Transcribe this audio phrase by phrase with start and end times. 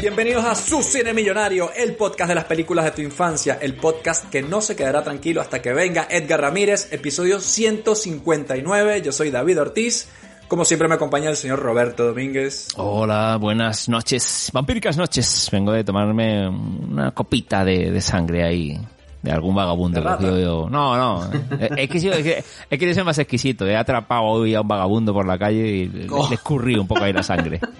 [0.00, 4.30] Bienvenidos a Su Cine Millonario, el podcast de las películas de tu infancia, el podcast
[4.30, 9.02] que no se quedará tranquilo hasta que venga Edgar Ramírez, episodio 159.
[9.02, 10.08] Yo soy David Ortiz.
[10.48, 12.68] Como siempre me acompaña el señor Roberto Domínguez.
[12.76, 15.48] Hola, buenas noches, vampíricas noches.
[15.52, 18.80] Vengo de tomarme una copita de, de sangre ahí
[19.22, 20.00] de algún vagabundo.
[20.00, 20.68] ¿De cogido yo.
[20.70, 21.30] No, no.
[21.76, 23.66] Es que, es que, es que yo soy más exquisito.
[23.66, 26.28] He atrapado hoy a un vagabundo por la calle y le, Oh.
[26.28, 27.60] le escurrí un poco ahí la sangre.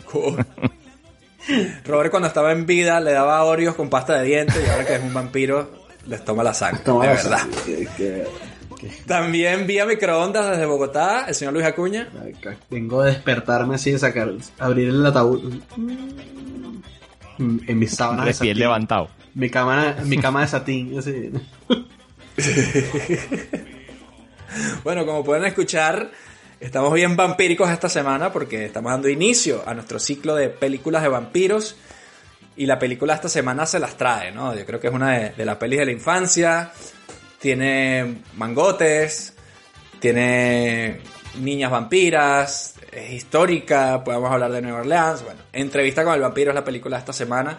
[1.87, 4.97] Robert cuando estaba en vida le daba Oreos con pasta de dientes y ahora que
[4.97, 5.71] es un vampiro
[6.07, 6.83] les toma la sangre.
[6.85, 7.39] Toma de verdad.
[7.39, 8.27] sangre, que-
[8.77, 12.09] que- También vía microondas desde Bogotá, el señor Luis Acuña.
[12.43, 15.55] que- Vengo a despertarme así, de sacar, abrir el ataúd.
[15.77, 19.09] Mm, En mis sábanas de Recién levantado.
[19.35, 21.01] Mi cama, mi cama de satín.
[24.83, 26.11] Bueno, como pueden escuchar,
[26.59, 31.09] estamos bien vampíricos esta semana porque estamos dando inicio a nuestro ciclo de películas de
[31.09, 31.77] vampiros.
[32.57, 34.57] Y la película esta semana se las trae, ¿no?
[34.57, 36.73] Yo creo que es una de, de las pelis de la infancia.
[37.39, 39.35] Tiene mangotes,
[40.01, 41.01] tiene
[41.41, 45.23] niñas vampiras, es histórica, podemos hablar de Nueva Orleans.
[45.23, 47.59] Bueno, Entrevista con el vampiro es la película de esta semana.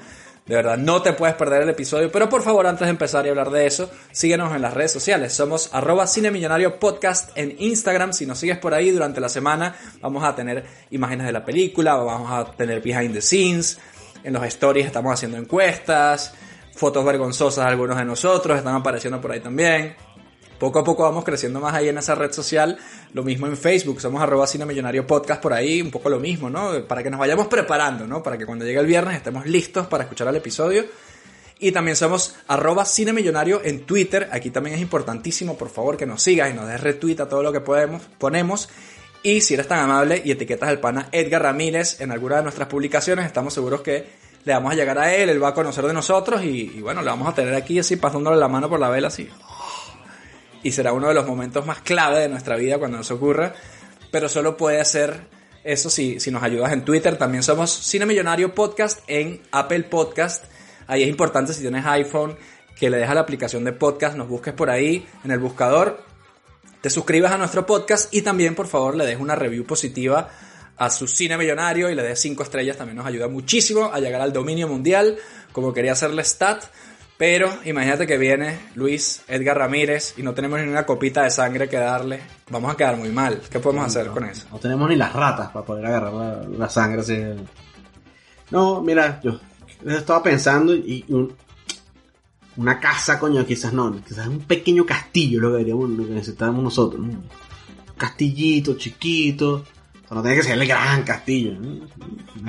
[0.50, 3.30] De verdad, no te puedes perder el episodio, pero por favor, antes de empezar y
[3.30, 5.31] hablar de eso, síguenos en las redes sociales.
[5.31, 8.14] Somos arroba Cinemillonario Podcast en Instagram.
[8.14, 11.94] Si nos sigues por ahí durante la semana, vamos a tener imágenes de la película,
[11.97, 13.77] vamos a tener behind the scenes.
[14.23, 16.33] En los stories estamos haciendo encuestas,
[16.75, 19.95] fotos vergonzosas de algunos de nosotros, están apareciendo por ahí también.
[20.59, 22.77] Poco a poco vamos creciendo más ahí en esa red social.
[23.13, 26.49] Lo mismo en Facebook, somos arroba Cine Millonario Podcast por ahí, un poco lo mismo,
[26.49, 26.85] ¿no?
[26.85, 28.21] Para que nos vayamos preparando, ¿no?
[28.21, 30.83] Para que cuando llegue el viernes estemos listos para escuchar el episodio.
[31.59, 34.27] Y también somos arroba Cine Millonario en Twitter.
[34.33, 37.41] Aquí también es importantísimo, por favor, que nos sigas y nos des retweet a todo
[37.41, 38.67] lo que podemos, ponemos.
[39.23, 42.67] Y si eres tan amable y etiquetas al pana Edgar Ramírez en alguna de nuestras
[42.67, 44.08] publicaciones, estamos seguros que
[44.43, 47.02] le vamos a llegar a él, él va a conocer de nosotros y, y bueno,
[47.02, 49.30] le vamos a tener aquí así pasándole la mano por la vela así
[50.64, 53.53] y será uno de los momentos más clave de nuestra vida cuando nos ocurra,
[54.11, 55.27] pero solo puede hacer
[55.64, 57.17] eso si, si nos ayudas en Twitter.
[57.17, 60.45] También somos Cine Millonario Podcast en Apple Podcast.
[60.87, 62.37] Ahí es importante si tienes iPhone
[62.80, 66.02] que le dejas la aplicación de podcast, nos busques por ahí en el buscador,
[66.81, 70.30] te suscribas a nuestro podcast y también por favor le des una review positiva
[70.77, 74.21] a su cine millonario y le des 5 estrellas también nos ayuda muchísimo a llegar
[74.21, 75.17] al dominio mundial
[75.52, 76.64] como quería hacerle Stat
[77.19, 81.67] pero imagínate que viene Luis Edgar Ramírez y no tenemos ni una copita de sangre
[81.67, 84.47] que darle vamos a quedar muy mal ¿qué podemos hacer con eso?
[84.49, 87.17] No tenemos ni las ratas para poder agarrar la, la sangre así.
[88.52, 89.37] No, mira, yo
[89.85, 91.35] estaba pensando y un-
[92.57, 96.63] una casa, coño, quizás no, quizás un pequeño castillo lo que, deberíamos, lo que necesitamos
[96.63, 97.01] nosotros.
[97.01, 97.07] ¿no?
[97.13, 97.27] Un
[97.97, 99.55] castillito chiquito.
[99.55, 101.53] O sea, no tiene que ser el gran castillo.
[101.59, 101.86] ¿no?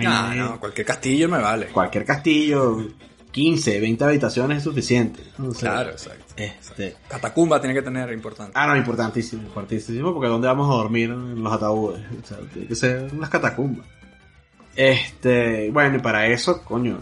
[0.02, 2.87] no, no, cualquier castillo me vale Cualquier castillo,
[3.31, 5.23] 15, 20 habitaciones es suficiente.
[5.39, 10.29] O sea, claro, exacto Este, catacumba tiene que tener importante Ah, no, importantísimo, importantísimo, porque
[10.29, 12.01] ¿dónde vamos a dormir en los ataúdes?
[12.23, 13.87] O sea, tiene que ser unas catacumbas.
[14.77, 16.99] Este, bueno, y para eso, coño,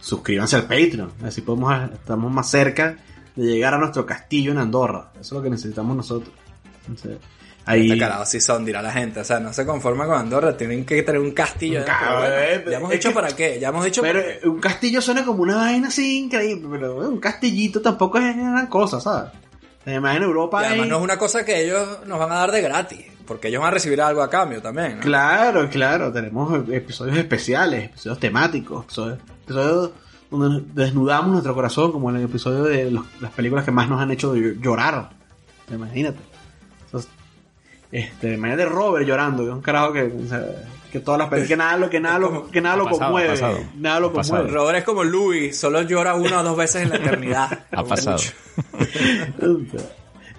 [0.00, 1.12] suscríbanse al Patreon.
[1.24, 2.96] Así podemos, estamos más cerca
[3.36, 5.10] de llegar a nuestro castillo en Andorra.
[5.14, 6.34] Eso es lo que necesitamos nosotros.
[6.80, 7.18] Entonces,
[7.66, 7.86] ahí.
[7.86, 9.20] Este carajo sí son, dirá la gente.
[9.20, 11.80] O sea, no se conforma con Andorra, tienen que tener un castillo.
[11.80, 14.40] Eh, ya hemos dicho que- para qué, ya hemos dicho Pero para qué.
[14.44, 18.36] eh, un castillo suena como una vaina así increíble, pero eh, un castillito tampoco es
[18.36, 19.30] gran cosa, ¿sabes?
[19.84, 22.36] Además en Europa Y además hay- no es una cosa que ellos nos van a
[22.36, 24.96] dar de gratis, porque ellos van a recibir algo a cambio también.
[24.96, 25.00] ¿no?
[25.02, 29.90] Claro, claro, tenemos episodios especiales, episodios temáticos, episodios, episodios
[30.30, 34.00] donde desnudamos nuestro corazón, como en el episodio de los- las películas que más nos
[34.00, 35.10] han hecho llorar.
[35.70, 36.18] Imagínate.
[37.92, 40.42] Este, imagínate Robert llorando, que es un carajo que, o sea,
[40.90, 43.28] que todas las películas, que nada lo, que nada lo, que nada lo pasado, conmueve,
[43.28, 43.58] pasado.
[43.76, 44.50] nada lo conmueve.
[44.50, 47.66] Robert es como Louis, solo llora una o dos veces en la eternidad.
[47.70, 48.18] Ha pasado.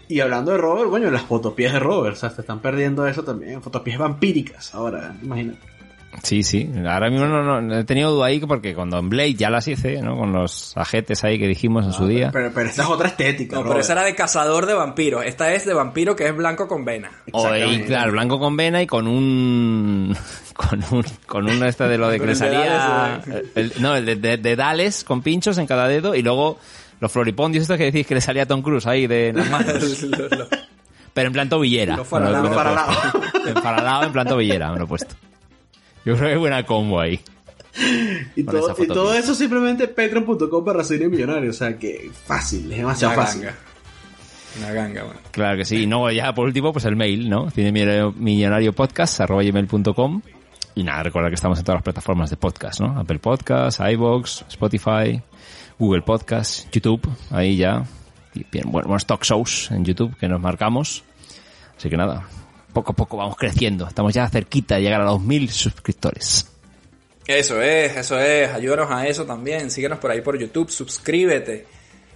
[0.09, 3.23] Y hablando de Robert, coño, las fotopies de Robert, o sea, se están perdiendo eso
[3.23, 5.59] también, fotopies vampíricas ahora, imagínate.
[6.21, 6.69] Sí, sí.
[6.87, 9.67] Ahora mismo no, no- no he tenido duda ahí porque cuando en Blade ya las
[9.67, 10.15] hice, ¿no?
[10.17, 12.29] Con los ajetes ahí que dijimos en su día.
[12.31, 15.25] Pero, pero esta es otra estética, No, pero esa era de cazador de vampiros.
[15.25, 17.09] Esta es de vampiro que es blanco con vena.
[17.31, 20.15] O y, claro, blanco con vena y con un.
[20.53, 21.03] Con un.
[21.25, 23.21] Con uno este de lo de que le salía.
[23.55, 26.59] El- no, el de, de- de Dales con pinchos en cada dedo y luego
[26.99, 30.05] los floripondios estos que decís que le salía a Tom Cruise ahí de las manos.
[31.13, 31.95] Pero en plan tobillera.
[31.97, 32.03] Lo.
[33.47, 33.53] En
[34.05, 35.15] en plan tobillera, me lo he puesto.
[36.05, 37.19] Yo creo que es buena combo ahí.
[38.35, 41.49] Y, todo, y todo eso simplemente patreon.com para cine millonario.
[41.49, 43.41] O sea que fácil, es demasiado Una fácil.
[43.43, 43.57] ganga.
[44.59, 45.19] Una ganga, bueno.
[45.31, 45.81] Claro que sí.
[45.83, 47.49] Y no, ya por último, pues el mail, ¿no?
[47.49, 50.21] cinemillonariopodcast.com
[50.75, 52.99] Y nada, recuerda que estamos en todas las plataformas de podcast, ¿no?
[52.99, 55.19] Apple Podcasts, iVoox, Spotify,
[55.79, 57.01] Google Podcasts, YouTube,
[57.31, 57.83] ahí ya.
[58.35, 61.03] Y bien, bueno, buenos talk shows en YouTube que nos marcamos.
[61.77, 62.27] Así que nada,
[62.73, 63.87] poco a poco vamos creciendo.
[63.87, 66.47] Estamos ya cerquita de llegar a los mil suscriptores.
[67.25, 68.49] Eso es, eso es.
[68.49, 69.71] Ayúdanos a eso también.
[69.71, 71.65] Síguenos por ahí por YouTube, suscríbete.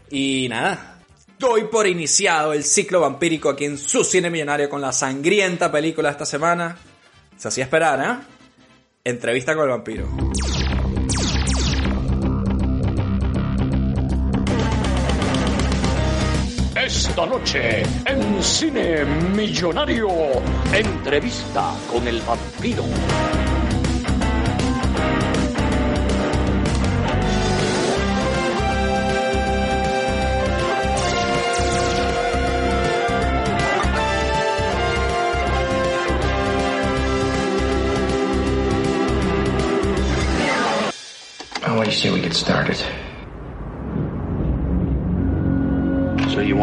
[0.09, 0.99] Y nada,
[1.39, 6.09] doy por iniciado el ciclo vampírico aquí en su cine millonario con la sangrienta película
[6.09, 6.77] esta semana.
[7.37, 8.25] Se hacía esperar, ¿eh?
[9.03, 10.07] Entrevista con el vampiro.
[17.27, 20.09] Noche, en Cine Millonario,
[20.71, 22.83] entrevista con el vampiro.
[41.61, 43.06] How do you say we get started?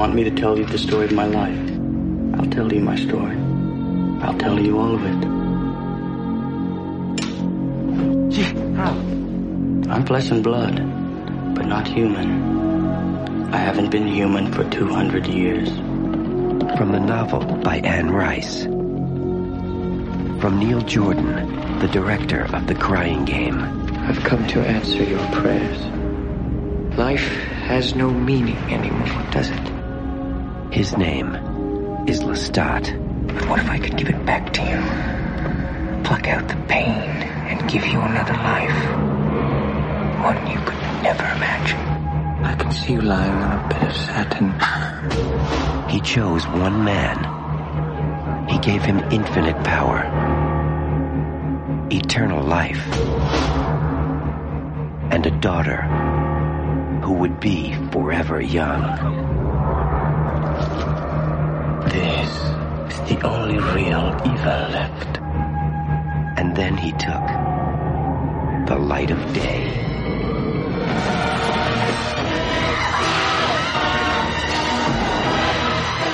[0.05, 1.59] Want me to tell you the story of my life?
[2.39, 3.39] I'll tell you my story.
[4.21, 5.21] I'll tell you all of it.
[8.31, 8.43] Gee,
[8.75, 8.91] how?
[9.91, 10.77] I'm flesh and blood,
[11.55, 13.51] but not human.
[13.55, 15.71] I haven't been human for 200 years.
[16.77, 18.65] From the novel by Anne Rice.
[18.65, 23.59] From Neil Jordan, the director of The Crying Game.
[24.07, 25.81] I've come to answer your prayers.
[26.99, 27.27] Life
[27.69, 29.84] has no meaning anymore, does it?
[30.75, 31.37] His name
[32.09, 32.85] is Lestat.
[33.29, 36.03] But what if I could give it back to you?
[36.03, 38.75] Pluck out the pain and give you another life.
[40.25, 41.79] One you could never imagine.
[42.45, 45.89] I can see you lying on a bed of satin.
[45.89, 48.49] He chose one man.
[48.49, 50.01] He gave him infinite power,
[51.93, 52.85] eternal life,
[55.13, 55.83] and a daughter
[57.05, 59.24] who would be forever young.
[61.95, 62.31] This
[62.93, 65.19] is the only real evil left.
[66.39, 67.27] And then he took
[68.67, 69.63] the light of day.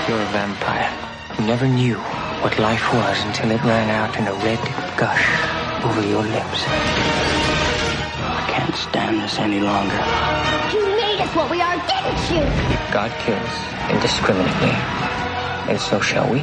[0.07, 0.91] You're a vampire
[1.33, 1.97] who never knew
[2.43, 4.61] what life was until it ran out in a red
[4.99, 5.27] gush
[5.85, 6.61] over your lips.
[8.21, 10.01] Oh, I can't stand this any longer.
[10.75, 12.45] You made us what we are, didn't you?
[12.93, 13.55] God kills
[13.89, 14.75] indiscriminately,
[15.71, 16.41] and so shall we.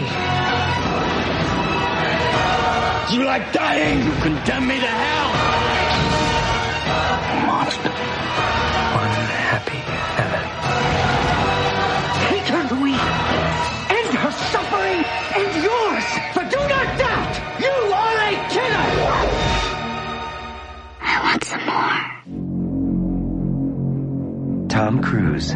[3.13, 3.99] You like dying?
[4.05, 5.29] You condemn me to hell!
[7.45, 7.89] Monster.
[7.89, 9.11] One
[9.51, 9.81] happy
[10.15, 10.49] family.
[12.27, 12.99] Take her, Louis.
[13.97, 15.01] End her suffering
[15.39, 16.07] and yours.
[16.33, 17.33] But do not doubt.
[17.59, 18.87] You are a killer.
[21.01, 21.99] I want some more.
[24.69, 25.55] Tom Cruise,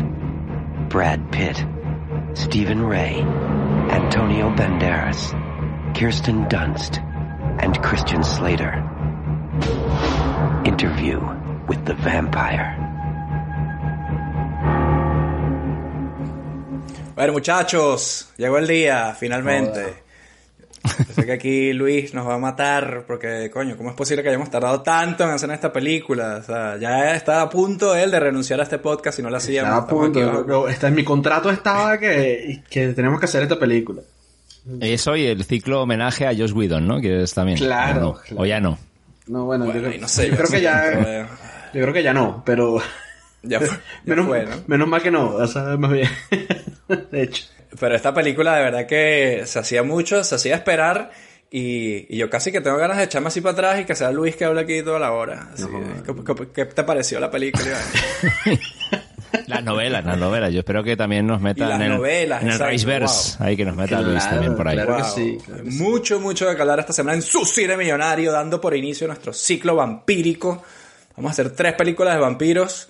[0.90, 1.66] Brad Pitt,
[2.34, 3.24] Stephen Ray,
[4.42, 5.36] Antonio Banderas,
[5.94, 6.98] Kirsten Dunst,
[7.60, 8.74] and Christian Slater.
[10.66, 11.20] Interview
[11.68, 12.76] with the Vampire.
[17.16, 20.02] Bueno, muchachos, llegó el día, finalmente.
[20.84, 24.30] Yo sé que aquí Luis nos va a matar porque, coño, ¿cómo es posible que
[24.30, 26.38] hayamos tardado tanto en hacer esta película?
[26.42, 29.38] O sea, ya estaba a punto él de renunciar a este podcast si no lo
[29.38, 29.70] hacíamos.
[29.70, 30.68] Estaba a punto.
[30.68, 34.02] en mi contrato estaba que, que tenemos que hacer esta película.
[34.80, 37.02] Eso y el ciclo homenaje a Josh Whedon, ¿no?
[37.02, 37.58] Que es también.
[37.58, 38.22] Claro, ¿o no?
[38.22, 38.42] claro.
[38.42, 38.78] O ya no.
[39.28, 41.28] No, bueno, Bueno, yo, creo, no sé, yo creo que ya, pero,
[41.74, 42.82] yo creo que ya no, pero
[43.44, 43.68] Ya fue,
[44.06, 44.52] ya menos, fue, ¿no?
[44.68, 46.10] menos mal que no, o sea, más bien.
[47.12, 47.46] De hecho,
[47.80, 51.12] Pero esta película de verdad que se hacía mucho, se hacía esperar
[51.50, 54.12] y, y yo casi que tengo ganas de echarme así para atrás y que sea
[54.12, 55.50] Luis que hable aquí toda la hora.
[55.54, 55.66] Así,
[56.06, 57.78] ¿qué, qué- qué te pareció la película?
[59.48, 60.52] Las novelas, las novelas.
[60.54, 63.38] Yo espero que también nos metan las en el, novelas, en el Riceverse.
[63.44, 64.76] Ahí que nos meta Claro, Luis también por ahí.
[64.76, 64.96] claro.
[64.98, 65.12] que Wow.
[65.16, 65.78] sí, claro que sí.
[65.78, 69.34] Mucho, mucho de que hablar esta semana en su cine millonario, dando por inicio nuestro
[69.34, 70.64] ciclo vampírico.
[71.16, 72.90] Vamos a hacer tres películas de vampiros.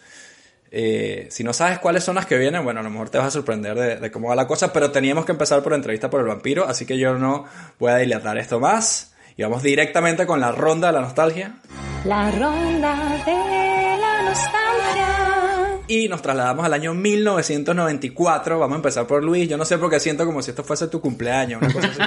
[0.74, 3.27] Eh, si no sabes cuáles son las que vienen, bueno, a lo mejor te vas
[3.27, 6.21] a sorprender de, de cómo va la cosa, pero teníamos que empezar por entrevista por
[6.21, 7.45] el vampiro, así que yo no
[7.77, 9.13] voy a dilatar esto más.
[9.36, 11.55] Y vamos directamente con la ronda de la nostalgia.
[12.05, 12.95] La ronda
[13.25, 15.31] de la nostalgia.
[15.91, 18.57] Y nos trasladamos al año 1994.
[18.57, 19.50] Vamos a empezar por Luis.
[19.50, 21.62] Yo no sé por qué siento como si esto fuese tu cumpleaños.
[21.62, 22.01] Una cosa así.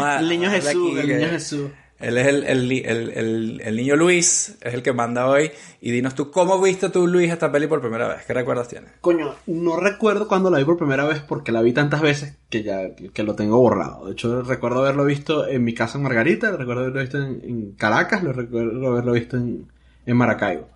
[0.00, 1.70] A- el niño Jesús, aquí el niño Jesús.
[2.00, 5.52] Él es el, el, el, el- el niño Luis, es el que manda hoy.
[5.80, 8.24] Y dinos tú, ¿cómo viste tú, Luis, esta peli por primera vez?
[8.26, 8.90] ¿Qué recuerdos tienes?
[9.00, 12.64] Coño, no recuerdo cuando la vi por primera vez porque la vi tantas veces que
[12.64, 14.06] ya que lo tengo borrado.
[14.06, 17.72] De hecho, recuerdo haberlo visto en mi casa en Margarita, recuerdo haberlo visto en, en
[17.76, 19.70] Caracas, lo recuerdo haberlo visto en,
[20.04, 20.68] en Maracaibo.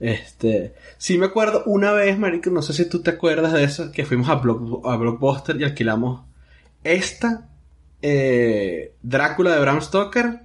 [0.00, 3.90] Este, sí me acuerdo una vez, marico, no sé si tú te acuerdas de eso,
[3.92, 6.22] que fuimos a, Block- a Blockbuster y alquilamos
[6.84, 7.48] esta,
[8.02, 10.42] eh, Drácula de Bram Stoker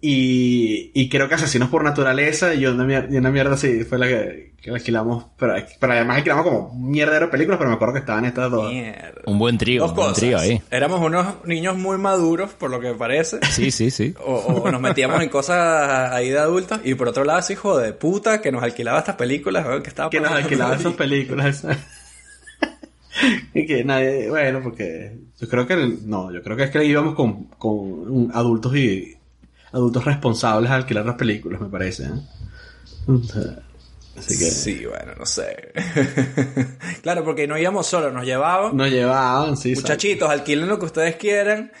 [0.00, 3.98] y, y creo que Asesinos por Naturaleza y una mierda, y una mierda así fue
[3.98, 7.94] la que, que alquilamos, pero, pero además alquilamos como mierdero de películas, pero me acuerdo
[7.94, 8.72] que estaban estas dos.
[8.72, 9.22] Mierda.
[9.26, 10.20] Un buen trío, Dos un buen cosas.
[10.20, 10.62] trío ahí.
[10.70, 13.40] Éramos unos niños muy maduros, por lo que parece.
[13.50, 14.14] Sí, sí, sí.
[14.24, 16.80] O, o nos metíamos en cosas ahí de adultos.
[16.84, 20.10] Y por otro lado, ese hijo de puta que nos alquilaba estas películas, que estaba
[20.10, 20.44] que nos ahí.
[20.78, 21.66] esas películas.
[23.54, 27.14] y que nadie, bueno, porque yo creo que, no, yo creo que es que íbamos
[27.14, 29.17] con, con adultos y
[29.72, 32.04] adultos responsables a alquilar las películas, me parece.
[32.04, 32.10] ¿eh?
[34.16, 35.72] Así que Sí, bueno, no sé.
[37.02, 38.76] claro, porque no íbamos solos, nos llevaban.
[38.76, 39.74] nos llevaban, sí.
[39.74, 41.72] Muchachitos, alquilen lo que ustedes quieran.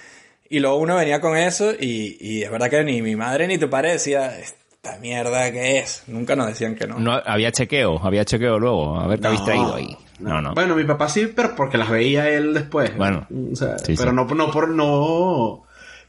[0.48, 3.58] Y luego uno venía con eso y, y es verdad que ni mi madre ni
[3.58, 6.04] tu padre decía, esta mierda que es.
[6.06, 6.98] Nunca nos decían que no.
[6.98, 8.98] No, había chequeo, había chequeo luego.
[8.98, 9.96] A ver habéis No, traído ahí.
[10.20, 10.54] No, no.
[10.54, 12.96] Bueno, mi papá sí, pero porque las veía él después.
[12.96, 14.16] Bueno, O sea, sí, pero sí.
[14.16, 15.64] no, no por, no,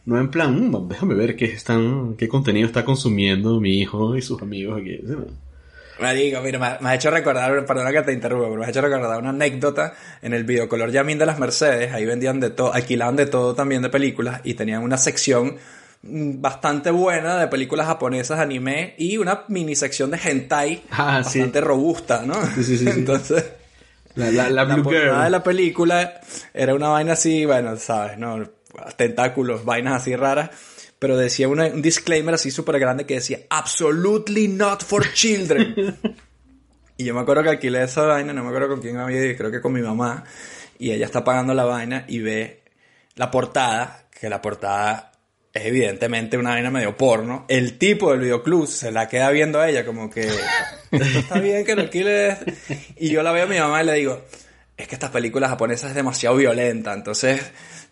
[0.09, 4.21] no en plan, "Mm, déjame ver qué están, qué contenido está consumiendo mi hijo y
[4.21, 4.97] sus amigos aquí.
[4.97, 5.13] Sí.
[6.01, 8.79] Marico, mira, me, me ha hecho recordar, perdona que te interrumpa, pero me ha hecho
[8.81, 11.91] recordar una anécdota en el videocolor Yamin de las Mercedes.
[11.93, 15.57] Ahí vendían de todo, alquilaban de todo también de películas y tenían una sección
[16.03, 21.39] mm, bastante buena de películas japonesas, anime y una mini sección de hentai Ah, sí.
[21.39, 22.35] bastante robusta, ¿no?
[22.55, 22.99] Sí, sí, sí, sí.
[22.99, 23.43] Entonces,
[24.15, 26.21] La, la, la portada de la película
[26.53, 28.37] era una vaina así, bueno, sabes, ¿no?
[28.97, 30.49] Tentáculos, vainas así raras.
[30.99, 35.75] Pero decía una- un disclaimer así súper grande que decía, absolutely not for children.
[36.97, 39.37] y yo me acuerdo que alquilé esa vaina, no me acuerdo con quién había ido,
[39.37, 40.25] creo que con mi mamá.
[40.77, 42.63] Y ella está pagando la vaina y ve
[43.15, 45.11] la portada, que la portada
[45.53, 47.45] es evidentemente una vaina medio porno.
[47.47, 50.21] El tipo del videoclub se la queda viendo a ella como que
[50.91, 52.37] "Esto está bien que lo alquiles.
[52.97, 54.21] Y yo la veo a mi mamá y le digo,
[54.77, 57.41] es que estas películas japonesas es demasiado violenta, entonces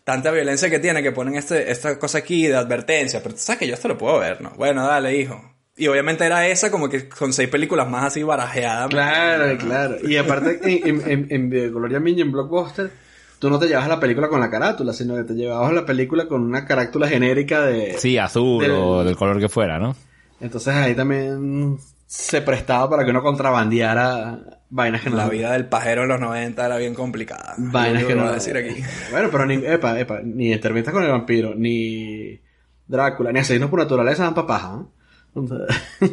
[0.07, 3.59] tanta violencia que tiene que ponen este, esta cosa aquí de advertencia, pero tú sabes
[3.59, 4.51] que yo esto lo puedo ver, ¿no?
[4.51, 5.37] Bueno, dale, hijo.
[5.75, 8.87] Y obviamente era esa como que con seis películas más así barajeadas.
[8.87, 9.97] Claro, claro.
[10.01, 12.89] Y aparte, en, en, en, en Yamin y en Blockbuster,
[13.37, 16.25] tú no te llevabas la película con la carátula, sino que te llevabas la película
[16.25, 17.95] con una carátula genérica de...
[17.97, 19.93] Sí, azul del- o del color que fuera, ¿no?
[20.39, 25.17] Entonces ahí también se prestaba para que uno contrabandeara vainas que no...
[25.17, 27.55] La vida del pajero en los 90 era bien complicada.
[27.57, 28.23] Vainas que no...
[28.23, 28.81] voy a decir aquí.
[29.11, 29.55] Bueno, pero ni...
[29.55, 32.39] Epa, epa, ni Interventas con el vampiro, ni
[32.87, 34.85] Drácula, ni Asesinos por Naturaleza dan papaja,
[35.33, 36.09] sea,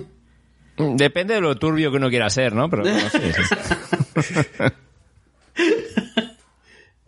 [0.97, 2.69] Depende de lo turbio que uno quiera ser, ¿no?
[2.69, 4.35] Pero no sé, sí.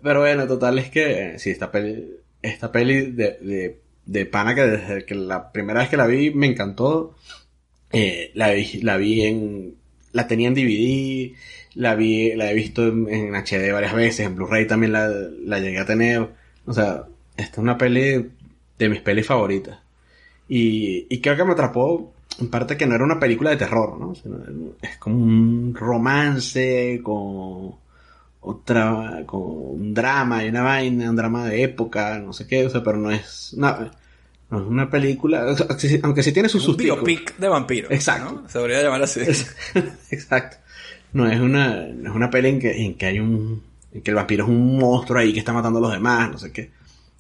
[0.03, 4.55] Pero bueno, total es que eh, sí, esta peli, esta peli de, de, de pana
[4.55, 7.17] que desde que la primera vez que la vi me encantó.
[7.91, 9.77] Eh, la, vi, la vi en,
[10.17, 11.37] la tenía en DVD,
[11.75, 15.79] la vi, la he visto en, HD varias veces, en Blu-ray también la, la llegué
[15.79, 16.29] a tener.
[16.65, 17.05] O sea,
[17.37, 18.31] esta es una peli
[18.79, 19.79] de mis pelis favoritas.
[20.49, 23.99] Y, y creo que me atrapó en parte que no era una película de terror,
[23.99, 24.15] ¿no?
[24.81, 27.75] Es como un romance con
[28.41, 32.71] otra, con un drama y una vaina, un drama de época, no sé qué, o
[32.71, 33.55] sea, pero no es
[34.51, 35.67] una película, o sea,
[36.03, 36.99] aunque sí- tiene sus Un susticos.
[37.03, 37.91] biopic de vampiros.
[37.91, 38.43] Exacto.
[38.43, 38.49] ¿no?
[38.49, 39.21] Se debería llamar así.
[40.11, 40.57] Exacto.
[41.13, 43.63] No es una, no es una peli en que, en que hay un,
[43.93, 46.39] en que el vampiro es un monstruo ahí que está matando a los demás, no
[46.39, 46.71] sé qué.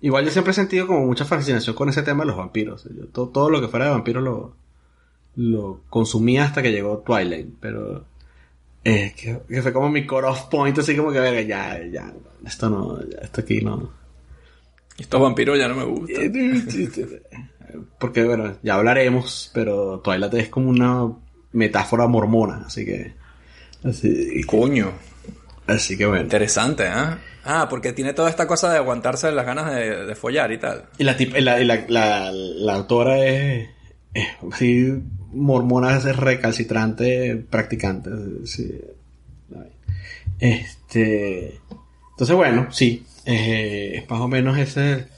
[0.02, 2.85] Igual yo siempre he sentido como mucha fascinación con ese tema de los vampiros.
[2.95, 4.54] Yo todo, todo lo que fuera de vampiros lo,
[5.37, 8.04] lo consumía hasta que llegó Twilight, pero
[8.85, 12.12] eh, que, que fue como mi core off point, así como que verga, ya, ya,
[12.45, 13.90] esto no, ya, esto aquí no.
[14.99, 16.33] Estos vampiros ya no me gustan.
[17.99, 21.12] Porque bueno, ya hablaremos, pero Twilight es como una
[21.53, 23.12] metáfora mormona, así que
[23.85, 24.93] así, Coño.
[25.67, 26.23] así que bueno.
[26.23, 27.19] Interesante, ¿ah?
[27.45, 30.87] Ah, porque tiene toda esta cosa de aguantarse las ganas de, de follar y tal.
[30.99, 33.69] Y la, tip- la, la, la, la autora es,
[34.15, 34.93] es así
[35.33, 38.11] mormona, es recalcitrante, practicante.
[38.47, 38.81] Sí.
[40.38, 41.61] Este,
[42.11, 45.09] entonces bueno, sí, eh, es más o menos ese.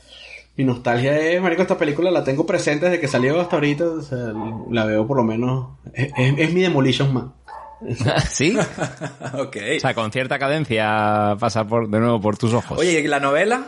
[0.56, 4.02] Mi nostalgia es, marico, esta película la tengo presente desde que salió hasta ahorita, o
[4.02, 4.32] sea,
[4.70, 7.32] la veo por lo menos, es, es- es mi Demolition Man.
[8.28, 8.58] ¿Sí?
[9.34, 9.56] ok.
[9.76, 12.76] O sea, con cierta cadencia pasa por, de nuevo por tus ojos.
[12.76, 13.66] Oye, ¿y la novela?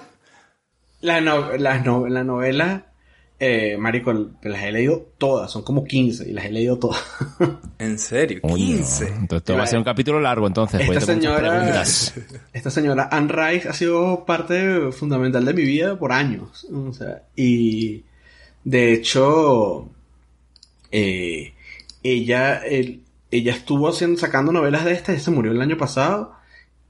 [1.00, 2.86] La, no- la, no- la novela
[3.40, 7.02] eh, marico, las he leído todas, son como 15 y las he leído todas.
[7.78, 8.40] ¿En serio?
[8.42, 9.08] Coño, 15.
[9.08, 10.80] Entonces esto va a ser un capítulo largo entonces.
[10.82, 12.14] Esta señora, preguntas.
[12.52, 16.66] esta señora Anne Rice ha sido parte fundamental de mi vida por años.
[16.70, 18.04] O sea, y
[18.62, 19.88] de hecho,
[20.92, 21.54] eh,
[22.02, 26.34] ella, el- ella estuvo haciendo, sacando novelas de esta y se murió el año pasado.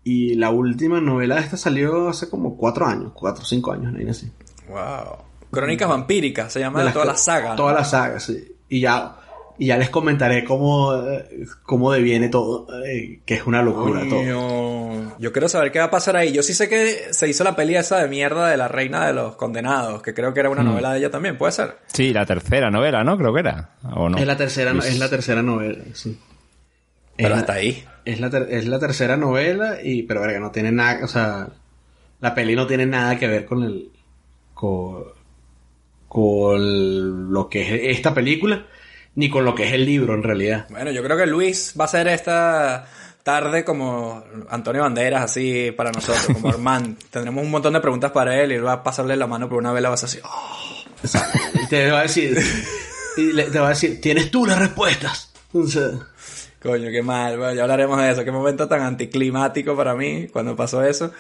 [0.03, 3.93] Y la última novela de esta salió hace como cuatro años, cuatro o cinco años,
[3.93, 4.33] no así.
[4.69, 5.30] Wow.
[5.51, 7.51] Crónicas vampíricas, se llama de, las toda la saga.
[7.51, 7.57] ¿no?
[7.57, 8.57] Toda la saga, sí.
[8.69, 9.17] Y ya,
[9.59, 10.93] y ya les comentaré cómo,
[11.65, 15.17] cómo deviene todo, eh, que es una locura todo.
[15.19, 16.33] Yo quiero saber qué va a pasar ahí.
[16.33, 19.13] Yo sí sé que se hizo la peli esa de mierda de la reina de
[19.13, 20.67] los condenados, que creo que era una Hmm.
[20.69, 21.77] novela de ella también, ¿puede ser?
[21.89, 23.19] Sí, la tercera novela, ¿no?
[23.19, 23.71] Creo que era.
[23.97, 24.17] ¿O no?
[24.19, 26.19] Es la tercera, Pues- es la tercera novela, sí.
[27.17, 27.85] Pero Es hasta la- ahí.
[28.07, 31.49] Es la, ter- es la tercera novela y, pero verga, no tiene nada, o sea,
[32.21, 33.91] la peli no tiene nada que ver con el,
[34.55, 35.05] con,
[36.11, 38.67] con lo que es esta película,
[39.15, 40.67] ni con lo que es el libro en realidad.
[40.69, 42.85] Bueno, yo creo que Luis va a ser esta
[43.23, 46.99] tarde como Antonio Banderas, así para nosotros, como Armand.
[47.11, 49.59] Tendremos un montón de preguntas para él y él va a pasarle la mano por
[49.59, 50.85] una vela, vas a decir, "Oh".
[51.63, 52.37] Y te va a decir,
[53.17, 55.33] y le- te va a decir, tienes tú las respuestas.
[55.53, 55.91] O sea,
[56.61, 57.39] Coño, qué mal.
[57.39, 58.25] Bueno, ya hablaremos de eso.
[58.25, 61.11] Qué momento tan anticlimático para mí cuando pasó eso.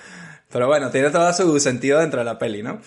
[0.52, 2.80] Pero bueno, tiene todo su sentido dentro de la peli, ¿no?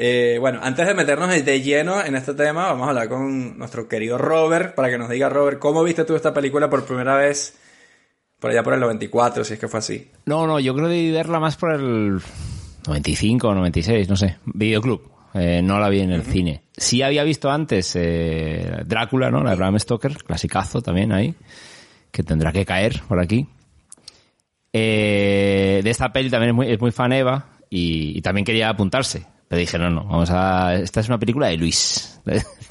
[0.00, 3.88] Eh, bueno, antes de meternos de lleno en este tema, vamos a hablar con nuestro
[3.88, 7.58] querido Robert para que nos diga, Robert, ¿cómo viste tú esta película por primera vez?
[8.38, 10.08] Por allá por el 94, si es que fue así.
[10.24, 12.20] No, no, yo creo que debí verla más por el
[12.86, 14.36] 95 o 96, no sé.
[14.44, 15.02] Videoclub.
[15.34, 16.62] Eh, no la vi en el cine.
[16.76, 19.42] Sí había visto antes eh, Drácula, ¿no?
[19.42, 21.34] La de Bram Stoker, clasicazo también ahí.
[22.12, 23.48] Que tendrá que caer por aquí.
[24.72, 28.68] Eh, de esta peli también es muy, es muy fan Eva y, y también quería
[28.68, 29.26] apuntarse.
[29.48, 30.74] Pero dije, no, no, vamos a...
[30.74, 32.20] Esta es una película de Luis.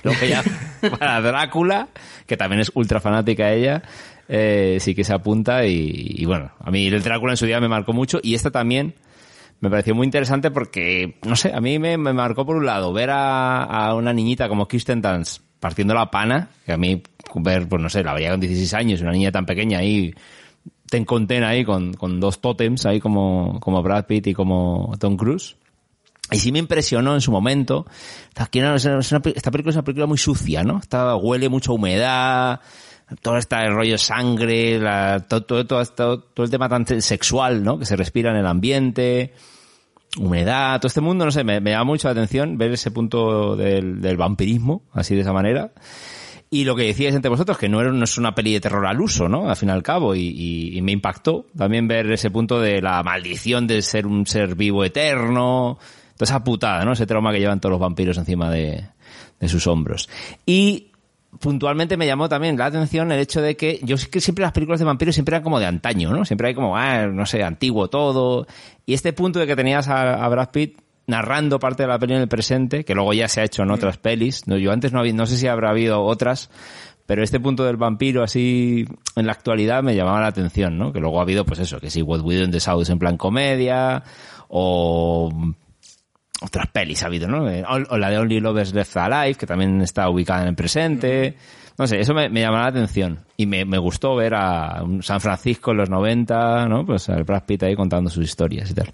[0.03, 0.43] Luego ya
[0.99, 1.89] para Drácula,
[2.25, 3.81] que también es ultra fanática ella,
[4.27, 7.59] eh, sí que se apunta y, y bueno, a mí el Drácula en su día
[7.59, 8.93] me marcó mucho y esta también
[9.59, 12.93] me pareció muy interesante porque, no sé, a mí me, me marcó por un lado
[12.93, 17.01] ver a, a una niñita como Kirsten Dunst partiendo la pana, que a mí
[17.35, 20.13] ver, pues no sé, la veía con 16 años, una niña tan pequeña ahí,
[20.89, 24.93] ten con ten ahí con, con dos tótems ahí como, como Brad Pitt y como
[24.99, 25.55] Tom Cruise.
[26.31, 27.85] Y sí me impresionó en su momento.
[28.29, 28.75] Esta película
[29.69, 30.79] es una película muy sucia, ¿no?
[30.79, 32.59] Esta huele mucha humedad,
[33.21, 37.79] todo este rollo de sangre, la- todo, todo, todo, todo- el tema tan sexual, ¿no?
[37.79, 39.33] Que se respira en el ambiente,
[40.17, 43.55] humedad, todo este mundo, no sé, me, me llama mucho la atención ver ese punto
[43.55, 45.71] del, del vampirismo, así de esa manera.
[46.49, 48.85] Y lo que decíais entre vosotros, que no, era, no es una peli de terror
[48.85, 49.49] al uso, ¿no?
[49.49, 52.81] Al fin y al cabo, y, y- y me impactó también ver ese punto de
[52.81, 55.77] la maldición de ser un ser vivo eterno,
[56.17, 56.93] toda esa putada, ¿no?
[56.93, 58.83] Ese trauma que llevan todos los vampiros encima de,
[59.39, 60.09] de sus hombros.
[60.45, 60.91] Y
[61.39, 64.79] puntualmente me llamó también la atención el hecho de que yo que siempre las películas
[64.79, 66.25] de vampiros siempre eran como de antaño, ¿no?
[66.25, 68.47] Siempre hay como, ah, no sé, antiguo todo.
[68.85, 72.21] Y este punto de que tenías a, Brad Pitt narrando parte de la peli en
[72.21, 74.47] el presente, que luego ya se ha hecho en otras pelis.
[74.47, 76.49] No, yo antes no había, no sé si habrá habido otras,
[77.05, 80.91] pero este punto del vampiro así en la actualidad me llamaba la atención, ¿no?
[80.91, 82.99] Que luego ha habido, pues eso, que si What We Do in the South en
[82.99, 84.03] plan comedia,
[84.49, 85.31] o
[86.41, 87.49] otras pelis ha habido, ¿no?
[87.49, 91.35] Eh, O la de Only Lovers Left Alive, que también está ubicada en el presente.
[91.77, 93.19] No sé, eso me, me llamaba la atención.
[93.37, 96.85] Y me, me gustó ver a San Francisco en los 90, ¿no?
[96.85, 98.91] Pues al Brad Pitt ahí contando sus historias y tal.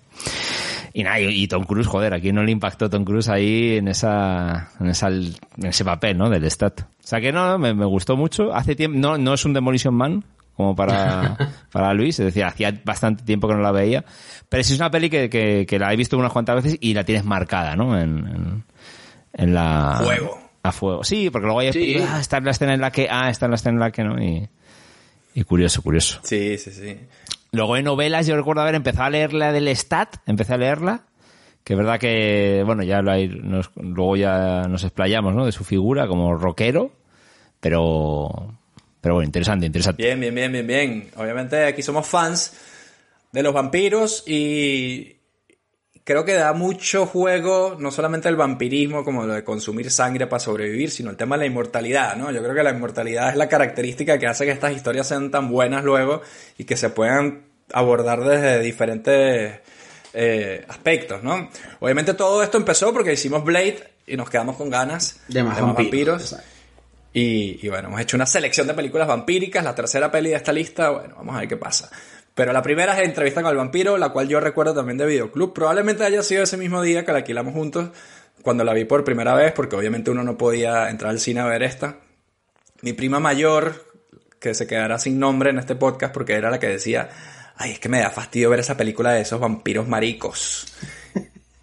[0.93, 3.77] Y nada, y, y Tom Cruise, joder, ¿a quién no le impactó Tom Cruise ahí
[3.77, 5.33] en esa, en esa, en
[5.65, 6.29] ese papel, ¿no?
[6.29, 6.81] Del Stat.
[6.81, 8.53] O sea que no, me, me gustó mucho.
[8.53, 10.23] Hace tiempo, no, no es un Demolition Man,
[10.55, 11.37] como para,
[11.71, 14.03] para Luis, es decir, hacía bastante tiempo que no la veía,
[14.49, 16.93] pero sí es una peli que, que, que la he visto unas cuantas veces y
[16.93, 17.99] la tienes marcada, ¿no?
[17.99, 18.63] En, en,
[19.33, 19.99] en la...
[20.03, 20.39] Fuego.
[20.65, 21.03] A fuego.
[21.03, 21.97] Sí, porque luego hay Sí.
[22.07, 23.91] ah, está en la escena en la que, ah, está en la escena en la
[23.91, 24.47] que no, y,
[25.33, 26.19] y curioso, curioso.
[26.23, 26.97] Sí, sí, sí.
[27.51, 31.01] Luego en novelas yo recuerdo haber empezado a leer la del Stat, empecé a leerla,
[31.65, 35.45] que es verdad que, bueno, ya lo hay- nos- luego ya nos explayamos, ¿no?
[35.45, 36.91] De su figura como rockero,
[37.59, 38.53] pero,
[39.03, 40.01] pero bueno, interesante, interesante.
[40.01, 41.09] Bien, bien, bien, bien, bien.
[41.17, 42.53] Obviamente aquí somos fans
[43.33, 45.17] de los vampiros y
[46.05, 50.39] creo que da mucho juego, no solamente el vampirismo, como lo de consumir sangre para
[50.39, 52.31] sobrevivir, sino el tema de la inmortalidad, ¿no?
[52.31, 55.49] Yo creo que la inmortalidad es la característica que hace que estas historias sean tan
[55.49, 56.21] buenas luego
[56.57, 57.41] y que se puedan
[57.73, 59.59] abordar desde diferentes
[60.13, 61.49] eh, aspectos, ¿no?
[61.81, 66.37] Obviamente todo esto empezó porque hicimos Blade y nos quedamos con ganas De más vampiros.
[67.13, 70.51] Y, y bueno, hemos hecho una selección de películas vampíricas, la tercera peli de esta
[70.51, 71.89] lista, bueno, vamos a ver qué pasa.
[72.35, 75.53] Pero la primera es Entrevista con el vampiro, la cual yo recuerdo también de Videoclub.
[75.53, 77.89] Probablemente haya sido ese mismo día que la alquilamos juntos
[78.41, 81.45] cuando la vi por primera vez, porque obviamente uno no podía entrar al cine a
[81.45, 81.97] ver esta.
[82.81, 83.85] Mi prima mayor,
[84.39, 87.09] que se quedará sin nombre en este podcast porque era la que decía,
[87.55, 90.73] ay, es que me da fastidio ver esa película de esos vampiros maricos.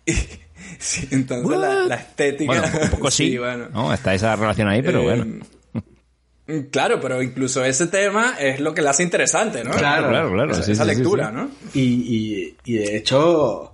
[0.81, 2.53] Sí, entonces la, la estética...
[2.53, 3.37] Bueno, un poco sí.
[3.37, 3.69] bueno.
[3.71, 3.93] ¿no?
[3.93, 5.45] Está esa relación ahí, pero Eh, bueno.
[6.73, 9.71] Claro, pero incluso ese tema es lo que le hace interesante, ¿no?
[9.71, 10.51] Claro, claro, claro.
[10.53, 11.35] Esa, sí, esa sí, sí, lectura, sí.
[11.35, 11.51] ¿no?
[11.75, 13.73] Y, y, y de hecho,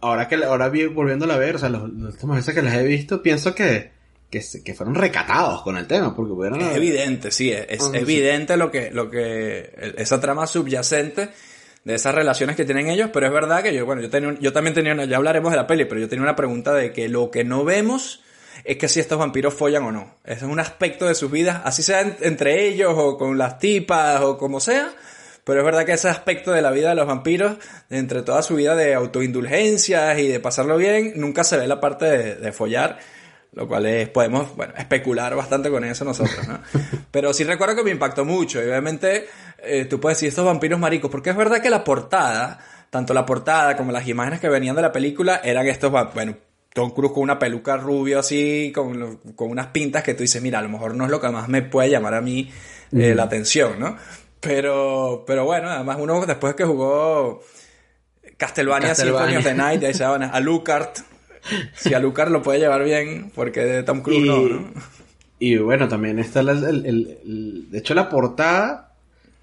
[0.00, 2.74] ahora que ahora vi- volviéndola a ver, o sea, los, los últimos veces que las
[2.74, 3.90] he visto, pienso que,
[4.30, 7.90] que, que fueron recatados con el tema, porque pudieron Es evidente, sí, es, es Ah,
[7.92, 7.98] sí.
[7.98, 11.28] evidente lo que, lo que, esa trama subyacente
[11.84, 14.52] de esas relaciones que tienen ellos, pero es verdad que yo, bueno, yo tenía, yo
[14.52, 17.08] también tenía, una- ya hablaremos de la peli, pero yo tenía una pregunta de que
[17.08, 18.22] lo que no vemos
[18.64, 20.14] es que si estos vampiros follan o no.
[20.24, 23.58] Ese es un aspecto de sus vidas, así sea en- entre ellos o con las
[23.58, 24.92] tipas o como sea,
[25.44, 27.56] pero es verdad que ese aspecto de la vida de los vampiros,
[27.88, 32.34] entre toda su vida de autoindulgencias y de pasarlo bien, nunca se ve la parte
[32.36, 32.98] de follar,
[33.52, 36.60] lo cual es, podemos, bueno, especular bastante con eso nosotros, ¿no?
[37.10, 39.26] Pero sí recuerdo que me impactó mucho, y obviamente
[39.58, 42.58] eh, tú puedes decir estos vampiros maricos, porque es verdad que la portada,
[42.90, 46.36] tanto la portada como las imágenes que venían de la película eran estos, bueno,
[46.72, 50.60] Tom Cruise con una peluca rubio así, con, con unas pintas que tú dices, mira,
[50.60, 52.50] a lo mejor no es lo que más me puede llamar a mí
[52.92, 53.96] eh, la atención, ¿no?
[54.40, 57.42] Pero, pero bueno, además uno después que jugó
[58.36, 58.94] Castlevania, Castlevania.
[58.94, 61.00] Symphony of the Night, ahí se van a Lucart,
[61.76, 64.68] si a Lucart lo puede llevar bien, porque de Tom Cruise Y, no, ¿no?
[65.38, 68.92] y bueno, también está el, el- el- de hecho la portada,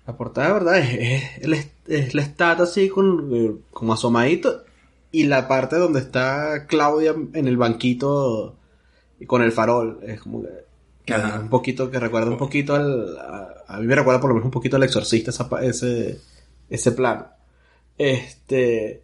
[0.06, 4.64] la portada verdad es, es, es la estatua así con, eh, como asomadito
[5.12, 8.56] y la parte donde está Claudia en el banquito
[9.20, 10.44] y con el farol, es como
[11.06, 14.36] que, un poquito, que recuerda un poquito al, a, a mí me recuerda por lo
[14.36, 16.20] menos un poquito al exorcista esa ese,
[16.70, 17.28] ese plano.
[17.98, 19.02] Este,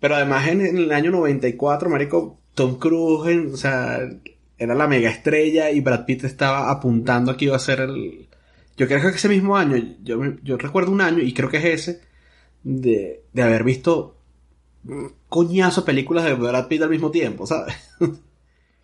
[0.00, 4.00] pero además en, en el año 94, marico, Tom Cruise, en- o sea,
[4.58, 8.26] era la mega estrella y Brad Pitt estaba apuntando a que iba a ser el...
[8.76, 11.64] Yo creo que ese mismo año, yo, yo recuerdo un año, y creo que es
[11.64, 12.00] ese,
[12.62, 14.16] de, de haber visto
[15.28, 17.74] coñazo películas de Brad Pitt al mismo tiempo, ¿sabes?
[18.00, 18.06] o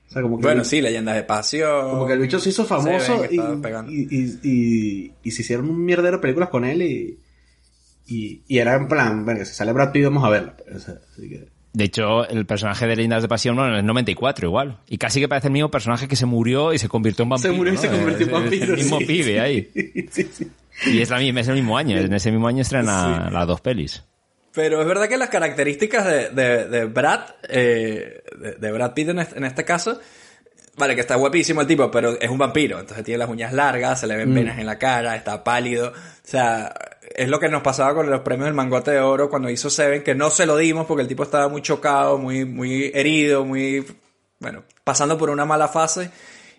[0.09, 1.90] sea, como que Bueno, el, sí, Leyendas de Pasión.
[1.90, 3.37] como que el bicho se hizo famoso y,
[3.88, 7.18] y, y- y se hicieron un mierdero de películas con él y,
[8.06, 10.54] y, y era en plan, bueno, si sale Brad Pitt vamos a verla.
[10.74, 11.48] O sea, así que...
[11.72, 14.78] De hecho, el personaje de Leyendas de Pasión no, en el 94 igual.
[14.88, 17.52] Y casi que parece el mismo personaje que se murió y se convirtió en vampiro.
[17.52, 17.82] Se murió y ¿no?
[17.82, 19.04] se convirtió en Es- es vampiro, El mismo sí.
[19.06, 19.70] pibe ahí.
[20.12, 20.50] sí, sí.
[20.86, 21.96] Y es, la, misma- es el mismo año.
[21.98, 24.04] En ese mismo año estrena las dos pelis.
[24.54, 29.08] Pero es verdad que las características de, de, de Brad, eh, de, de Brad Pitt
[29.08, 29.98] en este, en este caso,
[30.76, 32.78] vale, que está guapísimo el tipo, pero es un vampiro.
[32.78, 35.88] Entonces tiene las uñas largas, se le ven venas en la cara, está pálido.
[35.88, 36.72] O sea,
[37.14, 40.02] es lo que nos pasaba con los premios del Mangote de Oro cuando hizo Seven,
[40.02, 43.84] que no se lo dimos porque el tipo estaba muy chocado, muy, muy herido, muy,
[44.38, 46.10] bueno, pasando por una mala fase.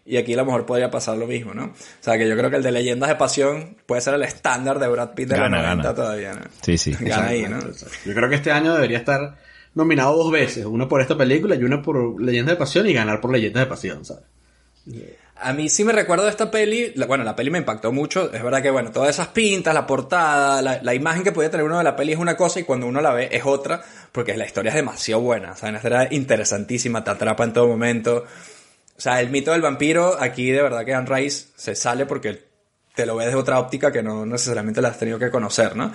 [0.08, 1.66] Y aquí a lo mejor podría pasar lo mismo, ¿no?
[1.66, 4.78] O sea, que yo creo que el de Leyendas de Pasión puede ser el estándar
[4.78, 5.96] de Brad Pitt de Gana, los 90 gana.
[5.96, 6.42] todavía, ¿no?
[6.62, 6.96] Sí, sí.
[7.00, 7.60] Gana ahí, ¿no?
[8.06, 9.36] Yo creo que este año debería estar
[9.74, 13.20] nominado dos veces, uno por esta película y uno por Leyenda de Pasión y ganar
[13.20, 14.26] por Leyenda de Pasión, ¿sabes?
[15.38, 18.32] A mí sí me recuerdo de esta peli, la- bueno, la peli me impactó mucho,
[18.32, 21.78] es verdad que, bueno, todas esas pintas, la portada, la, imagen que podía tener uno
[21.78, 24.46] de la peli es una cosa y cuando uno la ve es otra, porque la
[24.46, 28.24] historia es demasiado buena, o sea, historia interesantísima, te atrapa en todo momento.
[28.98, 32.46] O sea, el mito del vampiro, aquí de verdad que Anne Rice se sale porque
[32.96, 35.92] te lo ves de otra óptica que no necesariamente la has tenido que conocer, ¿no?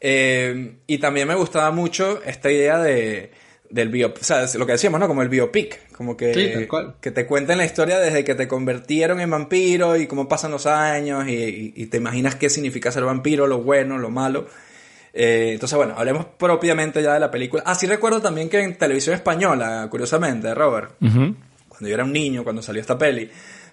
[0.00, 3.32] Eh, y también me gustaba mucho esta idea de
[3.70, 5.06] del bio, o sea, lo que decíamos, ¿no?
[5.08, 6.94] Como el biopic, como que, Sí, tal cual.
[7.00, 10.66] que te cuenten la historia desde que te convirtieron en vampiro y cómo pasan los
[10.66, 14.46] años y, y- y te imaginas qué significa ser vampiro, lo bueno, lo malo.
[15.12, 17.62] Eh, entonces, bueno, hablemos propiamente ya de la película.
[17.66, 20.92] Ah, sí recuerdo también que en televisión española, curiosamente, Robert,
[21.68, 23.28] cuando yo era un niño, cuando salió esta peli,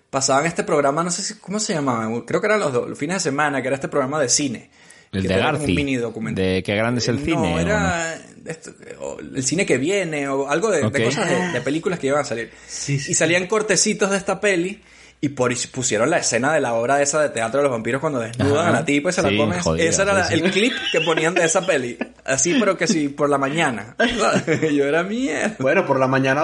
[0.10, 2.98] pasaban este programa, no sé si, cómo se llamaba, creo que eran los, dos, los
[2.98, 4.70] fines de semana, que era este programa de cine.
[5.18, 5.66] El que de Garci.
[5.66, 6.44] un mini documental.
[6.46, 7.36] De qué grande es el Eh, cine.
[7.38, 11.04] No, ¿o era esto, o el cine que viene o algo de, de Ok.
[11.04, 12.52] cosas de, de películas que iban a salir.
[12.68, 14.82] Sí, sí, y salían cortecitos de esta peli
[15.22, 18.20] y por, pusieron la escena de la obra esa de teatro de los vampiros cuando
[18.20, 18.70] desnudan Ajá.
[18.70, 19.60] a la tipa y se Sí, la comen.
[19.62, 21.98] jodida, Ese era la- el clip que ponían de esa peli.
[22.26, 23.96] Así, pero que sí, por la mañana.
[24.74, 25.56] Yo era mierda.
[25.60, 26.44] Bueno, por la mañana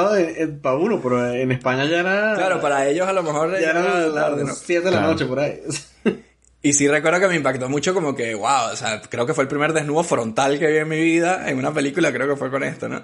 [0.62, 2.34] para uno, pero en España ya era...
[2.36, 4.48] Claro, para ellos a lo mejor Ya era tarde, ¿no?
[4.48, 5.12] las 7 de la Claro.
[5.14, 5.60] noche por ahí.
[6.64, 9.44] Y sí recuerdo que me impactó mucho como que, wow, o sea, creo que fue
[9.44, 12.52] el primer desnudo frontal que vi en mi vida en una película, creo que fue
[12.52, 13.02] con esto, ¿no?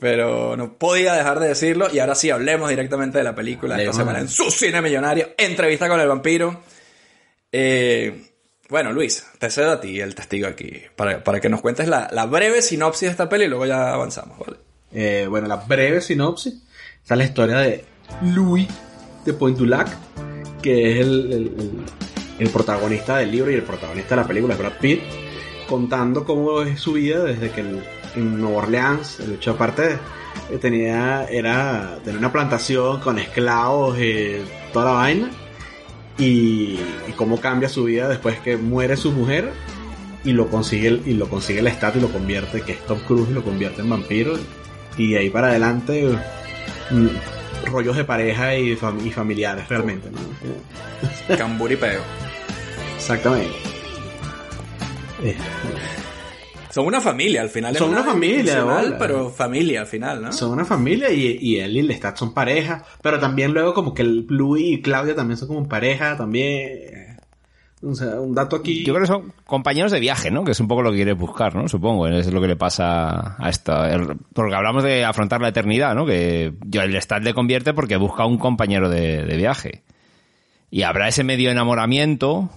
[0.00, 3.90] Pero no podía dejar de decirlo y ahora sí hablemos directamente de la película esta
[3.90, 3.96] Hablemos.
[3.96, 6.62] semana en su cine millonario, entrevista con el vampiro.
[7.52, 8.30] Eh,
[8.70, 12.08] bueno, Luis, te cedo a ti el testigo aquí para, para que nos cuentes la,
[12.10, 14.56] la breve sinopsis de esta peli y luego ya avanzamos, ¿vale?
[14.92, 16.54] Eh, bueno, la breve sinopsis
[17.02, 17.84] Está la historia de
[18.22, 18.66] Louis
[19.26, 19.88] de Point du Lac,
[20.62, 21.84] que es el, el- el-
[22.38, 25.00] el protagonista del libro y el protagonista de la película, Brad Pitt,
[25.68, 27.82] contando cómo es su vida desde que el-
[28.16, 29.98] en Nueva Orleans, el hecho aparte,
[30.50, 34.36] eh, tenía, era, tenía una plantación con esclavos y
[34.72, 35.30] toda la vaina,
[36.18, 39.50] y, y cómo cambia su vida después que muere su mujer
[40.24, 42.98] y lo consigue el- y lo consigue el estatus y lo convierte que es Tom
[43.00, 44.34] Cruise y lo convierte en vampiro
[44.96, 46.16] y de ahí para adelante
[46.90, 47.06] mm,
[47.70, 51.36] rollos de pareja y familiares realmente ¿no?
[51.36, 52.00] Cambur y peo.
[53.04, 53.52] Exactamente
[55.22, 55.36] Eh,
[56.70, 57.76] Son una familia al final.
[57.76, 58.64] Son una familia,
[58.98, 60.32] pero familia al final, ¿no?
[60.32, 64.02] son una familia y, y él y Lestat son pareja pero también luego como que
[64.02, 67.18] el Louis y Claudia también son como pareja también
[67.82, 70.42] o sea un dato aquí Yo creo que son compañeros de viaje, ¿no?
[70.42, 71.68] Que es un poco lo que quiere buscar, ¿no?
[71.68, 73.84] Supongo, es lo que le pasa a esto.
[73.84, 76.06] El- Porque hablamos de afrontar la eternidad, ¿no?
[76.06, 79.82] Que yo el Stat le convierte porque busca un compañero de, de viaje.
[80.70, 82.48] Y habrá ese medio enamoramiento,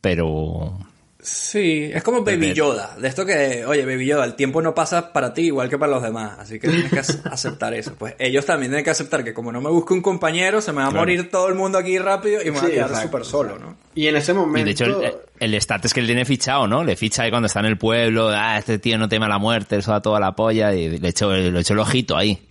[0.00, 0.78] pero...
[1.20, 2.96] Sí, es como Baby Yoda.
[2.96, 5.90] De esto que, oye, Baby Yoda, el tiempo no pasa para ti igual que para
[5.92, 6.38] los demás.
[6.38, 7.94] Así que tienes que ac- aceptar eso.
[7.98, 10.78] Pues ellos también tienen que aceptar que como no me busco un compañero, se me
[10.78, 11.00] va a Claro.
[11.02, 13.76] morir todo el mundo aquí rápido y me voy a quedar súper solo, ¿no?
[13.96, 16.68] y en ese Y momento de hecho el, el Stat es que él tiene fichado,
[16.68, 16.84] ¿no?
[16.84, 19.38] Le ficha ahí cuando está en el pueblo, ah, este tío no teme a la
[19.38, 22.47] muerte, eso da toda la polla, y le echo, le echo el ojito ahí.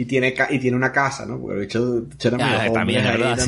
[0.00, 2.58] Y tiene ca- y tiene una casa no porque de hecho, de hecho era Ah,
[2.58, 3.38] medio también, también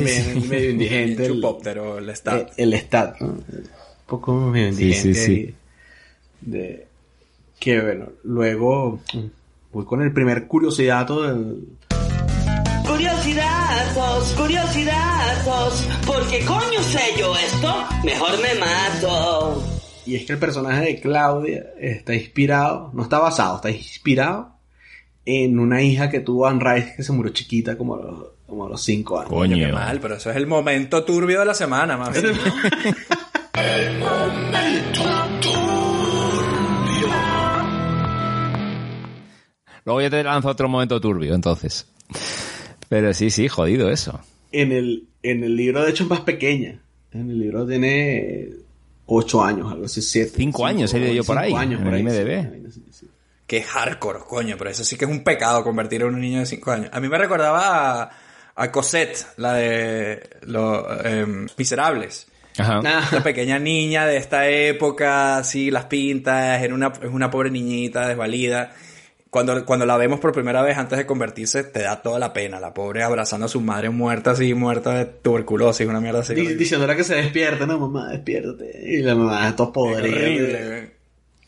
[0.43, 0.47] sí.
[0.47, 2.49] medio indigente El el- chupóptero, el stat.
[2.49, 3.27] Eh, el Stat, ¿no?
[3.27, 3.43] Un
[4.05, 5.55] poco medio indigente sí, sí.
[6.41, 6.85] De,
[7.59, 8.99] que bueno, luego
[9.71, 11.67] voy con el primer curiosidad del...
[12.85, 15.87] Curiosidazos, curiosidazos.
[16.05, 17.73] ¿Por qué coño sé yo esto?
[18.03, 19.63] Mejor me mato.
[20.05, 24.52] Y es que el personaje de Claudia está inspirado, no está basado, está inspirado
[25.25, 28.65] en una hija que tuvo Anne Rice que se murió chiquita como a los, como
[28.65, 29.29] a los cinco años.
[29.29, 32.43] Coño, qué mal, pero eso es el momento turbio de la semana, más bien, ¿no?
[39.85, 41.85] Luego yo te lanzo otro momento turbio, entonces.
[42.87, 44.19] Pero sí, sí, jodido eso.
[44.51, 46.79] En el, en el libro, de hecho, es más pequeña.
[47.11, 48.49] En el libro tiene
[49.05, 50.31] ocho años, algo así, siete.
[50.35, 52.71] Cinco años he leído yo por cinco ahí, años en por el ahí, IMDb.
[52.71, 53.07] sí, sí,
[53.47, 56.45] Qué hardcore, coño, pero eso sí que es un pecado convertir a un niño de
[56.45, 56.89] 5 años.
[56.93, 58.09] A mí me recordaba a,
[58.55, 62.27] a Cosette, la de los em, Miserables.
[62.57, 62.81] Ajá.
[62.85, 67.49] Ah, Una pequeña niña de esta época, así las pintas, era una, es una pobre
[67.51, 68.71] niñita desvalida.
[69.29, 72.59] Cuando, cuando la vemos por primera vez antes de convertirse, te da toda la pena.
[72.59, 76.35] La pobre abrazando a su madre muerta, así, muerta de tuberculosis, una mierda así.
[76.35, 78.81] Di- diciéndole que se despierta, no, mamá, despiértate.
[78.85, 80.93] Y la mamá, esto es podrido.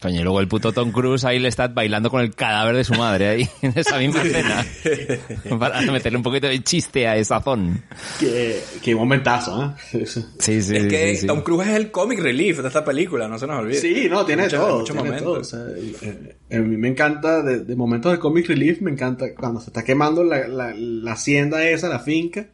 [0.01, 2.84] Coño, y luego el puto Tom Cruise ahí le está bailando con el cadáver de
[2.84, 4.65] su madre ahí, en esa misma escena.
[5.60, 7.84] Para meterle un poquito de chiste a esa zona.
[8.19, 9.69] Qué, qué momentazo, ¿eh?
[9.89, 10.25] Sí, sí.
[10.39, 11.27] Sí, sí, Es sí, que sí.
[11.27, 13.79] Tom Cruise es el comic relief de esta película, no se nos olvide.
[13.79, 14.79] Sí, no, tiene Mucho- todo.
[14.79, 15.49] muchos tiene momentos.
[15.49, 15.62] todo.
[15.63, 19.34] O sea, eh, a mí me encanta, de, de momentos de comic relief, me encanta
[19.34, 22.47] cuando se está quemando la, la, la hacienda esa, la finca.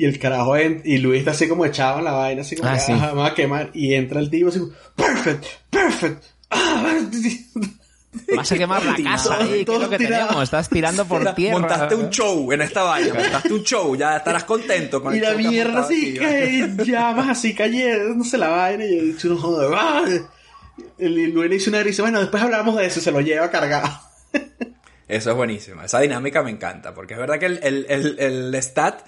[0.00, 2.70] Y el carajo en- y Luis está así como echado en la vaina, así como
[2.70, 2.92] Ah, que, sí.
[2.92, 3.70] "Ajá, me va a quemar.
[3.74, 6.24] Y entra el tipo así como, perfect, perfect.
[6.48, 6.98] Ah,
[8.34, 10.22] Vas a quemar la casa ahí, ¿qué es Todo lo que tirado.
[10.28, 10.44] tenemos?
[10.44, 11.58] Estás tirando por tierra.
[11.58, 15.22] Montaste un show en esta vaina, montaste un show, ya estarás contento con Y el
[15.22, 18.84] la mierda así, que llamas así cayéndose la vaina.
[18.86, 20.02] Y el chulo joder, ¡ah!
[20.98, 23.20] El Luis le dice una y dice, bueno, después hablamos de eso y se lo
[23.20, 24.00] lleva cargado.
[25.08, 25.82] Eso es buenísimo.
[25.82, 26.94] Esa dinámica me encanta.
[26.94, 28.16] Porque es verdad que el, el, el,
[28.54, 29.00] el stat,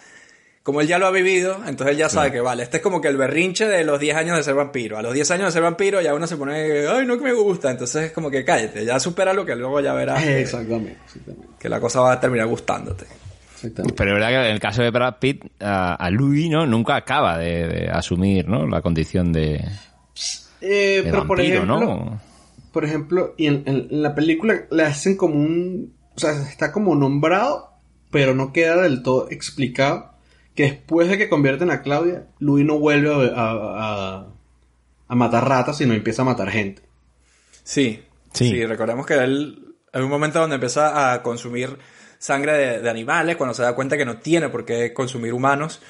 [0.63, 3.01] como él ya lo ha vivido, entonces él ya sabe que vale, este es como
[3.01, 4.97] que el berrinche de los 10 años de ser vampiro.
[4.97, 7.33] A los 10 años de ser vampiro ya uno se pone, ay, no que me
[7.33, 7.71] gusta.
[7.71, 11.49] Entonces es como que cállate, ya supera lo que luego ya verás que, Exactamente, exactamente.
[11.59, 13.07] que la cosa va a terminar gustándote.
[13.55, 13.95] exactamente.
[13.97, 16.65] Pero es verdad que en el caso de Brad Pitt, a, a Louis, ¿no?
[16.67, 18.65] Nunca acaba de, de asumir, ¿no?
[18.69, 19.65] La condición de,
[20.61, 22.21] Eh, de pero por vampiro, ejemplo, ¿no?
[22.73, 26.71] por ejemplo, y en, en- en la película le hacen como un, o sea, está
[26.71, 27.71] como nombrado,
[28.13, 30.12] pero no queda del todo explicado
[30.55, 34.27] que después de que convierten a Claudia, Louis no vuelve a, a- a-
[35.09, 36.83] a matar ratas, sino empieza a matar gente.
[37.65, 38.49] Sí, Sí.
[38.51, 41.77] sí, recordemos que él hay un momento donde empieza a consumir
[42.19, 45.83] sangre de, de animales cuando se da cuenta que no tiene por qué consumir humanos.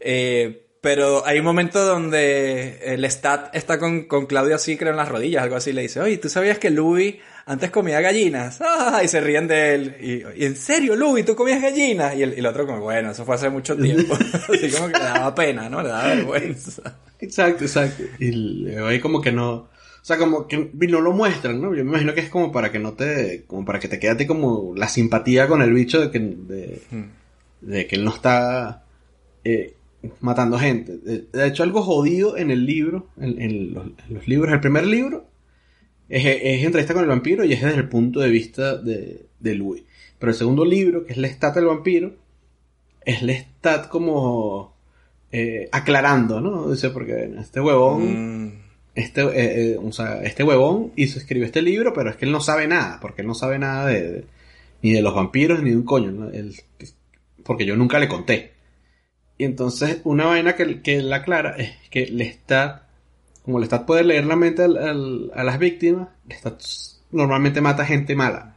[0.00, 4.96] Eh, pero hay un momento donde el Stat está con, con Claudia así, creo, en
[4.96, 7.16] las rodillas, algo así, le dice, oye, ¿tú sabías que Louis
[7.48, 8.60] antes comía gallinas?
[8.60, 9.00] ¡Ah!
[9.02, 9.96] Y se ríen de él.
[10.00, 12.14] Y, y, en serio, Louis, ¿tú comías gallinas?
[12.14, 14.14] Y el, y el otro como, bueno, eso fue hace mucho tiempo.
[14.54, 15.82] así como que le daba pena, ¿no?
[15.82, 16.98] Le daba vergüenza.
[17.18, 18.04] Exacto, exacto.
[18.18, 19.68] Y ahí como que no, O
[20.02, 21.74] sea, como que no lo muestran, ¿no?
[21.74, 24.10] Yo me imagino que es como para que no te, como para que te quede
[24.10, 26.82] a ti como la simpatía con el bicho de que, de,
[27.62, 28.84] de que él no está
[29.42, 29.74] eh,
[30.20, 30.98] matando gente.
[30.98, 34.60] De, de hecho, algo jodido en el libro, en, en los, en los libros, el
[34.60, 35.24] primer libro
[36.08, 39.54] es, es entrevista con el vampiro y es desde el punto de vista de, de
[39.54, 39.82] Louis.
[40.18, 42.14] Pero el segundo libro, que es la stat del vampiro,
[43.04, 44.74] es la stat como
[45.32, 46.70] eh, aclarando, ¿no?
[46.70, 48.52] Dice, porque este huevón, Mm,
[48.94, 52.32] este, eh, eh, o sea, este huevón hizo, escribió este libro, pero es que él
[52.32, 54.24] no sabe nada, porque él no sabe nada de, de-
[54.82, 56.30] ni de los vampiros ni de un coño, ¿no?
[56.30, 56.54] Él-
[57.44, 58.52] porque yo nunca le conté.
[59.38, 62.82] Y entonces, una vaina que, que él aclara es que Lestat,
[63.48, 66.60] como Lestat puede leer la mente al- al- a las víctimas, Lestat
[67.12, 68.56] normalmente mata gente mala.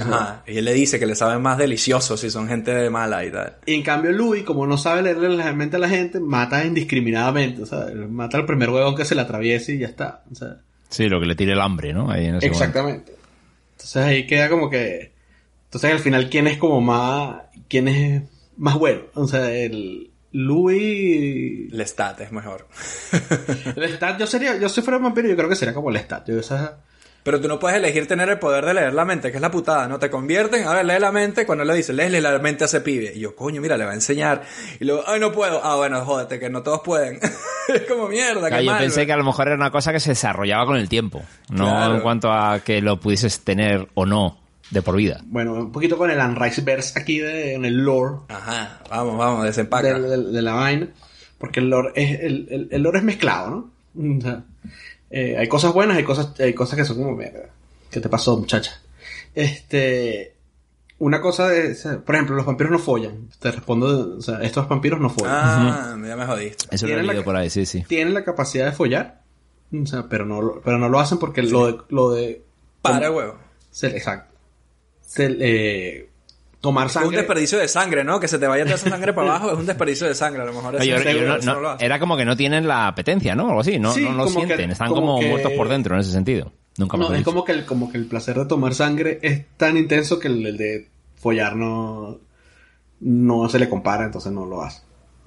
[0.00, 0.42] Ajá.
[0.46, 3.56] Y él le dice que le saben más delicioso si son gente mala y tal.
[3.66, 7.62] Y en cambio Louis, como no sabe leerle la mente a la gente, mata indiscriminadamente.
[7.62, 10.22] O sea, mata al primer huevón que se le atraviese y ya está.
[10.30, 12.08] O sea, Sí, lo que le tire el hambre, ¿no?
[12.10, 12.64] Ahí en ese momento.
[12.64, 13.12] exactamente.
[13.72, 15.12] Entonces ahí queda como que...
[15.64, 17.42] Entonces al final, ¿quién es como más...
[17.68, 18.22] ¿Quién es
[18.56, 19.02] más bueno?
[19.14, 20.12] O sea, el...
[20.34, 21.72] Louis...
[21.72, 22.66] Lestat es mejor.
[23.76, 24.56] Lestat, yo sería...
[24.56, 26.28] Yo si fuera un vampiro, yo creo que sería como Lestat.
[26.28, 26.78] Yo esa...
[27.22, 29.50] Pero tú no puedes elegir tener el poder de leer la mente, que es la
[29.50, 29.98] putada, ¿no?
[29.98, 33.12] Te convierten, ahora lee la mente, cuando le dice, léele la mente a ese pibe.
[33.14, 34.42] Y yo, coño, mira, le va a enseñar.
[34.78, 35.64] Y luego, ay, no puedo.
[35.64, 37.18] Ah, bueno, jódete, que no todos pueden.
[37.68, 39.90] es como mierda, Claro, qué yo mal, pensé que a lo mejor era una cosa
[39.90, 41.94] que se desarrollaba con el tiempo, no Claro.
[41.94, 44.43] en cuanto a que lo pudieses tener o no
[44.74, 45.20] de por vida.
[45.24, 48.16] Bueno, un poquito con el Unrise Verse aquí de, en el lore.
[48.28, 49.98] Ajá, vamos, vamos, desempaca.
[49.98, 50.88] de, de- de la vaina.
[51.38, 54.18] Porque el lore es, el, el- el lore es mezclado, ¿no?
[54.18, 54.44] O sea,
[55.10, 57.48] eh, hay cosas buenas, hay cosas, hay cosas que son como, "Mierda,
[57.90, 58.80] ¿qué te pasó, muchacha?
[59.34, 60.34] Este,
[60.98, 63.28] una cosa de, o sea, por ejemplo, los vampiros no follan.
[63.38, 65.34] Te respondo, o sea, estos vampiros no follan.
[65.34, 66.66] Ah, ya me jodiste.
[66.70, 67.82] Eso lo he Tienen la leído por ahí, sí, sí.
[67.86, 69.20] Tienen la capacidad de follar,
[69.72, 72.42] o sea, pero no, lo- pero no lo hacen porque lo de, lo de
[72.80, 73.36] Para, huevo.
[73.70, 74.33] se- exacto.
[75.06, 76.08] Se- eh,
[76.60, 77.18] tomar Es un sangre.
[77.18, 78.18] desperdicio de sangre, ¿no?
[78.18, 80.46] Que se te vaya toda esa sangre para abajo es un desperdicio de sangre, a
[80.46, 80.76] lo mejor.
[80.76, 81.84] Oye, eso- yo- yo no- eso no- lo hace.
[81.84, 83.48] era como que no tienen la apetencia, ¿no?
[83.48, 85.94] Algo así, no, Sí, no lo que- sienten, están como como, que- muertos por dentro
[85.94, 86.52] en ese sentido.
[86.78, 87.24] Nunca No, es dicho.
[87.30, 90.44] como que, el, como que el placer de tomar sangre es tan intenso que el,
[90.46, 92.18] el de follar no,
[93.00, 94.80] no se le compara, entonces no lo hace.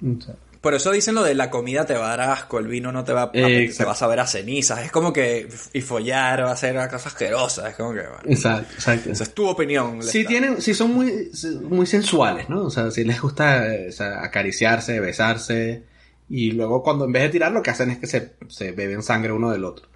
[0.04, 0.34] O sea,
[0.68, 3.02] Por eso dicen lo de la comida te va a dar asco, el vino no
[3.02, 3.30] te va a...
[3.32, 3.86] Eh, exacto.
[3.86, 4.84] va a saber a cenizas.
[4.84, 5.48] Es como que...
[5.72, 7.70] Y follar va a ser una cosa asquerosa.
[7.70, 8.00] Es como que...
[8.00, 9.10] Bueno, exacto, exacto.
[9.10, 9.96] esa es tu opinión.
[9.96, 10.26] Lestat.
[10.26, 11.30] tienen, sí son muy,
[11.62, 12.64] muy sensuales, ¿no?
[12.64, 15.84] O sea, si les gusta eh, o sea, acariciarse, besarse.
[16.28, 19.02] Y luego cuando en vez de tirar lo que hacen es que se, se beben
[19.02, 19.88] sangre uno del otro.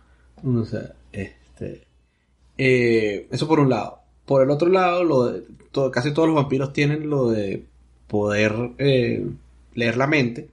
[0.42, 1.86] O sea, este...
[2.56, 3.98] eh, eso por un lado.
[4.24, 7.62] Por el otro lado, lo de, todo- casi todos los vampiros tienen lo de
[8.06, 9.22] poder eh,
[9.74, 10.48] leer la mente.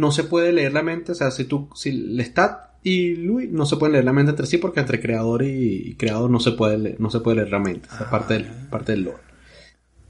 [0.00, 3.66] No se puede leer la mente, o sea, si tú, si Lestat y Louis no
[3.66, 6.78] se pueden leer la mente entre sí porque entre creador y, creador no se puede
[6.78, 9.22] leer, no se puede leer la mente, esa es parte del, parte del lore.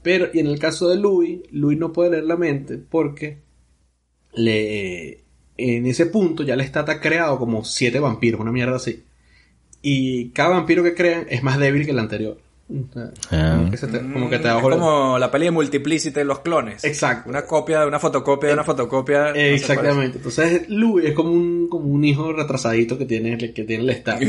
[0.01, 3.41] Pero, y en el caso de Louis, Louis no puede leer la mente porque
[4.33, 5.25] le,
[5.57, 9.03] en ese punto ya Lestat ha creado como siete vampiros, una mierda así.
[9.81, 12.39] Y cada vampiro que crean es más débil que el anterior.
[12.93, 13.55] Sea, Ah.
[13.57, 16.83] como, que se te, como que te Es como la peli de Multiplicity, los clones.
[16.83, 17.29] Exacto.
[17.29, 19.29] Una copia de una fotocopia de una fotocopia.
[19.29, 20.17] no sé Exactamente.
[20.17, 24.19] Entonces, Louis es como un, como un hijo retrasadito que tiene, que tiene el Estado.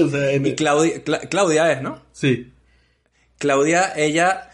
[0.00, 0.52] o sea, en- cuál es.
[0.52, 2.00] Y Claudia, Cla- Claudia es, ¿no?
[2.12, 2.52] sí.
[3.38, 4.48] Claudia, ella,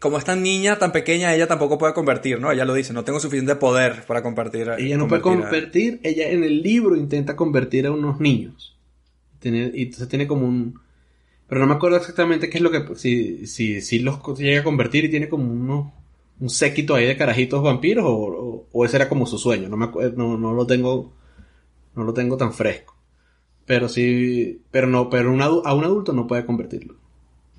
[0.00, 2.50] como es tan niña, tan pequeña, ella tampoco puede convertir, ¿no?
[2.50, 4.68] Ella lo dice, no tengo suficiente poder para convertir.
[4.70, 6.00] a- Ella no puede convertir a- convertir.
[6.02, 8.75] Ella en el libro intenta convertir a unos niños.
[9.54, 10.80] Y entonces tiene como un.
[11.48, 12.96] Pero no me acuerdo exactamente qué es lo que.
[12.96, 15.92] Si, si, si los llega a convertir y tiene como unos,
[16.40, 19.68] un séquito ahí de carajitos vampiros o, o, ese era como su sueño.
[19.68, 21.12] No, me no, no lo tengo.
[21.94, 22.96] No lo tengo tan fresco.
[23.66, 24.62] Pero sí.
[24.70, 26.96] Pero no, pero a un adulto no puede convertirlo.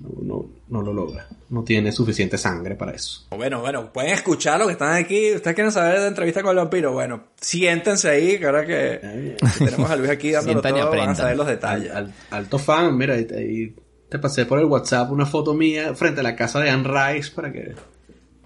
[0.00, 1.26] No, no, no lo logra.
[1.50, 3.26] No tiene suficiente sangre para eso.
[3.30, 5.32] Bueno, bueno, pueden escuchar lo que están aquí.
[5.34, 6.92] Ustedes quieren saber de entrevista con el vampiro.
[6.92, 11.36] Bueno, siéntense ahí, que ahora que tenemos a Luis aquí dándolo todo, van a saber
[11.36, 11.90] los detalles.
[11.90, 13.74] Al- alto fan, mira, ahí, ahí
[14.08, 17.32] te pasé por el WhatsApp una foto mía frente a la casa de Anne Rice
[17.34, 17.74] para que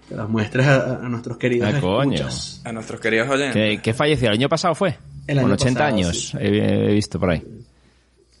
[0.09, 2.27] te las muestres a, a nuestros queridos Ah, coño.
[2.65, 3.53] A nuestros queridos oyentes.
[3.53, 4.97] Que, que falleció el año pasado fue.
[5.27, 6.37] El Con año 80 pasado, años, sí.
[6.39, 7.43] he, he visto por ahí.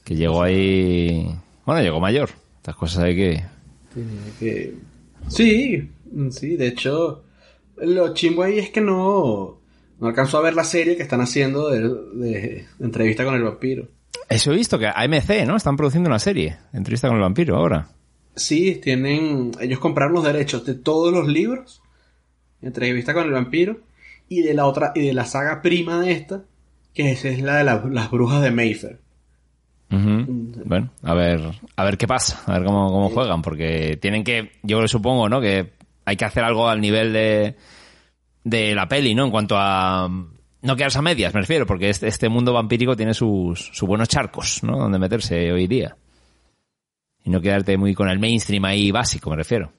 [0.03, 1.33] Que llegó ahí.
[1.65, 2.29] Bueno, llegó mayor.
[2.63, 3.43] Estas cosas hay que.
[5.27, 5.89] Sí,
[6.31, 7.25] sí, de hecho,
[7.75, 9.59] lo chimbo ahí es que no,
[9.99, 11.81] no alcanzó a ver la serie que están haciendo de,
[12.13, 13.89] de entrevista con el vampiro.
[14.29, 15.57] Eso he visto que AMC, ¿no?
[15.57, 16.57] Están produciendo una serie.
[16.71, 17.89] Entrevista con el vampiro ahora.
[18.35, 21.81] Sí, tienen, ellos compraron los derechos de todos los libros,
[22.61, 23.79] entrevista con el vampiro,
[24.29, 26.43] y de la otra, y de la saga prima de esta,
[26.93, 28.99] que esa es la de la- las brujas de Mayfair.
[29.95, 30.25] Ujú.
[30.65, 31.41] Bueno, a ver,
[31.75, 35.39] a ver qué pasa, a ver cómo, cómo juegan, porque tienen que, yo supongo, ¿no?
[35.39, 35.73] Que
[36.05, 37.55] hay que hacer algo al nivel de,
[38.43, 39.25] de la peli, ¿no?
[39.25, 43.13] En cuanto a no quedarse a medias, me refiero, porque este, este mundo vampírico tiene
[43.13, 44.77] sus, sus buenos charcos, ¿no?
[44.77, 45.95] Donde meterse hoy día.
[47.25, 49.71] Y no quedarte muy con el mainstream ahí básico, me refiero.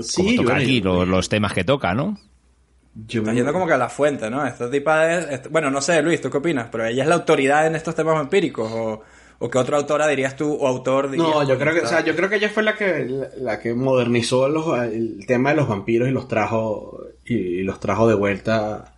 [0.00, 2.18] Sí, Como toca bueno, aquí, yo- los, los temas que toca, ¿no?
[3.06, 4.44] Yo Está me- yendo como que a la fuente, ¿no?
[4.46, 5.50] Esta tipa es...
[5.50, 6.68] Bueno, no sé, Luis, ¿tú qué opinas?
[6.70, 8.70] Pero ella es la autoridad en estos temas vampíricos.
[8.72, 9.02] ¿O,
[9.40, 10.52] o qué otra autora dirías tú?
[10.52, 12.74] ¿O autor dirías No, yo creo que, o sea, yo creo que ella fue la
[12.74, 17.34] que la, la que modernizó los- el tema de los vampiros y los trajo y,
[17.36, 18.94] y los trajo de vuelta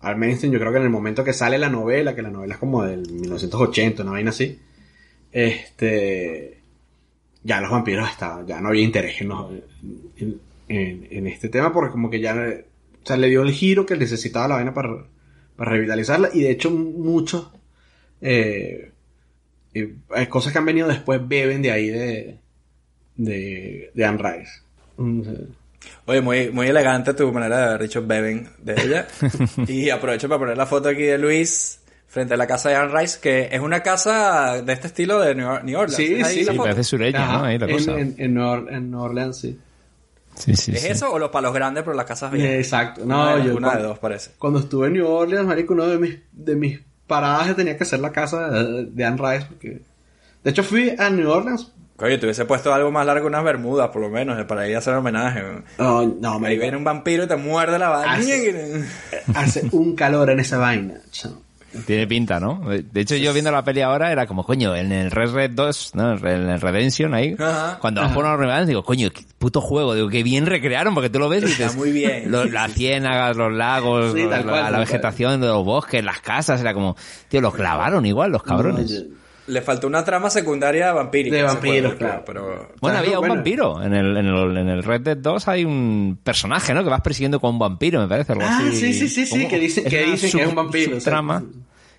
[0.00, 0.52] al mainstream.
[0.52, 2.84] Yo creo que en el momento que sale la novela, que la novela es como
[2.84, 4.60] del 1980, una vaina así,
[5.32, 6.60] este,
[7.42, 9.50] ya los vampiros estaban, ya no había interés en, los-
[10.18, 12.34] en, en- en este tema porque como que ya,
[13.02, 14.90] o sea, le dio el giro que necesitaba la vaina para,
[15.56, 17.50] para revitalizarla y de hecho muchos
[18.20, 18.92] eh,
[19.74, 19.94] eh,
[20.28, 22.38] cosas que han venido después beben de ahí de
[23.16, 24.52] de, de Anne Rice.
[24.96, 25.22] Mm,
[26.06, 29.06] Oye, muy, muy elegante tu manera de haber dicho Beben de ella.
[29.68, 32.92] y aprovecho para poner la foto aquí de Luis frente a la casa de Anne
[32.98, 35.96] Rice, que es una casa de este estilo de New Or- New Orleans.
[35.96, 36.44] Sí, ¿Es ahí sí.
[36.44, 36.68] la Sí, foto?
[36.70, 37.44] parece sureña, Ajá, ¿no?
[37.44, 37.98] Ahí la en, cosa.
[38.00, 39.58] en, en Nor- en New Orleans, sí.
[40.38, 40.88] Sí, sí, ¿Es sí.
[40.88, 42.46] eso o los palos grandes pero las casas bien?
[42.46, 43.02] Exacto.
[43.02, 44.30] Una No, de- yo una de dos parece.
[44.38, 48.00] cuando estuve en New Orleans, marico, uno de mis, de mis paradas tenía que ser
[48.00, 49.46] la casa de, de Anne Rice.
[49.48, 49.80] Porque...
[50.44, 51.72] De hecho, fui a New Orleans.
[52.00, 54.78] Oye, te hubiese puesto algo más largo, unas bermudas, por lo menos, para ir a
[54.78, 55.42] hacer homenaje.
[55.78, 56.62] No, no, Ahí marico.
[56.62, 58.12] viene un vampiro y te muerde la vaina.
[58.14, 58.84] Hace-
[59.34, 60.94] Hace un calor en esa vaina.
[61.10, 61.42] chamo.
[61.86, 62.62] Tiene pinta, ¿no?
[62.66, 65.90] De hecho, yo viendo la peli ahora era como, coño, en el Red Red 2,
[65.94, 66.14] ¿no?
[66.16, 67.78] En el Redemption ahí, Ajá.
[67.78, 71.10] cuando vas por una reunión, digo, coño, qué puto juego, digo, qué bien recrearon, porque
[71.10, 72.30] tú lo ves y dices, Está muy bien.
[72.30, 76.20] lo- las ciénagas, los lagos, Sí, los- tal cual, la, vegetación de los bosques, las
[76.20, 76.96] casas, era como,
[77.28, 78.90] tío, los clavaron igual, los cabrones.
[78.90, 81.34] No, Le faltó una trama secundaria vampírica.
[81.36, 82.22] De vampiros, claro.
[82.26, 83.34] Pero, Bueno, Claro, había un bueno.
[83.36, 83.82] vampiro.
[83.82, 86.84] En el, en, el, en el Red Dead 2 hay un personaje, ¿no?
[86.84, 88.32] Que vas persiguiendo con un vampiro, me parece.
[88.32, 88.76] Algo Ah, así.
[88.76, 89.48] sí, sí, sí, sí, ¿Cómo?
[89.48, 91.58] que dicen- que es un vampiro, subtrama, exacto.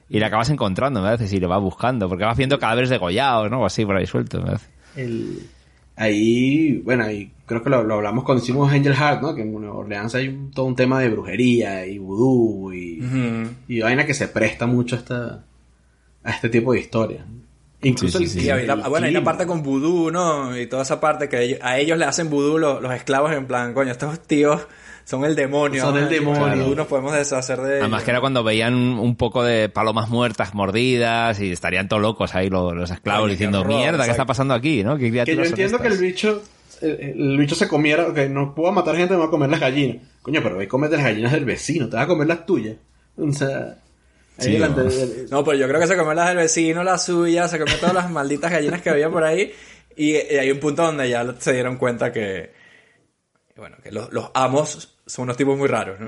[0.09, 2.07] y le acabas encontrando, me parece, si le vas buscando.
[2.07, 3.61] Porque vas viendo cadáveres degollados, ¿no?
[3.61, 4.67] O así por ahí sueltos, me parece.
[4.95, 5.39] el-
[5.95, 9.35] ahí, bueno, ahí creo que lo, lo hablamos cuando hicimos Angel Heart, ¿no?
[9.35, 13.49] Que en Nueva Orleans hay un- todo un tema de brujería y vudú y, Ujú.
[13.67, 15.43] y vaina que se presta mucho a, esta,
[16.23, 17.25] a este tipo de historias.
[17.81, 19.23] Incluso Sí, el- sí, Sí, hay la- el bueno, hay clima.
[19.23, 20.57] parte con vudú, ¿no?
[20.57, 23.45] Y toda esa parte que ellos- a ellos le hacen vudú los, los esclavos en
[23.47, 24.67] plan, coño, estos tíos
[25.05, 25.81] son el demonio.
[25.81, 26.61] Son el demonio.
[26.65, 28.03] Vudú nos podemos deshacer de Además ellos.
[28.03, 32.49] que era cuando veían un poco de palomas muertas mordidas y estarían todos locos ahí
[32.49, 34.83] los, los esclavos diciendo, horror, mierda, ¿qué está pasando aquí?
[34.83, 34.97] ¿no?
[34.97, 36.41] ¿Qué Que yo entiendo que el bicho,
[36.81, 39.61] el, el bicho se comiera, que no puedo matar gente, me voy a comer las
[39.61, 40.03] gallinas.
[40.21, 42.75] Coño, pero ve y comete las gallinas del vecino, te vas a comer las tuyas.
[43.17, 43.77] O sea,
[44.39, 44.89] Sí, delante no.
[44.89, 47.75] de- No, pero yo creo que se comió las del vecino, las suyas, se comió
[47.77, 49.51] todas las malditas gallinas que había por ahí.
[49.95, 52.53] Y, y hay un punto donde ya se dieron cuenta que,
[53.57, 56.07] bueno, que los, los amos son unos tipos muy raros, ¿no?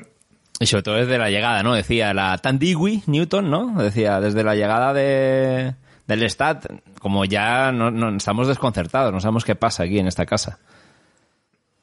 [0.60, 1.74] Y sobre todo desde la llegada, ¿no?
[1.74, 3.82] Decía la Tandigui Newton, ¿no?
[3.82, 5.74] Decía, desde la llegada de,
[6.08, 6.68] del Stat,
[7.00, 10.60] como ya no, no- estamos desconcertados, no sabemos qué pasa aquí en esta casa.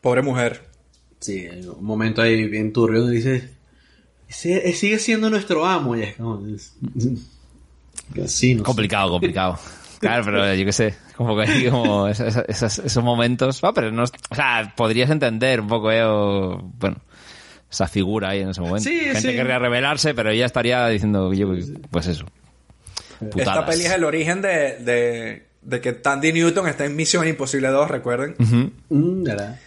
[0.00, 0.62] Pobre mujer.
[1.20, 3.50] Sí, un momento ahí bien turbio donde dice,
[4.28, 5.96] "Sí, sigue siendo nuestro amo.
[5.96, 6.74] Y es como, es-
[8.14, 8.64] que sí, no sé.
[8.64, 9.58] Complicado, complicado.
[10.00, 13.58] Claro, pero yo qué sé, como que hay como esos, esos- esos momentos.
[13.64, 16.98] Ah, pero no, o sea, podrías entender un poco, eh, o, bueno,
[17.70, 18.88] esa figura ahí en ese momento.
[18.88, 19.28] Sí, Gente sí.
[19.28, 21.52] querría rebelarse, pero ella estaría diciendo, yo,
[21.90, 22.24] pues eso.
[23.20, 23.64] Esta Putadas.
[23.64, 27.90] peli es el origen de, de, de que Tandy Newton está en Misión Imposible 2,
[27.90, 28.36] recuerden.
[28.38, 28.70] Ujú.
[28.90, 29.58] Mm, ¿verdad?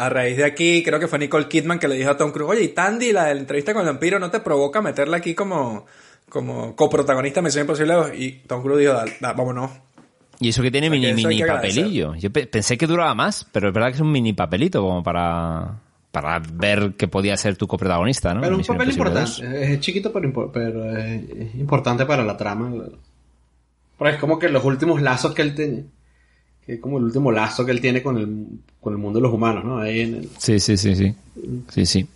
[0.00, 2.50] A raíz de aquí, creo que fue Nicole Kidman que le dijo a Tom Cruise,
[2.50, 5.34] oye, y Tandy, la de la entrevista con el vampiro, ¿no te provoca meterla aquí
[5.34, 5.84] como,
[6.28, 8.10] como coprotagonista de Misión Imposible 2?
[8.16, 9.70] Y Tom Cruise dijo, "Dale, da- vámonos.
[10.40, 12.14] Y eso que tiene O sea, que mini, mini papelillo.
[12.14, 15.02] Yo pe- pensé que duraba más, pero es verdad que es un mini papelito como
[15.02, 15.80] para,
[16.10, 18.40] para ver que podía ser tu coprotagonista, ¿no?
[18.40, 19.72] Pero un papel importante.
[19.74, 22.72] Es chiquito, pero, impo- pero es, importante para la trama.
[23.98, 25.84] Porque es como que los últimos lazos que él tiene.
[26.70, 28.46] Que es como el último lazo que él tiene con el,
[28.80, 29.78] con el mundo de los humanos, ¿no?
[29.80, 30.32] Ahí en el- 2.
[30.38, 31.12] Sí, sí, sí, sí.
[31.68, 32.06] Sí, sí.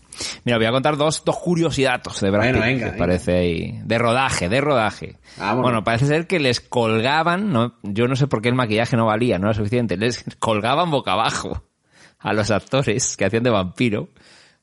[0.44, 3.80] Mira, voy a contar dos, dos curiosidades de Brad Bueno, venga, parece ahí.
[3.84, 5.16] De rodaje, de rodaje.
[5.57, 5.82] Bueno.
[5.82, 9.40] parece ser que les colgaban, no, yo no sé por qué el maquillaje no valía,
[9.40, 11.64] no era suficiente, les colgaban boca abajo
[12.20, 14.11] a los actores que hacían de vampiro.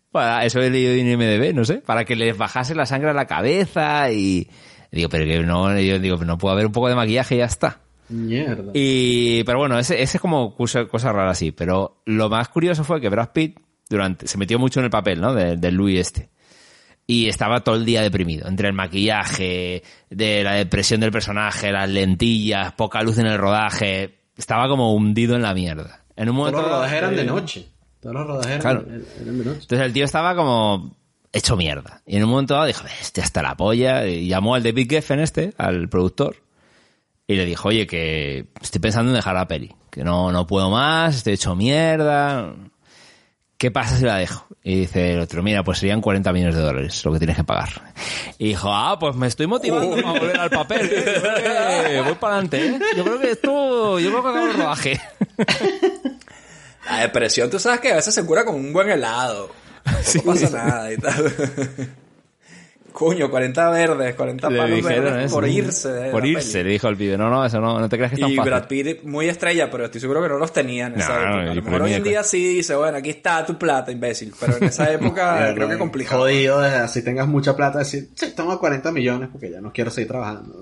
[0.09, 3.13] Para, eso he leído en IMDB, no sé, para que les bajase la sangre a
[3.13, 4.47] la cabeza y...
[4.89, 7.45] Digo, pero que no, yo digo, no puedo haber un poco de maquillaje y ya
[7.45, 7.80] está.
[8.11, 8.71] Mierda.
[8.73, 11.51] Y, pero bueno, ese, ese es como cosa, cosa rara así.
[11.51, 13.59] Pero lo más curioso fue que Brad Pitt
[13.89, 15.33] durante, se metió mucho en el papel, ¿no?
[15.33, 16.29] De- Del Louis este.
[17.07, 21.89] Y estaba todo el día deprimido, entre el maquillaje, de la depresión del personaje, las
[21.89, 24.19] lentillas, poca luz en el rodaje.
[24.37, 26.03] Estaba como hundido en la mierda.
[26.15, 27.67] En un Todos momento los rodajes eran de eh, noche.
[27.99, 29.59] Todos los rodajes eran, eran de noche.
[29.61, 30.95] Entonces el tío estaba como
[31.33, 32.01] hecho mierda.
[32.05, 34.07] Y en un momento dado dijo, este hasta la polla.
[34.07, 36.37] Y llamó al David Geffen este, al productor.
[37.31, 39.73] Y le dijo, oye, que estoy pensando en dejar la peli.
[39.89, 42.53] Que no, no puedo más, estoy hecho mierda.
[43.57, 44.47] ¿Qué pasa si la dejo?
[44.61, 47.45] Y dice el otro, mira, pues serían 40 millones de dólares lo que tienes que
[47.45, 47.69] pagar.
[48.37, 50.91] Y dijo, ah, pues me estoy motivando a volver al papel.
[50.91, 52.01] ¿eh?
[52.05, 52.79] Voy para adelante, ¿eh?
[52.97, 54.99] Yo creo que esto, yo creo que acabo el rodaje.
[56.85, 59.51] La depresión, tú sabes que a veces se cura con un buen helado.
[60.15, 61.33] No pasa nada y tal.
[62.91, 65.33] Coño, 40 verdes, 40 Le palos dijeron verdes eso.
[65.35, 65.89] por irse.
[65.91, 66.63] de Por la irse, peli.
[66.65, 67.17] le dijo el pibe.
[67.17, 68.51] No, no, eso no, no te creas que es tan Y fácil.
[68.51, 71.51] Brad Pitt muy estrella, pero estoy seguro que no los tenía en esa No, época.
[71.51, 74.33] A lo mejor hoy en día sí dice, bueno, aquí está tu plata, imbécil.
[74.39, 76.21] Pero en esa época creo que complicado.
[76.21, 80.09] Jodido, así tengas mucha plata, decir, sí, toma 40 millones porque ya no quiero seguir
[80.09, 80.59] trabajando.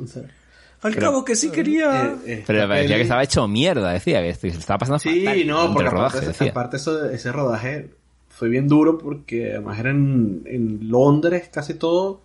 [0.82, 2.05] Al Pero- cabo que sí quería.
[2.25, 5.47] eh, eh, Pero peli- que estaba hecho mierda, decía que se estaba pasando Sí, fatal
[5.47, 6.51] no, durante porque rodaje, aparte, decía.
[6.51, 7.89] aparte eso- ese rodaje
[8.39, 12.21] fue bien duro porque además era en, en Londres casi todo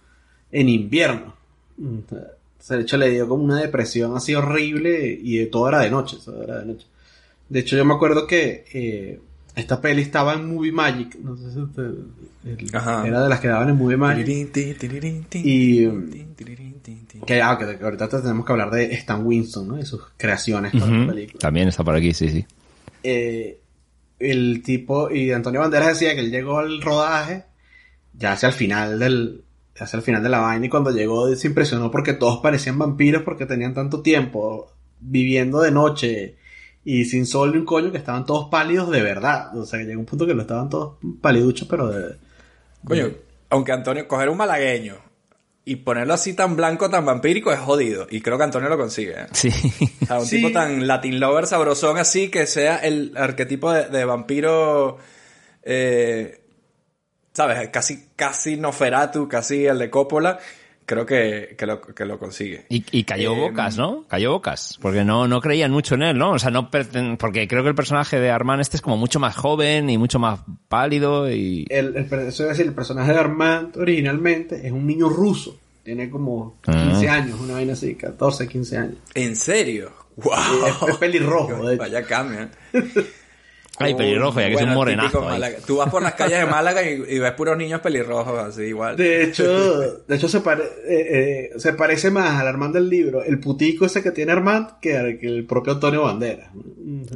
[0.52, 1.34] en invierno.
[1.76, 2.28] Entonces,
[2.68, 6.42] de hecho le dio como una depresión así horrible y todo era de noche, todo
[6.44, 6.86] era de noche.
[7.48, 9.20] De hecho yo me acuerdo que eh,
[9.56, 11.90] esta peli estaba en Movie Magic, no sé si usted-
[12.46, 12.70] el-
[13.06, 14.24] era de las que daban en Movie Magic.
[15.44, 15.86] Y
[17.26, 19.78] que, ah, que, que ahorita tenemos que hablar de Stan Winston, ¿no?
[19.78, 21.38] Y sus creaciones para la película.
[21.40, 22.44] También está por aquí, sí, sí.
[23.02, 23.58] Eh,
[24.18, 27.44] el tipo, y Antonio Banderas decía que él llegó al rodaje
[28.12, 29.44] ya hacia el final del,
[29.78, 33.22] hacia el final de la vaina y cuando llegó se impresionó porque todos parecían vampiros
[33.22, 36.36] porque tenían tanto tiempo viviendo de noche
[36.84, 39.56] y sin sol ni un coño que estaban todos pálidos de verdad.
[39.56, 42.16] O sea, que llegó un punto que lo estaban todos paliduchos, pero de...
[42.84, 43.10] Coño,
[43.48, 44.96] aunque Antonio, coger un malagueño
[45.66, 48.06] y ponerlo así tan blanco, tan vampírico es jodido.
[48.10, 49.12] Y creo que Antonio lo consigue.
[49.12, 49.26] ¿eh?
[49.32, 49.48] Sí.
[50.02, 50.36] O sea, un Sí.
[50.36, 54.98] tipo tan Latin lover sabrosón así que sea el arquetipo de, de vampiro.
[55.62, 56.40] eh,
[57.32, 57.68] ¿Sabes?
[57.70, 60.38] Casi, casi Noferatu, casi el de Coppola.
[60.86, 62.66] Creo que, que, lo, que lo consigue.
[62.68, 64.04] Y, y cayó Eh, bocas, ¿no?
[64.06, 64.78] Cayó bocas.
[64.82, 66.32] Porque no, no creían mucho en él, ¿no?
[66.32, 69.34] O sea, no porque creo que el personaje de Armand este es como mucho más
[69.34, 71.66] joven y mucho más pálido y...
[71.70, 75.58] El, el, eso a decir, el personaje de Armand originalmente es un niño ruso.
[75.82, 76.72] Tiene como Ah.
[76.90, 78.94] 15 años, una vaina así, 14, 15 años.
[79.14, 79.92] ¿En serio?
[80.16, 80.32] ¡Wow!
[80.66, 81.82] Es, es pelirrojo, de hecho.
[81.82, 82.48] Vaya cambio.
[83.78, 85.26] Ay, pelirrojo, ya que es un Bueno, morenazo.
[85.66, 88.96] Tú vas por las calles de Málaga y, y ves puros niños pelirrojos así igual.
[88.96, 93.22] De hecho, de hecho se, pare- eh, eh, se parece más al Armand del libro,
[93.24, 96.50] el putico ese que tiene Armand, que, al- que el propio Antonio Banderas.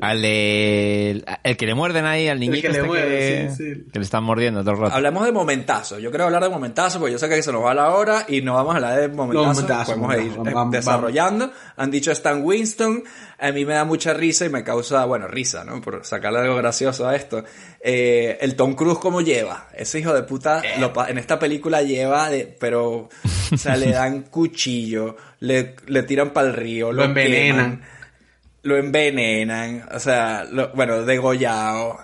[0.01, 3.75] Al de- el que le muerden ahí, al niñito que le este muerde, que, sí,
[3.75, 3.85] sí.
[3.93, 4.95] que le están mordiendo todo el rato.
[4.97, 6.03] Hablemos de momentazos.
[6.03, 8.43] Yo quiero hablar de momentazos porque yo sé que se nos va la hora y
[8.43, 9.55] no vamos a hablar de momentazos.
[9.55, 10.43] momentazos, Podemos momentazos.
[10.45, 11.53] ir eh, Vamos, desarrollando.
[11.77, 13.05] Han dicho Stan Winston.
[13.41, 15.81] A mí me da mucha risa y me causa, bueno, risa, ¿no?
[15.81, 17.45] Por sacarle algo gracioso a esto.
[17.81, 19.69] Eh, el Tom Cruise, ¿cómo lleva?
[19.75, 20.81] Ese hijo de puta, Eh.
[20.81, 23.09] lo en esta película lleva, de, pero,
[23.53, 27.77] o sea, le dan cuchillo, le, le tiran para el río, Lo envenenan.
[27.79, 27.83] queman,
[28.63, 31.99] lo envenenan, o sea, lo- bueno, degollado,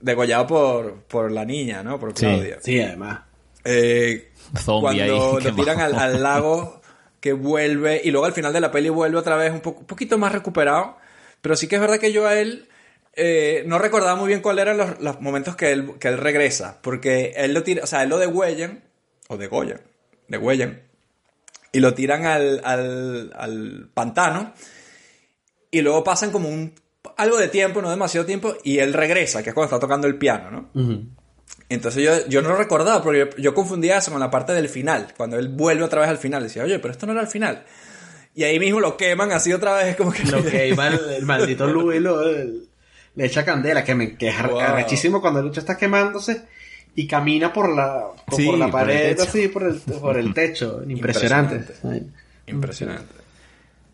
[0.00, 1.98] degollado por, por la niña, ¿no?
[1.98, 2.24] Por Sí.
[2.26, 2.58] Claudia.
[2.62, 3.20] Sí, además.
[3.64, 6.80] Eh, Zombie ahí, cuando lo tiran al, al lago
[7.20, 9.86] que vuelve y luego al final de la peli vuelve otra vez un, poco, un
[9.86, 10.96] poquito más recuperado
[11.40, 12.68] pero sí que es verdad que yo a él
[13.18, 16.78] eh, no recordaba muy bien cuáles eran los, los momentos que él, que él regresa
[16.80, 18.84] porque él lo tira o sea él lo degüellan
[19.28, 19.80] o degollan
[20.28, 20.82] degüellan
[21.72, 24.54] y lo tiran al, al, al pantano
[25.70, 26.72] y luego pasan como un
[27.16, 30.16] algo de tiempo no demasiado tiempo y él regresa que es cuando está tocando el
[30.16, 30.70] piano ¿no?
[31.70, 34.68] Entonces yo, yo no lo recordaba porque yo, yo confundía eso con la parte del
[34.70, 35.08] final.
[35.16, 37.64] Cuando él vuelve otra vez al final, decía, oye, pero esto no era el final.
[38.34, 40.24] Y ahí mismo lo queman así otra vez, como que...
[40.24, 42.67] Lo que iba el, maldito lo, el-
[43.18, 44.60] le echa candela, que, me, que es Wow.
[44.60, 46.40] arrechísimo cuando el lucha está quemándose
[46.94, 49.22] y camina por la, por, Sí, por la por el pared, techo.
[49.28, 50.82] así, por el, por el techo.
[50.88, 51.74] Impresionante.
[52.46, 53.14] Impresionante.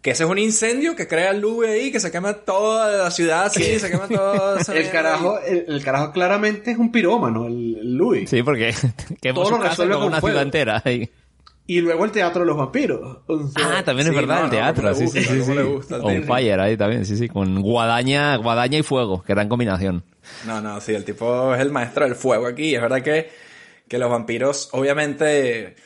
[0.03, 3.47] Que ese es un incendio que crea el ahí, que se quema toda la ciudad
[3.47, 4.59] así, se quema todo...
[4.59, 8.29] esa El carajo, el, el carajo claramente es un pirómano, el, el Louis.
[8.29, 8.75] Sí, porque
[9.22, 10.35] quemó Todo su lo casa resuelve con con una fuego.
[10.35, 10.83] ciudad entera.
[10.85, 11.09] ahí.
[11.67, 13.19] Y luego el teatro de los vampiros.
[13.27, 14.89] O sea, Ah, también es sí, verdad, no, el no, teatro.
[14.91, 15.62] le sí, gusta, sí, sí, sí.
[15.62, 17.29] gusta On fire ahí también, sí, sí.
[17.29, 19.25] Con guadaña, guadaña y fuego.
[19.27, 20.05] Gran combinación.
[20.47, 22.75] No, no, sí, el tipo es el maestro del fuego aquí.
[22.75, 23.31] Es verdad que,
[23.89, 25.77] que los vampiros, obviamente,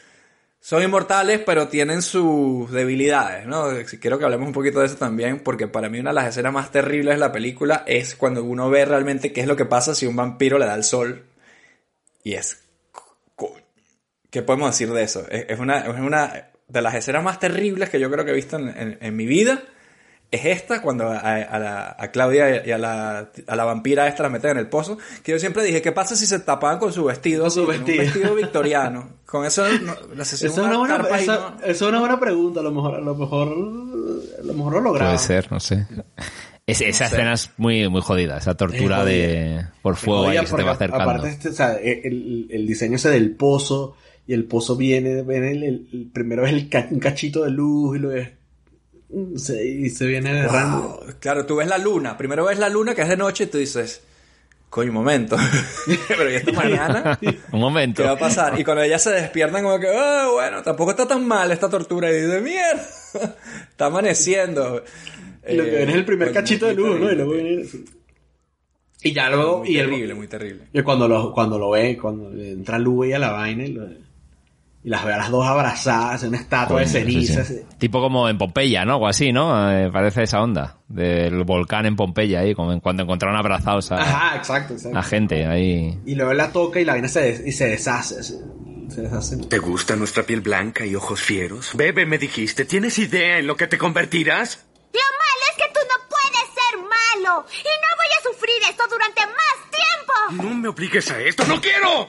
[0.60, 3.66] son inmortales, pero tienen sus debilidades, ¿no?
[4.00, 6.52] Quiero que hablemos un poquito de eso también, porque para mí una de las escenas
[6.52, 9.94] más terribles de la película es cuando uno ve realmente qué es lo que pasa
[9.94, 11.24] si un vampiro le da el sol.
[12.24, 12.64] Y es.
[14.30, 15.24] ¿Qué podemos decir de eso?
[15.30, 18.56] Es, una, es una de las escenas más terribles que yo creo que he visto
[18.58, 19.62] en, en- en mi vida.
[20.30, 24.22] Es esta, cuando a, a la- a Claudia y a la, a la vampira esta
[24.24, 24.98] la meten en el pozo.
[25.22, 27.44] Que yo siempre dije, ¿qué pasa si se tapaban con su vestido?
[27.44, 28.00] Con su vestido.
[28.00, 29.08] Un vestido victoriano.
[29.24, 31.56] Con eso no, Esa es, una buena, esa- ¿no?
[31.60, 32.60] esa es una buena pregunta.
[32.60, 35.14] A lo mejor, a lo mejor, a lo mejor lo lograron.
[35.14, 35.86] Puede ser, no sé.
[36.66, 37.14] Es- esa sé.
[37.14, 40.72] escena es muy, muy jodida, esa tortura Es de por fuego ahí se te va
[40.72, 41.04] acercando.
[41.10, 43.96] Aparte, este, o sea, el, el- el diseño ese del pozo,
[44.28, 47.50] y el pozo viene, viene el, el- el- primero es el ca- un cachito de
[47.50, 51.00] luz, y luego es, se, y se viene derrando.
[51.04, 51.14] Wow.
[51.18, 52.16] Claro, tú ves la luna.
[52.16, 54.02] Primero ves la luna que es de noche y tú dices,
[54.68, 55.36] coño, un momento.
[56.08, 57.18] Pero ¿y esta mañana?
[57.52, 58.02] Un momento.
[58.02, 58.60] ¿Qué va a pasar?
[58.60, 62.10] Y cuando ellas se despiertan como que, "Ah, bueno, tampoco está tan mal esta tortura.
[62.12, 62.86] Y dice, mierda,
[63.70, 64.84] está amaneciendo.
[65.48, 67.10] Y lo que viene es el primer coño, cachito de luz, ¿no?
[67.10, 67.64] Y luego viene...
[69.02, 69.60] Y ya luego...
[69.60, 70.64] Muy y el- terrible, muy terrible.
[70.72, 73.88] Y cuando lo, cuando lo ve, cuando entra Louis a la vaina y, lo-
[74.88, 77.46] y las ve a las dos abrazadas en una estatua de Coño, sí, cenizas.
[77.46, 77.60] sí.
[77.76, 78.94] Tipo como en Pompeya, ¿no?
[78.94, 79.70] Algo así, ¿no?
[79.70, 80.78] Eh, parece esa onda.
[80.88, 84.96] Del volcán en Pompeya ahí, como en- cuando encontraron abrazados a, Ajá, exacto, exacto.
[84.96, 86.00] a gente ahí.
[86.06, 88.20] Y luego la toca y la vaina se, des- y se deshace.
[88.20, 88.38] así.
[88.88, 89.36] Se deshace.
[89.36, 91.72] ¿Te gusta nuestra piel blanca y ojos fieros?
[91.74, 92.64] Bebe, me dijiste.
[92.64, 94.64] ¿Tienes idea en lo que te convertirás?
[94.94, 97.44] Lo malo es que tú no puedes ser malo.
[97.52, 100.48] Y no voy a sufrir esto durante más tiempo.
[100.48, 101.44] No me obligues a esto.
[101.44, 102.08] ¡No quiero!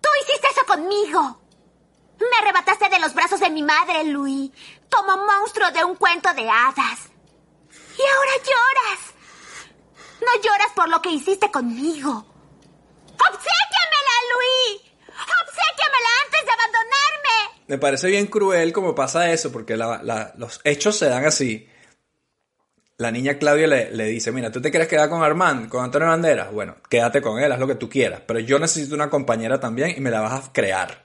[0.00, 1.40] Tú hiciste eso conmigo.
[2.18, 4.50] Me arrebataste de los brazos de mi madre, Louis,
[4.90, 7.10] como monstruo de un cuento de hadas.
[7.96, 9.14] Y ahora lloras.
[10.20, 12.10] No lloras por lo que hiciste conmigo.
[12.10, 14.82] ¡Obséquiamela, Louis!
[15.08, 17.62] ¡Obséquiamela antes de abandonarme!
[17.66, 21.68] Me parece bien cruel como pasa eso, porque los hechos se dan así.
[22.96, 26.08] La niña Claudia le, le dice, mira, ¿tú te quieres quedar con Armand, con Antonio
[26.08, 26.52] Banderas?
[26.52, 28.22] Bueno, quédate con él, haz lo que tú quieras.
[28.26, 31.03] Pero yo necesito una compañera también y me la vas a crear.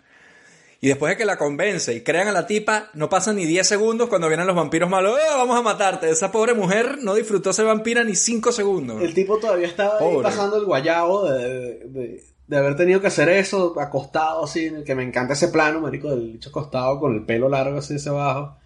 [0.82, 3.68] Y después de que la convence y crean a la tipa, no pasan ni 10
[3.68, 5.18] segundos cuando vienen los vampiros malos.
[5.20, 6.10] ¡Eh, vamos a matarte!
[6.10, 9.02] Esa pobre mujer no disfrutó ser vampira ni 5 segundos.
[9.02, 13.30] El tipo todavía estaba ahí pasando el guayabo de, de- de haber tenido que hacer
[13.30, 17.14] eso acostado así, en el que me encanta ese plano, marico, del bicho acostado con
[17.14, 18.58] el pelo largo así hacia abajo.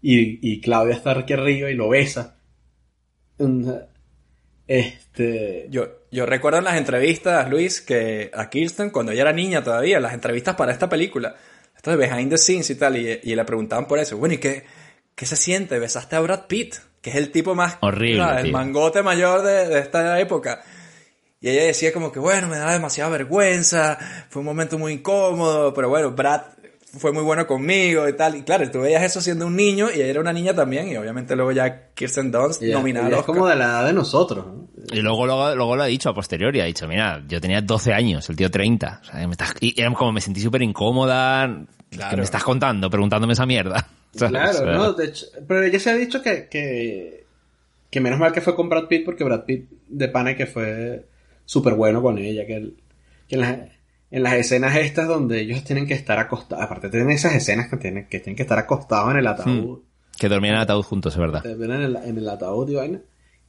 [0.00, 2.38] Y, y Claudia está aquí arriba y lo besa.
[4.66, 5.66] Este...
[5.70, 10.00] Yo, yo recuerdo en las entrevistas, Luis, que a Kirsten, cuando ella era niña todavía,
[10.00, 11.34] las entrevistas para esta película,
[11.86, 14.16] esto de behind the scenes y tal, y, y le preguntaban por eso.
[14.16, 14.64] Bueno, ¿y qué,
[15.14, 15.78] qué se siente?
[15.78, 17.78] Besaste a Brad Pitt, que es el tipo más...
[17.80, 18.44] Horrible, ¿sabes?
[18.44, 20.62] El mangote mayor de, de esta época.
[21.40, 23.98] Y ella decía como que, bueno, me da demasiada vergüenza,
[24.30, 26.42] fue un momento muy incómodo, pero bueno, Brad
[26.98, 28.36] fue muy bueno conmigo y tal.
[28.36, 30.96] Y claro, tú veías eso siendo un niño y ella era una niña también, y
[30.96, 34.46] obviamente luego ya Kirsten Dunst ella- nominada es como de la edad de nosotros.
[34.46, 34.68] ¿no?
[34.92, 37.92] Y luego, luego, luego lo ha dicho a posteriori, ha dicho, mira, yo tenía 12
[37.92, 39.00] años, el tío 30.
[39.02, 41.64] O sea, me estás- y era como me sentí súper incómoda.
[41.90, 42.16] ¿Qué Claro.
[42.18, 42.90] me estás contando?
[42.90, 43.86] Preguntándome esa mierda.
[44.12, 44.30] ¿Sabes?
[44.30, 44.92] Claro, O sea, ¿no?
[44.92, 47.24] De hecho, pero ella se ha dicho que, que,
[47.90, 51.06] que menos mal que fue con Brad Pitt porque Brad Pitt de pana que fue
[51.44, 52.76] súper bueno con ella, que, él-
[53.28, 53.58] que en, las,
[54.10, 57.76] en las escenas estas donde ellos tienen que estar acostados, aparte tienen esas escenas que
[57.76, 59.80] tienen que, tienen que estar acostados en el ataúd,
[60.18, 61.44] Que dormían en el ataúd juntos, es verdad.
[61.44, 63.00] en el, en el ataúd y vaina,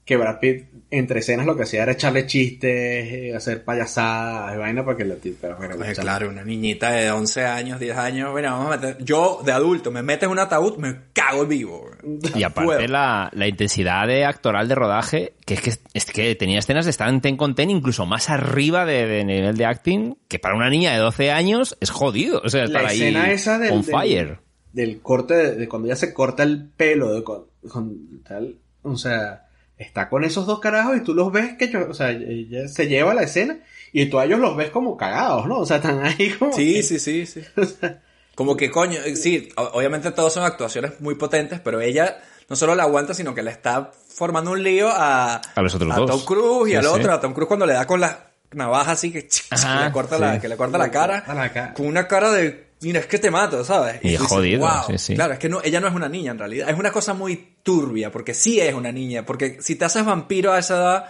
[0.07, 4.57] que Brad Pitt entre escenas lo que hacía era echarle chistes, eh, hacer payasadas y
[4.57, 8.31] vaina para que la tipa fuera Pues claro, una niñita de 11 años, 10 años,
[8.31, 9.03] bueno, vamos a meter...
[9.03, 11.91] Yo, de adulto, me metes en un ataúd, me cago vivo.
[12.33, 16.59] Y aparte la, la intensidad de actoral de rodaje, que es que, es que tenía
[16.59, 20.15] escenas de estar en ten con ten incluso más arriba de, de nivel de acting,
[20.29, 22.41] que para una niña de 12 años es jodido.
[22.45, 24.39] O sea, estar la ahí escena esa del, on del- fire.
[24.71, 28.95] del corte de, de cuando ella se corta el pelo de con, con tal o
[28.95, 29.43] sea
[29.77, 32.87] está con esos dos carajos y tú los ves que yo, o sea ella se
[32.87, 33.57] lleva la escena
[33.93, 36.73] y tú a ellos los ves como cagados no o sea están ahí como Sí,
[36.75, 37.41] que- sí, sí, sí.
[38.35, 42.83] Como que coño, sí, obviamente todos son actuaciones muy potentes, pero ella no solo la
[42.83, 46.07] aguanta, sino que le está formando un lío a, A los otros a dos.
[46.11, 46.89] Tom Cruise y Sí, al sí.
[46.93, 50.17] otro, a Tom Cruise cuando le da con la navaja así que, Ajá, le corta
[50.17, 50.21] sí.
[50.21, 51.73] la, que le corta la cara, corta la cara.
[51.73, 53.99] con una cara de, mira, es que te mato, ¿sabes?
[54.03, 54.83] Y dices, jodido, "Wow".
[54.87, 55.15] sí, sí.
[55.15, 57.55] Claro, es que no, ella no es una niña en realidad, es una cosa muy
[57.63, 61.05] turbia, porque sí es una niña, porque si te haces vampiro a esa edad,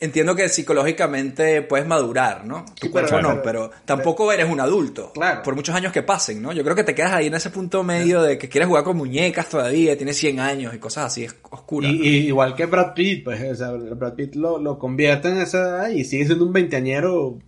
[0.00, 2.64] entiendo que psicológicamente puedes madurar, ¿no?
[2.80, 5.12] Tu Sí, cuerpo pero- no, pero- pero tampoco eres un adulto.
[5.12, 5.42] Claro.
[5.44, 6.52] Por muchos años que pasen, ¿no?
[6.52, 8.96] Yo creo que te quedas ahí en ese punto medio de que quieres jugar con
[8.96, 11.86] muñecas todavía, tienes 100 años y cosas así, es oscura.
[11.88, 15.38] y, y igual que Brad Pitt pues o sea Brad Pitt lo, lo convierte en
[15.38, 17.38] esa edad y sigue siendo un veinteañero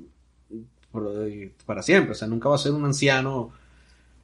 [1.67, 3.51] para siempre o sea nunca va a ser un anciano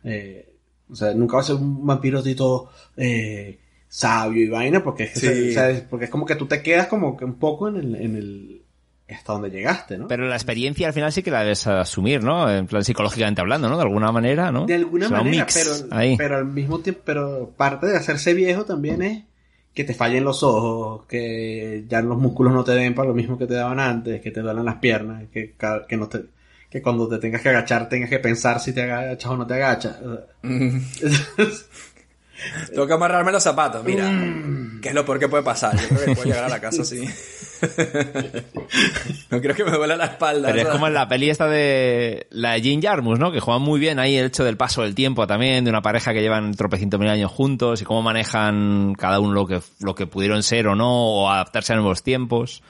[0.04, 0.52] eh,
[0.90, 3.58] o sea nunca va a ser un vampiro así todo eh,
[3.88, 5.26] sabio y vaina porque es, Sí.
[5.50, 7.76] o sea, es- porque es como que tú te quedas como que un poco en
[7.76, 8.62] el, en el
[9.08, 10.06] hasta donde llegaste, ¿no?
[10.06, 12.48] Pero la experiencia al final sí que la debes asumir, ¿no?
[12.48, 13.76] En plan psicológicamente hablando, ¿no?
[13.76, 14.66] De alguna manera, ¿no?
[14.66, 16.16] De alguna manera, pero, ahí.
[16.16, 19.24] pero al mismo tiempo, pero parte de hacerse viejo también es
[19.74, 23.36] que te fallen los ojos, que ya los músculos no te den para lo mismo
[23.36, 25.56] que te daban antes, que te duelen las piernas, que,
[25.88, 26.26] que no te,
[26.70, 29.54] que cuando te tengas que agachar tengas que pensar si te agachas o no te
[29.54, 29.96] agachas.
[32.70, 34.08] Tengo que amarrarme los zapatos, mira.
[34.08, 34.80] Mm.
[34.80, 35.78] ¿Qué es lo peor que puede pasar?
[35.78, 37.00] Yo creo que puedo llegar a la casa así.
[39.30, 40.48] no quiero que me duela la espalda.
[40.48, 43.30] Pero es como en la peli esta de la de Jim Jarmus, ¿no?
[43.30, 46.14] Que juegan muy bien ahí el hecho del paso del tiempo también, de una pareja
[46.14, 50.06] que llevan tropecientos mil años juntos y cómo manejan cada uno lo que, lo que
[50.06, 52.62] pudieron ser o no, o adaptarse a nuevos tiempos.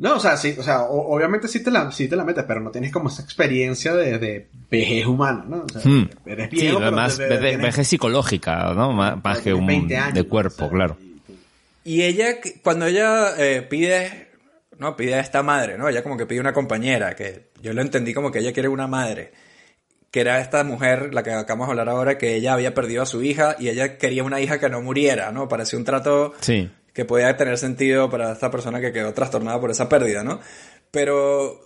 [0.00, 2.44] No, o sea, sí, o sea, o- obviamente sí te la, sí te la metes,
[2.48, 5.64] pero no tienes como esa experiencia de, de vejez humana, ¿no?
[5.64, 6.08] O sea, Hmm.
[6.24, 8.92] eres Sí, viejo, pero más te- te- ve- tienes- vejez psicológica, ¿no?
[8.92, 10.96] Más, más que un 20 años, de cuerpo, claro.
[11.84, 14.28] Y ella, cuando ella eh, pide,
[14.78, 15.86] no, pide a esta madre, ¿no?
[15.88, 18.86] Ella como que pide una compañera, que yo lo entendí como que ella quiere una
[18.86, 19.32] madre.
[20.10, 23.06] Que era esta mujer, la que acabamos de hablar ahora, que ella había perdido a
[23.06, 25.46] su hija y ella quería una hija que no muriera, ¿no?
[25.46, 26.68] Parecía un trato Sí.
[26.92, 30.40] Que podía tener sentido para esta persona que quedó trastornada por esa pérdida, ¿no?
[30.90, 31.60] Pero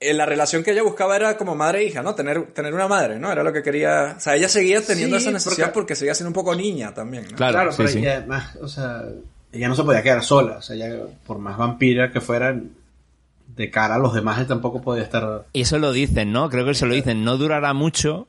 [0.00, 2.14] eh, la relación que ella buscaba era como madre e hija, ¿no?
[2.14, 3.32] Tener, tener una madre, ¿no?
[3.32, 4.14] Era lo que quería.
[4.16, 5.96] O sea, ella seguía teniendo Sí, esa necesidad porque- porque...
[5.96, 7.36] seguía siendo un poco niña también, ¿no?
[7.36, 7.98] Claro, sí, pero sí.
[8.00, 9.04] ella además, o sea,
[9.52, 12.54] ella no se podía quedar sola, o sea, ella, por más vampira que fuera,
[13.56, 15.44] de cara a los demás, él tampoco podía estar...
[15.52, 16.48] Y eso lo dicen, ¿no?
[16.50, 18.26] Creo que se lo dicen, no durará mucho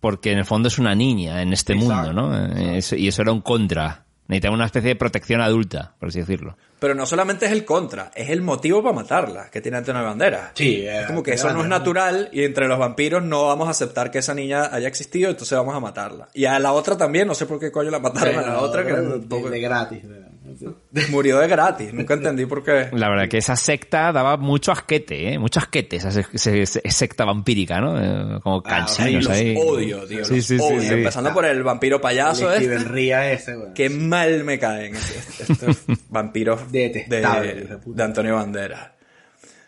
[0.00, 2.36] porque en el fondo es una niña en este mundo, ¿no?
[2.56, 4.04] Eh, y eso era un contra.
[4.28, 6.56] Necesitaba una especie de protección adulta, por así decirlo.
[6.80, 10.50] Pero no solamente es el contra, es el motivo para matarla que tiene Antonio Banderas.
[10.54, 13.70] Sí, Es como que eso no es natural y entre los vampiros no vamos a
[13.70, 16.28] aceptar que esa niña haya existido, entonces vamos a matarla.
[16.34, 18.84] Y a la otra también, no sé por qué coño la mataron a la otra
[18.84, 19.20] que de,
[19.50, 20.06] de gratis.
[20.08, 20.25] de-
[21.10, 21.92] murió de gratis.
[21.92, 22.88] Nunca entendí por qué.
[22.92, 25.38] La verdad que esa secta daba mucho asquete, ¿eh?
[25.38, 28.00] Mucho asquete, esa, se- se- se- secta vampírica, ¿no?
[28.00, 29.54] Eh, como Ay, cansinos los ahí.
[29.58, 30.24] odio, tío.
[30.24, 30.80] Sí, los sí, sí, odio.
[30.80, 30.88] sí.
[30.94, 32.74] Empezando por el vampiro payaso el este.
[32.76, 33.74] Steven Ría ese, güey.
[33.74, 38.02] Qué mal me caen estos, vampiros de, de.
[38.02, 38.90] Antonio Banderas.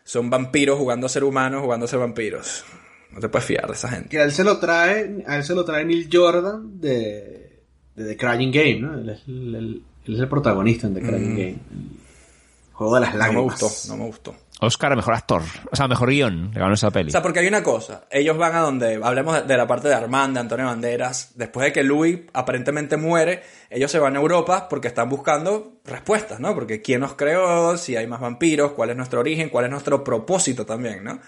[0.05, 2.65] Son vampiros jugando a ser humanos, jugando a ser vampiros.
[3.11, 4.09] No te puedes fiar de esa gente.
[4.11, 7.63] Que a él se lo trae, a él se lo trae Neil Jordan de,
[7.95, 8.95] de The Crying Game, ¿no?
[8.95, 9.09] El,
[9.55, 11.37] el- él es el protagonista en The Crying Mm.
[11.37, 11.49] Game.
[11.51, 13.61] El juego de las No me lágrimas.
[13.61, 14.35] gustó, no me gustó.
[14.61, 15.43] Oscar, mejor actor.
[15.71, 16.51] O sea, mejor guion.
[16.53, 17.09] Le ganó esa peli.
[17.09, 18.05] O sea, porque hay una cosa.
[18.11, 21.33] Ellos van a donde, hablemos de, de la parte de Armand, de Antonio Banderas.
[21.37, 26.41] Después de que Louis aparentemente muere, ellos se van a Europa porque están buscando respuestas,
[26.41, 26.55] ¿no?
[26.55, 30.03] Porque quién nos creó, si hay más vampiros, cuál es nuestro origen, cuál es nuestro
[30.03, 31.21] propósito también, ¿no?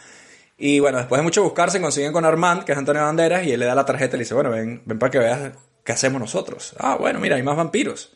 [0.58, 3.52] Y bueno, después de mucho buscar, se consiguen con Armand, que es Antonio Banderas, y
[3.52, 5.52] él le da la tarjeta y le dice, bueno, ven, ven para que veas
[5.84, 6.74] qué hacemos nosotros.
[6.78, 8.12] Ah, bueno, mira, hay más vampiros.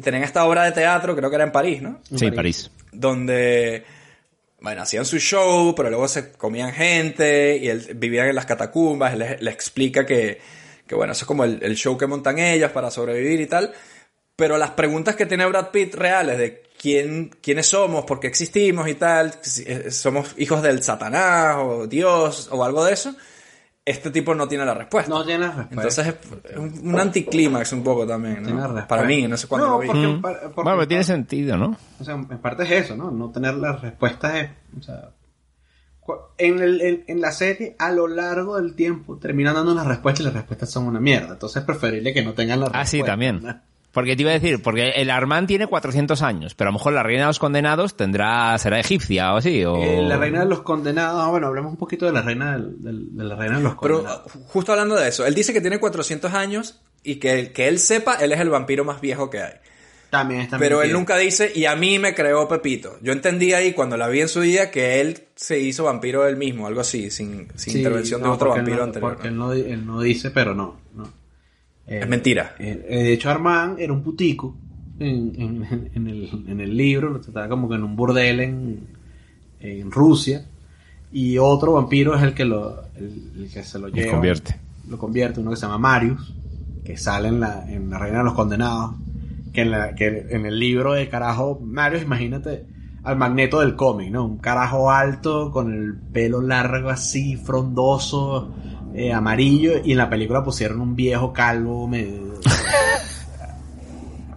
[0.00, 2.00] Y tenían esta obra de teatro, creo que era en París, ¿no?
[2.16, 2.70] sí, en París.
[2.90, 3.84] donde
[4.58, 9.12] bueno, hacían su show, pero luego se comían gente y él vivía en las catacumbas,
[9.12, 10.40] él le, explica que,
[10.86, 13.74] que, bueno, eso es como el, el show que montan ellos para sobrevivir y tal,
[14.36, 18.88] pero las preguntas que tiene Brad Pitt reales de quién, quiénes somos, por qué existimos
[18.88, 23.14] y tal, si, eh, somos hijos del Satanás o Dios o algo de eso,
[23.90, 25.10] este tipo no tiene la respuesta.
[25.10, 25.74] No tiene la respuesta.
[25.74, 26.06] Entonces
[26.50, 28.86] es un, un anticlímax un poco también, respuesta.
[28.88, 29.86] Para mí, no sé cuándo No, lo vi.
[29.88, 30.20] porque- Mm.
[30.20, 31.76] para- porque- bueno, pero tiene sentido, ¿no?
[32.00, 33.10] O sea, en parte es eso, ¿no?
[33.10, 35.10] No tener las respuestas es, o sea,
[36.38, 40.22] en, el, en, en la serie, a lo largo del tiempo, terminan dando unas respuestas
[40.22, 41.34] y las respuestas son una mierda.
[41.34, 43.06] Entonces es preferible que no tengan las Ah, sí, respuestas.
[43.12, 43.60] también.
[43.92, 46.92] Porque te iba a decir, porque el Armand tiene 400 años, pero a lo mejor
[46.92, 49.76] la reina de los condenados tendrá, será egipcia o así, o...
[49.82, 53.16] Eh, la reina de los condenados, bueno, hablemos un poquito de la reina del- del-
[53.16, 54.34] de la reina de los Pero condenados.
[54.36, 57.78] uh, justo hablando de eso, él dice que tiene 400 años y que, que él
[57.80, 59.54] sepa, él es el vampiro más viejo que hay.
[60.10, 62.96] también está Pero él nunca dice, y a mí me creó Pepito.
[63.02, 66.36] Yo entendí ahí cuando la vi en su día que él se hizo vampiro él
[66.36, 69.12] mismo, algo así, sin, sin Sí, intervención de no, otro porque él vampiro no- anterior.
[69.14, 70.76] Porque él no, di- él no dice, pero no.
[70.94, 71.18] no.
[71.90, 72.54] Eh, Es mentira.
[72.58, 74.54] eh, eh, de hecho, Armand era un putico
[74.98, 78.80] en, en- en el, en el libro, lo trataba como que en un burdel en,
[79.60, 80.46] en Rusia.
[81.12, 84.12] Y otro vampiro es el que lo el, el que se lo lleva.
[84.12, 84.56] convierte.
[84.88, 86.32] Lo convierte, uno que se llama Marius,
[86.84, 88.94] que sale en la, en la Reina de los Condenados.
[89.52, 92.64] Que en, la, que en el libro de carajo, Marius, imagínate
[93.02, 94.24] al magneto del cómic, ¿no?
[94.24, 98.54] Un carajo alto, con el pelo largo así, frondoso,
[98.94, 102.40] eh, amarillo, y en la película pusieron un viejo calvo medio...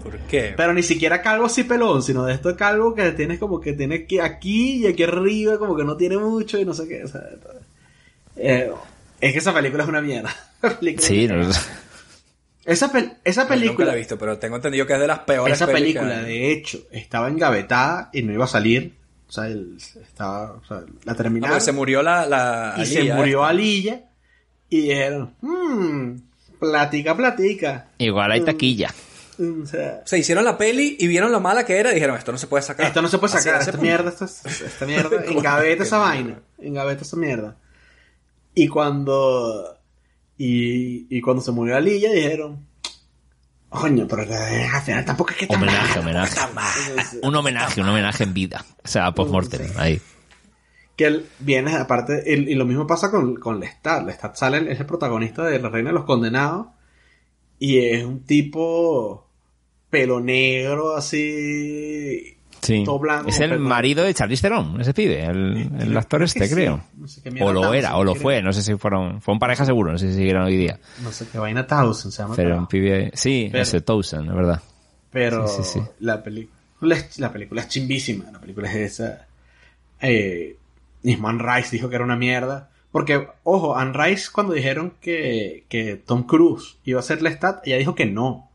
[0.03, 0.53] ¿Por qué?
[0.57, 4.05] Pero ni siquiera calvo así pelón, sino de estos calvo que tienes como que tiene
[4.05, 7.03] que aquí y aquí arriba, como que no tiene mucho y no sé qué.
[7.03, 7.21] o sea,
[8.35, 8.69] eh,
[9.21, 10.29] es que esa película es una mierda.
[10.61, 11.35] La película- Sí, no,
[12.65, 15.19] Esa, pel- esa Nunca película, la he visto, pero tengo entendido que es de las
[15.19, 18.93] peores esa pelis que película de hecho estaba engavetada y no iba a salir.
[19.29, 21.55] sea, él estaba, o sea, la Ah, terminaron.
[21.55, 23.49] pues se murió la, la y se murió esta.
[23.49, 24.01] Alilla
[24.69, 26.17] y dijeron, mmm,
[26.59, 27.87] platica, platica.
[27.97, 28.93] Igual hay taquilla.
[29.39, 32.31] O sea, Se hicieron la peli y vieron lo mala que era y dijeron, esto
[32.31, 32.85] no se puede sacar.
[32.87, 37.01] esto no se puede sacar, esta mierda, esto es- esta mierda, engaveta esa vaina, engaveta
[37.01, 37.57] esa mierda.
[38.55, 39.79] Y cuando,
[40.37, 42.67] y, y cuando se murió Alilla dijeron,
[43.69, 46.35] coño, pero al final tampoco es que tan Homenaje, mal, homenaje.
[46.35, 46.73] tan mal".
[47.23, 48.63] Un homenaje, un homenaje en vida.
[48.83, 49.99] O sea, post-mortem, ahí.
[50.95, 54.79] Que él viene aparte y, y lo mismo pasa con, con Lestat Lestat sale es
[54.79, 56.67] el protagonista de La Reina de los Condenados
[57.59, 59.27] y es un tipo
[59.89, 62.83] pelo negro así Sí.
[62.85, 66.53] todo blanco Es el marido de Charlize Theron, ese pibe, el, el actor este, sí.
[66.53, 66.81] creo.
[66.95, 69.65] No sé O lo era, o lo fue, no sé si fueron, fue un pareja
[69.65, 70.79] seguro, no sé si siguieron hoy día.
[71.03, 74.33] no sé qué vaina Townsend se llama Pero un pibe, sí, Pero- ese Towson, es
[74.35, 74.61] verdad.
[75.11, 75.81] pero Sí, sí, sí.
[75.99, 76.55] la película
[77.17, 79.27] la película es chimbísima la película es esa
[79.99, 80.55] eh,
[81.03, 85.95] Nisman Rice dijo que era una mierda porque ojo Anne Rice cuando dijeron que, que
[85.97, 88.49] Tom Cruise iba a ser Lestat ella dijo que no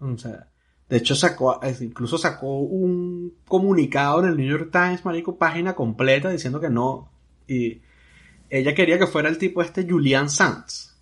[0.00, 0.46] O sea,
[0.88, 5.74] de hecho sacó, eh, incluso sacó un comunicado en el New York Times, marico, página
[5.74, 7.08] completa diciendo que no.
[7.46, 7.80] Y
[8.48, 10.96] ella quería que fuera el tipo este Julian Sanz,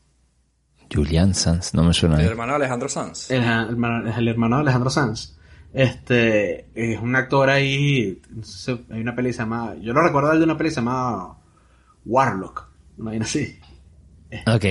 [0.92, 3.30] Julian Sanz, no me suena El hermano de Alejandro Sanz.
[3.30, 5.37] el, hermano- el hermano de Alejandro Sanz.
[5.72, 9.92] Este, es un actor ahí, no sé si hay una peli que se llama, yo
[9.92, 11.36] lo recuerdo de una peli que se llama
[12.06, 13.58] Warlock, una vaina así.
[14.46, 14.64] Ok.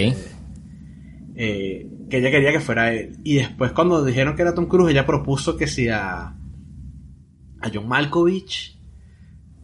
[1.36, 3.18] eh, que ella quería que fuera él.
[3.24, 7.88] Y después cuando dijeron que era Tom Cruise, ella propuso que si a, a John
[7.88, 8.78] Malkovich,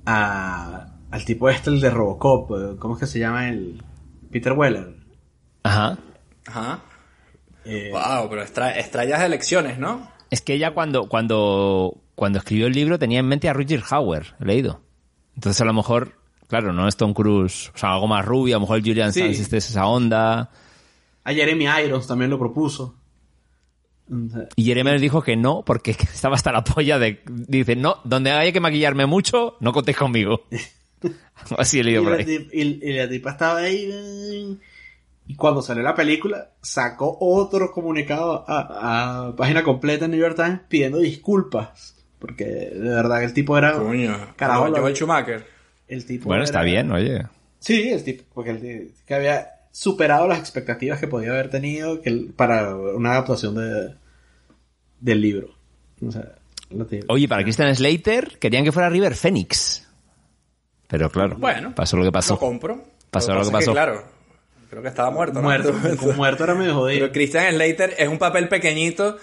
[0.05, 3.81] a, al tipo este, el de Robocop, eh, ¿cómo es que se llama el?
[4.31, 4.95] Peter Weller.
[5.63, 5.97] Ajá.
[6.47, 6.79] Ajá.
[7.65, 10.11] Eh, Wow, pero extra- extrañas elecciones, ¿no?
[10.34, 14.34] Es que ella cuando, cuando, cuando escribió el libro tenía en mente a Richard Hauer,
[14.41, 14.81] he leído.
[15.36, 16.13] Entonces a lo mejor,
[16.47, 19.19] claro, no es Tom Cruise, o sea, algo más rubio, a lo mejor Julian Sí.
[19.19, 20.49] Sanz este es esa onda.
[21.23, 22.95] A Jeremy Irons también lo propuso.
[24.55, 27.21] Y Jeremy dijo que no, porque estaba hasta la polla de...
[27.29, 30.45] Dice, no, donde haya que maquillarme mucho, no contéis conmigo.
[31.57, 34.57] Así he Y leído la, tip- y- y la tipa estaba ahí.
[35.26, 40.36] Y cuando salió la película, sacó otro comunicado a, a página completa en New York
[40.36, 41.95] Times pidiendo disculpas.
[42.19, 43.74] Porque de verdad que el tipo era.
[43.74, 44.15] Coño.
[44.36, 45.45] Carajo, lo- Joel Schumacher.
[45.88, 47.24] el tipo Bueno, era- está bien, oye.
[47.59, 52.09] Sí, el tipo, porque el que había superado las expectativas que podía haber tenido que
[52.09, 53.95] el- para una adaptación de,
[54.99, 55.49] del libro.
[56.05, 56.36] O sea,
[56.69, 59.88] lo te- Oye, para Christian Slater querían que fuera River Phoenix.
[60.88, 62.34] Pero claro, Bueno, pasó lo que pasó.
[62.36, 62.84] Lo compro.
[63.09, 63.71] Pasó Lo lo que pasa es pasó.
[63.74, 64.03] claro,
[64.74, 65.36] creo que estaba muerto.
[65.36, 65.43] ¿no?
[65.43, 67.01] muerto, con muerto era medio jodido.
[67.01, 69.17] Pero Christian Slater es un papel pequeñito,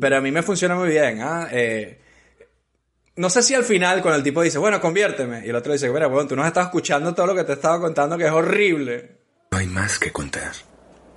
[0.00, 1.20] pero a mí me funciona muy bien.
[1.22, 1.48] ¿ah?
[1.52, 2.00] Eh,
[3.16, 5.88] no sé si al final, cuando el tipo dice, bueno, conviérteme, y el otro dice,
[5.90, 8.32] mira, bueno, tú no has estado escuchando todo lo que te estaba contando, que es
[8.32, 9.20] horrible.
[9.52, 10.52] No hay más que contar.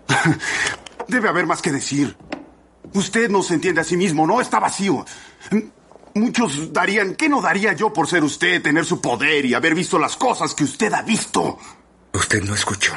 [1.08, 2.16] Debe haber más que decir.
[2.94, 4.42] Usted no se entiende a sí mismo, ¿no?
[4.42, 5.04] Está vacío.
[6.14, 7.16] Muchos darían...
[7.16, 10.54] ¿Qué no daría yo por ser usted, tener su poder y haber visto las cosas
[10.54, 11.58] que usted ha visto?
[12.14, 12.94] Usted no escuchó.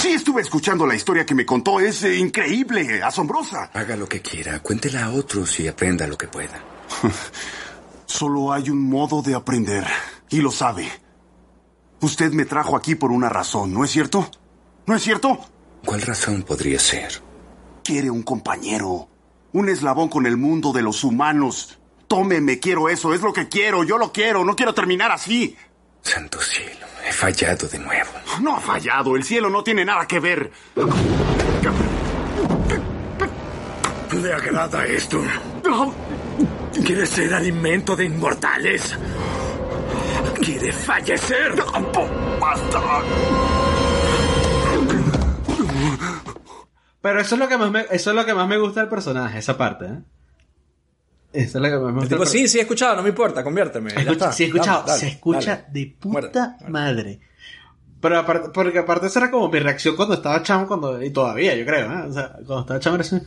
[0.00, 1.78] Sí, estuve escuchando la historia que me contó.
[1.78, 3.70] Es eh, increíble, asombrosa.
[3.74, 6.58] Haga lo que quiera, cuéntela a otros y aprenda lo que pueda.
[8.06, 9.86] Solo hay un modo de aprender.
[10.30, 10.90] Y lo sabe.
[12.00, 14.26] Usted me trajo aquí por una razón, ¿no es cierto?
[14.86, 15.38] ¿No es cierto?
[15.84, 17.20] ¿Cuál razón podría ser?
[17.84, 19.06] Quiere un compañero.
[19.52, 21.78] Un eslabón con el mundo de los humanos.
[22.08, 23.12] Tómeme, quiero eso.
[23.12, 23.84] Es lo que quiero.
[23.84, 24.46] Yo lo quiero.
[24.46, 25.58] No quiero terminar así.
[26.02, 28.10] Santo cielo, he fallado de nuevo.
[28.40, 29.16] No ha fallado.
[29.16, 30.50] El cielo no tiene nada que ver.
[34.12, 35.22] ¿Le agrada esto?
[36.84, 38.96] ¿Quiere ser alimento de inmortales?
[40.42, 41.54] ¿Quiere fallecer?
[42.40, 42.80] ¡Basta!
[47.02, 48.88] Pero eso es lo que más me, eso es lo que más me gusta del
[48.90, 50.02] personaje, esa parte, ¿eh?
[51.32, 52.08] Eso es lo que más me gusta.
[52.16, 53.90] tipo, sí, sí, he escuchado, no me importa, conviérteme.
[53.94, 55.64] Escucha- sí, he escuchado, Dale, se escucha dale.
[55.72, 56.40] de puta Muerte.
[56.68, 57.20] madre.
[58.00, 61.54] Pero aparte, porque aparte esa era como mi reacción cuando estaba chamo, cuando, y todavía,
[61.54, 62.02] yo creo, ¿eh?
[62.08, 63.18] O sea, cuando estaba chamo era así,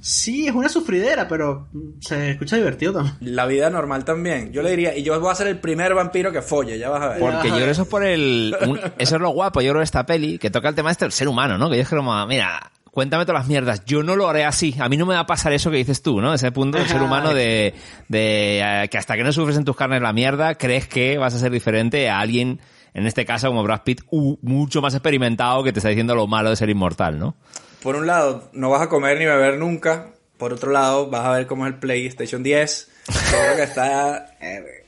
[0.00, 1.66] sí, es una sufridera, pero
[2.00, 3.16] se escucha divertido también.
[3.20, 4.52] La vida normal también.
[4.52, 7.02] Yo le diría, y yo voy a ser el primer vampiro que folle, ya vas
[7.02, 7.18] a ver.
[7.18, 8.56] Porque yo creo que eso es por el...
[8.66, 11.04] un- eso es lo guapo, yo creo, de esta peli, que toca el tema este
[11.06, 11.68] del ser humano, ¿no?
[11.68, 12.70] Que yo es como, mira,
[13.00, 13.82] cuéntame todas las mierdas.
[13.86, 14.76] Yo no lo haré así.
[14.78, 16.34] A mí no me va a pasar eso que dices tú, ¿no?
[16.34, 17.72] Ese punto del ser humano de,
[18.08, 21.32] de eh, que hasta que no sufres en tus carnes la mierda, crees que vas
[21.32, 22.60] a ser diferente a alguien,
[22.92, 24.02] en este caso como Brad Pitt,
[24.42, 27.36] mucho más experimentado que te está diciendo lo malo de ser inmortal, ¿no?
[27.82, 30.08] Por un lado, no vas a comer ni beber nunca.
[30.36, 32.90] Por otro lado, vas a ver cómo es el PlayStation 10.
[33.30, 34.36] Creo que está...
[34.42, 34.79] eh,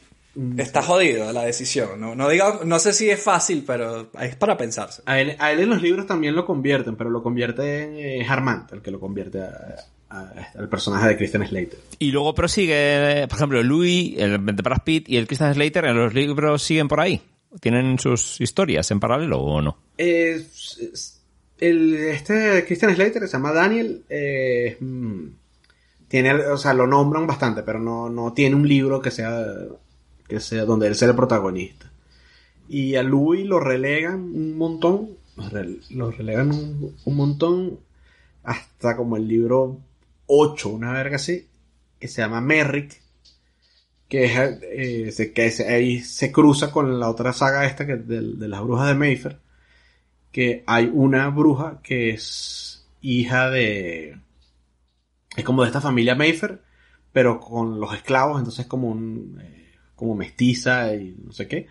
[0.56, 2.00] está jodido la decisión.
[2.00, 5.02] No, no, diga, no sé si es fácil, pero es para pensarse.
[5.06, 8.26] A él, a él en los libros también lo convierten, pero lo convierte en eh,
[8.28, 9.76] Harmant, el que lo convierte a-
[10.10, 11.78] a- al personaje de Christian Slater.
[11.98, 15.96] Y luego prosigue, por ejemplo, Louis, el de Brad Pitt y el Christian Slater en
[15.96, 17.20] los libros siguen por ahí.
[17.60, 19.76] ¿Tienen sus historias en paralelo o no?
[19.98, 20.42] Eh,
[21.58, 24.04] el, este Christian Slater que se llama Daniel.
[24.08, 25.26] eh, mm,
[26.08, 29.44] tiene, o sea, lo nombran bastante, pero no, no tiene un libro que sea,
[30.28, 31.90] que sea donde él sea el protagonista.
[32.68, 37.78] Y a Louis lo relegan un montón, lo re- lo relegan un, un montón
[38.44, 39.78] hasta como el libro
[40.26, 41.46] 8, una verga así,
[41.98, 43.00] que se llama Merrick,
[44.08, 48.20] que, es, eh, se, que ahí se cruza con la otra saga esta que de,
[48.36, 49.38] de las brujas de Mayfair,
[50.30, 54.18] que hay una bruja que es hija de...
[55.36, 56.60] es como de esta familia Mayfair,
[57.12, 59.38] pero con los esclavos, entonces como un...
[59.42, 59.61] eh,
[60.02, 61.66] como mestiza y no sé qué,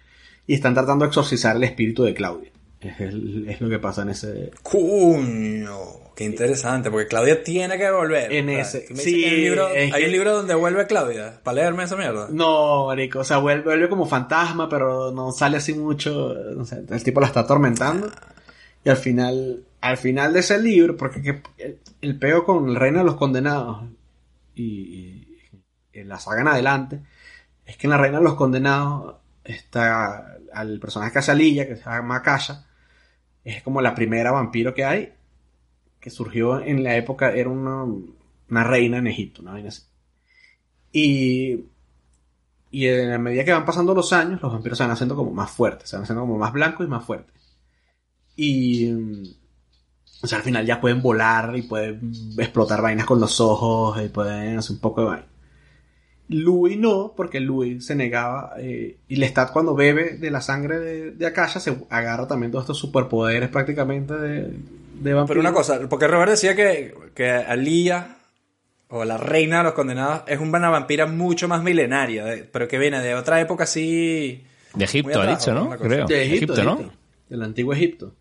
[0.48, 2.50] y están tratando de exorcizar el espíritu de Claudia.
[2.80, 4.50] Es, el- es lo que pasa en ese...
[4.64, 5.78] Cuño,
[6.16, 8.32] qué interesante, porque Claudia tiene que volver.
[8.34, 11.56] En ese- sí, hay un libro, es hay que- un libro donde vuelve Claudia, para
[11.62, 12.28] leerme esa mierda.
[12.32, 16.84] No, marico, o sea, vuelve, vuelve como fantasma, pero no sale así mucho, no sé,
[16.90, 18.10] el tipo la está atormentando.
[18.84, 22.76] Y al final, al final de ese libro, porque que- el, el peo con el
[22.76, 23.84] reino de los condenados
[24.56, 25.28] y, y-
[25.94, 27.00] y la saga en adelante,
[27.72, 29.16] es que en la reina de los condenados
[29.46, 32.66] está al personaje que hace Alilla, que se llama Kasha,
[33.46, 35.14] es como la primera vampiro que hay,
[36.02, 37.86] que surgió en la época, era una,
[38.66, 39.84] reina en Egipto, una vaina así.
[40.92, 41.64] Y,
[42.72, 45.32] y en la medida que van pasando los años, los vampiros se van haciendo como
[45.32, 47.56] más fuertes, se van haciendo como más blancos y más fuertes.
[48.36, 48.92] Y,
[50.22, 54.10] o sea, al final ya pueden volar y pueden explotar vainas con los ojos y
[54.10, 55.31] pueden hacer un poco de vaina.
[56.32, 58.54] Louis no, porque Louis se negaba.
[58.58, 62.64] eh, y Lestat cuando bebe de la sangre de, de Akasha se agarra también todos
[62.64, 64.42] estos superpoderes prácticamente de,
[65.02, 65.28] de vampiro.
[65.28, 68.18] Pero una cosa, porque Robert decía que, que Alía,
[68.90, 72.78] o la reina de los condenados, es una vampira mucho más milenaria, de- pero que
[72.78, 74.44] viene de otra época así...
[74.74, 75.70] De Egipto, ha dicho, ¿no?
[75.78, 76.06] Creo.
[76.08, 76.92] De Egipto, ¿no?
[77.30, 78.16] Del antiguo Egipto.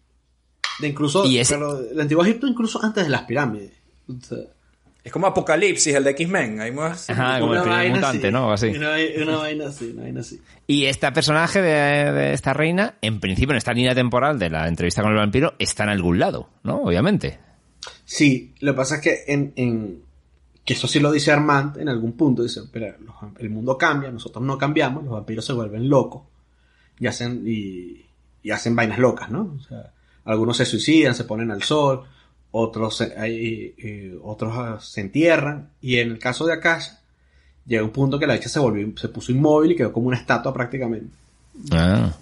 [0.81, 3.73] De incluso, Y ese- pero del antiguo Egipto incluso antes de las pirámides.
[4.09, 4.39] O sea,
[5.03, 6.61] Es como Apocalipsis, el de X-Men.
[6.61, 7.09] Hay más...
[7.09, 8.33] Ajá, como el una primer vaina mutante, así.
[8.33, 8.53] ¿no?
[8.53, 8.67] Así.
[8.69, 8.91] Una,
[9.23, 10.41] una vaina así, una vaina así.
[10.67, 14.69] Y este personaje de, de esta reina, en principio, en esta línea temporal de la
[14.69, 16.83] entrevista con el vampiro, está en algún lado, ¿no?
[16.83, 17.39] Obviamente.
[18.05, 20.03] Sí, lo que pasa es que en, en-
[20.65, 24.11] que eso sí lo dice Armand en algún punto, dice, pero los- el mundo cambia,
[24.11, 26.23] nosotros no cambiamos, los vampiros se vuelven locos
[26.99, 28.05] y hacen, y,
[28.43, 29.57] y hacen vainas locas, ¿no?
[29.59, 29.93] O sea,
[30.27, 32.03] algunos se suicidan, se ponen al sol,
[32.53, 37.01] otros, se- hay, eh, otros ah, se entierran, y en el caso de Akasha,
[37.67, 40.17] llega un punto que la dicha se volvió, se puso inmóvil y quedó como una
[40.17, 41.15] estatua prácticamente.
[41.71, 42.13] Ah.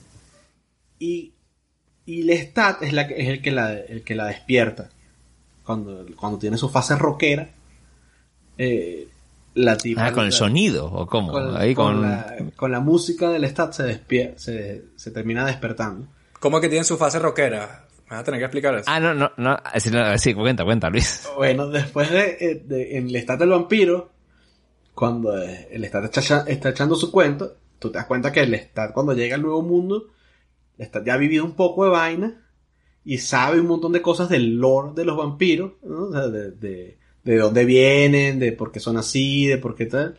[0.99, 1.33] Y,
[2.07, 4.91] y Lestat es, la, que- es el, que la, el que la despierta.
[5.65, 7.51] Cuando, cuando tiene su fase rockera,
[8.57, 9.09] eh,
[9.55, 10.07] la tipa.
[10.07, 11.33] Ah, con el la- sonido, ¿o cómo?
[11.33, 12.03] Con, Ahí con con...
[12.03, 14.01] la, con la música del Lestat se,
[14.37, 16.07] se, se termina despertando.
[16.41, 17.88] ¿Cómo que tiene su fase rockera?
[18.11, 18.85] Me vas a tener que explicar eso.
[18.87, 19.57] Ah, no, no, no.
[19.79, 21.29] Sí, no, sí, cuenta, cuenta, Luis.
[21.37, 24.11] Bueno, después de, eh, de- en Lestat del vampiro,
[24.95, 28.51] cuando eh, el Lestat está, está echando su cuento, tú te das cuenta que el
[28.51, 30.09] Lestat cuando llega al nuevo mundo,
[30.79, 32.45] Lestat ya ha vivido un poco de vaina
[33.05, 36.05] y sabe un montón de cosas del lore de los vampiros, ¿no?
[36.05, 39.87] O sea, de, de, de dónde vienen, de por qué son así, de por qué
[39.87, 40.19] tal.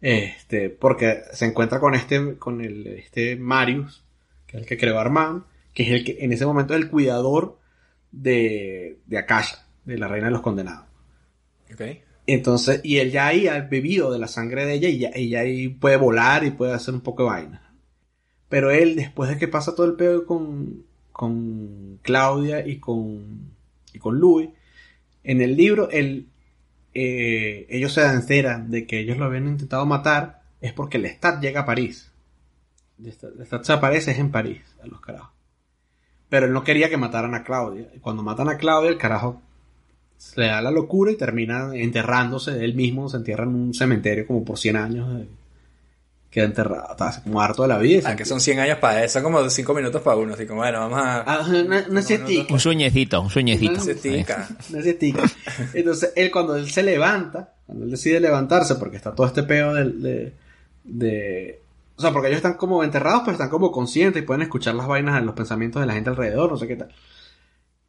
[0.00, 4.04] Este, porque se encuentra con este, con el, este Marius,
[4.46, 5.44] que es el que creó Armand,
[5.76, 7.58] que es el que en ese momento es el cuidador
[8.10, 10.86] de, de Akasha, de la reina de los condenados.
[11.70, 11.82] Ok.
[12.26, 15.28] Entonces, y él ya ahí ha bebido de la sangre de ella y ya, y
[15.28, 17.74] ya ahí puede volar y puede hacer un poco de vaina.
[18.48, 23.50] Pero él, después de que pasa todo el pedo con, con Claudia y con,
[23.92, 24.48] y con Louis,
[25.24, 26.30] en el libro, él,
[26.94, 31.60] eh, ellos se enteran de que ellos lo habían intentado matar, es porque Lestat llega
[31.60, 32.10] a París.
[32.96, 35.35] Lestat se aparece es en París, a los carajos.
[36.28, 37.86] Pero él no quería que mataran a Claudia.
[37.94, 39.40] Y cuando matan a Claudia, el carajo
[40.18, 44.26] se le da la locura y termina enterrándose él mismo, se entierra en un cementerio
[44.26, 45.20] como por 100 años.
[45.22, 45.26] eh,
[46.30, 48.10] Queda enterrado, está como harto de la vida.
[48.10, 50.34] Ah, que son 100 años para eso, son como 5 minutos para uno.
[50.34, 51.20] Así como, bueno, vamos a...
[51.22, 52.52] Ah, una, una siestica.
[52.52, 53.72] Un sueñecito, un sueñecito.
[53.72, 54.48] Una siestica.
[54.70, 55.22] Una siestica.
[55.72, 59.72] Entonces, él cuando él se levanta, cuando él decide levantarse, porque está todo este peo
[59.72, 60.32] del- de,
[60.84, 61.60] de,
[61.96, 64.86] O sea, porque ellos están como enterrados, pero están como conscientes y pueden escuchar las
[64.86, 66.88] vainas, los pensamientos de la gente alrededor, no sé qué tal.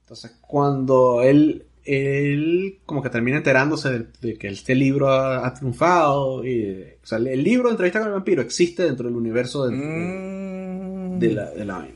[0.01, 5.53] Entonces, cuando él él como que termina enterándose de, de que este libro ha, ha
[5.53, 6.45] triunfado.
[6.45, 9.76] Y, o sea, el libro de entrevista con el vampiro existe dentro del universo de,
[9.76, 11.20] Mm.
[11.20, 11.93] de la, de la vaina.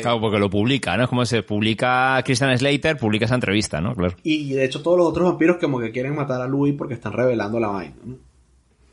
[0.00, 1.04] Claro, porque lo publica, ¿no?
[1.04, 3.94] Es como se publica Christian Slater, publica esa entrevista, ¿no?
[3.94, 4.14] Claro.
[4.22, 7.12] Y de hecho todos los otros vampiros como que quieren matar a Louis porque están
[7.12, 7.96] revelando la vaina.
[8.04, 8.16] ¿no?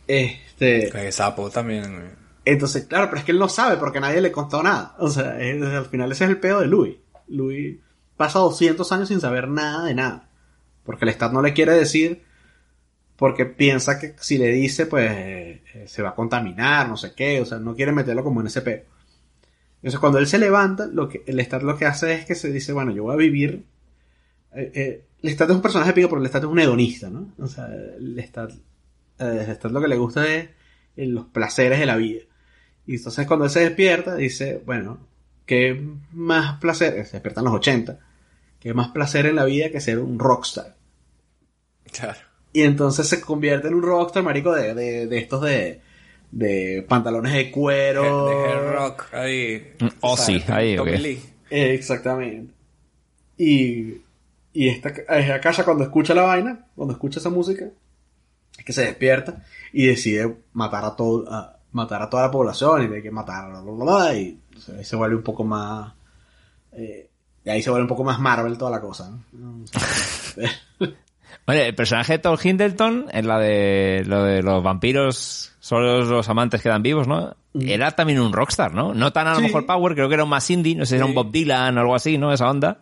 [0.08, 0.90] Este...
[0.90, 2.18] Que sapo también.
[2.52, 4.96] Entonces, claro, pero es que él no sabe porque nadie le contó nada.
[4.98, 6.98] O sea, al final ese es el pedo de Louis.
[7.28, 7.78] Louis
[8.18, 10.30] pasa 200 años sin saber nada de nada.
[10.84, 12.24] Porque el Estado no le quiere decir,
[13.18, 17.40] porque piensa que si le dice, pues eh, se va a contaminar, no sé qué.
[17.40, 18.84] O sea, no quiere meterlo como en ese pedo.
[19.76, 22.52] Entonces, cuando él se levanta, lo que, el Estado lo que hace es que se
[22.52, 23.64] dice, bueno, yo voy a vivir.
[24.56, 27.32] Eh, eh, Lestat es un personaje pico, pero Lestat es un hedonista, ¿no?
[27.38, 27.68] O sea,
[28.00, 28.54] Lestat,
[29.20, 30.50] eh, Lestat lo que le gusta es
[30.96, 32.24] los placeres de la vida.
[32.90, 34.98] Y entonces cuando él se despierta, dice, bueno,
[35.46, 35.80] ¿qué
[36.12, 37.06] más placer?
[37.06, 38.00] Se despierta en los 80.
[38.60, 40.76] ¿Qué más placer en la vida que ser un rockstar?
[41.92, 42.18] Claro.
[42.52, 45.82] Y entonces se convierte en un rockstar, marico, de, de, de estos de,
[46.32, 48.28] de pantalones de cuero.
[48.28, 49.74] De hair rock ahí.
[49.82, 50.50] Un Ozzy, ¿sabes?
[50.50, 51.00] ahí, Tommy ok.
[51.00, 51.22] Lee.
[51.52, 52.52] Eh, exactamente.
[53.38, 54.02] Y,
[54.52, 57.66] y esta es a casa cuando escucha la vaina, cuando escucha esa música,
[58.58, 62.84] es que se despierta y decide matar a todo, a, matar a toda la población
[62.84, 65.44] y de que matar bla, bla, bla, y o sea, ahí se vuelve un poco
[65.44, 65.94] más
[66.74, 67.10] eh,
[67.46, 69.56] y ahí se vuelve un poco más Marvel toda la cosa, ¿no?
[71.48, 76.30] Oye, el personaje de Tom Hiddleston, en la de lo de los vampiros, solo los
[76.30, 77.36] amantes quedan vivos, ¿no?
[77.60, 78.94] Era también un rockstar, ¿no?
[78.94, 79.44] No tan a lo Sí.
[79.44, 81.76] mejor power, creo que era un más indie, no sé si era un Bob Dylan
[81.78, 82.32] o algo así, ¿no?
[82.32, 82.78] Esa onda.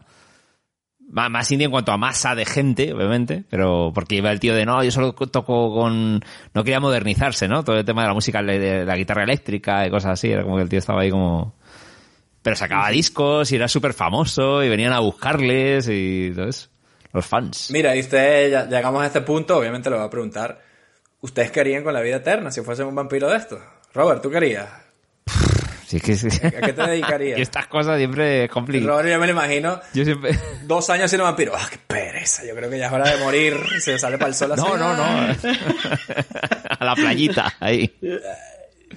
[1.10, 4.54] Má- Más indie en cuanto a masa de gente, obviamente, pero porque iba el tío
[4.54, 6.20] de no, yo solo toco con.
[6.54, 7.64] No quería modernizarse, ¿no?
[7.64, 10.58] Todo el tema de la música, de, la guitarra eléctrica y cosas así, era como
[10.58, 11.56] que el tío estaba ahí como.
[12.42, 16.70] Pero sacaba discos y era súper famoso y venían a buscarles y todo eso.
[17.14, 17.70] Los fans.
[17.72, 20.62] Mira, y usted, ya llegamos a este punto, obviamente le voy a preguntar,
[21.22, 23.60] ¿ustedes querían con la vida eterna si fuesen un vampiro de estos?
[23.94, 24.70] Robert, ¿tú querías?
[25.88, 26.28] Sí, que sí.
[26.46, 27.40] ¿A qué te dedicarías?
[27.40, 28.92] Y estas cosas siempre es complicado.
[28.92, 30.38] Robert, yo me lo imagino, Yo siempre...
[30.66, 31.54] dos años siendo vampiro.
[31.56, 32.46] ¡Ah, qué pereza!
[32.46, 33.58] Yo creo que ya es hora de morir.
[33.80, 34.62] Se sale para el sol así.
[34.62, 35.04] No, no, no.
[36.80, 37.92] A la playita, ahí.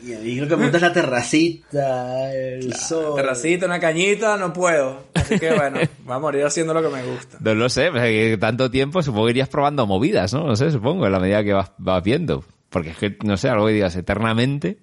[0.04, 3.14] y ahí lo que me gusta es la terracita, el sol.
[3.14, 5.04] Terracita, una cañita, no puedo.
[5.14, 5.78] Así que bueno,
[6.08, 7.38] va a morir haciendo lo que me gusta.
[7.40, 10.44] No lo sé, pues, que tanto tiempo supongo que irías probando movidas, ¿no?
[10.44, 12.44] No sé, supongo, en la medida que vas, vas viendo.
[12.68, 14.76] Porque es que, no sé, algo que digas eternamente.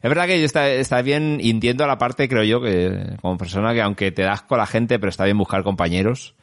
[0.00, 3.82] Es verdad que está, está bien, entiendo la parte, creo yo, que como persona que
[3.82, 6.36] aunque te das con la gente, pero está bien buscar compañeros,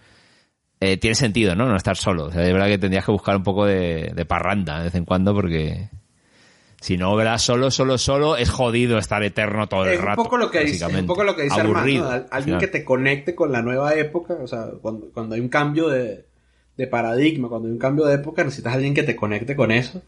[0.79, 1.65] eh, tiene sentido, ¿no?
[1.65, 2.25] No estar solo.
[2.25, 4.95] O sea, es verdad que tendrías que buscar un poco de, de parranda de vez
[4.95, 5.89] en cuando, porque
[6.81, 10.21] si no, verás solo, solo, solo, es jodido estar eterno todo el es rato.
[10.21, 12.67] un poco lo que dice, es un poco lo que dice Aburrido, Armando, alguien que
[12.67, 16.25] te conecte con la nueva época, o sea, cuando, cuando hay un cambio de,
[16.77, 19.71] de paradigma, cuando hay un cambio de época, necesitas a alguien que te conecte con
[19.71, 20.03] eso.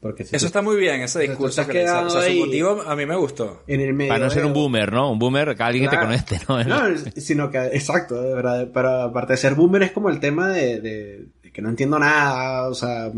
[0.00, 1.84] Porque si Eso tú- está muy bien, ese discurso que le.
[1.84, 3.62] O sea, su ahí motivo a mí me gustó.
[3.66, 5.10] en el medio Para no ser un boomer, ¿no?
[5.10, 6.06] Un boomer, que alguien que te Claro.
[6.06, 6.62] conecte, ¿no?
[6.64, 10.50] No, sino que, exacto, de verdad, pero aparte de ser boomer es como el tema
[10.50, 13.10] de, de- de que no entiendo nada, o sea,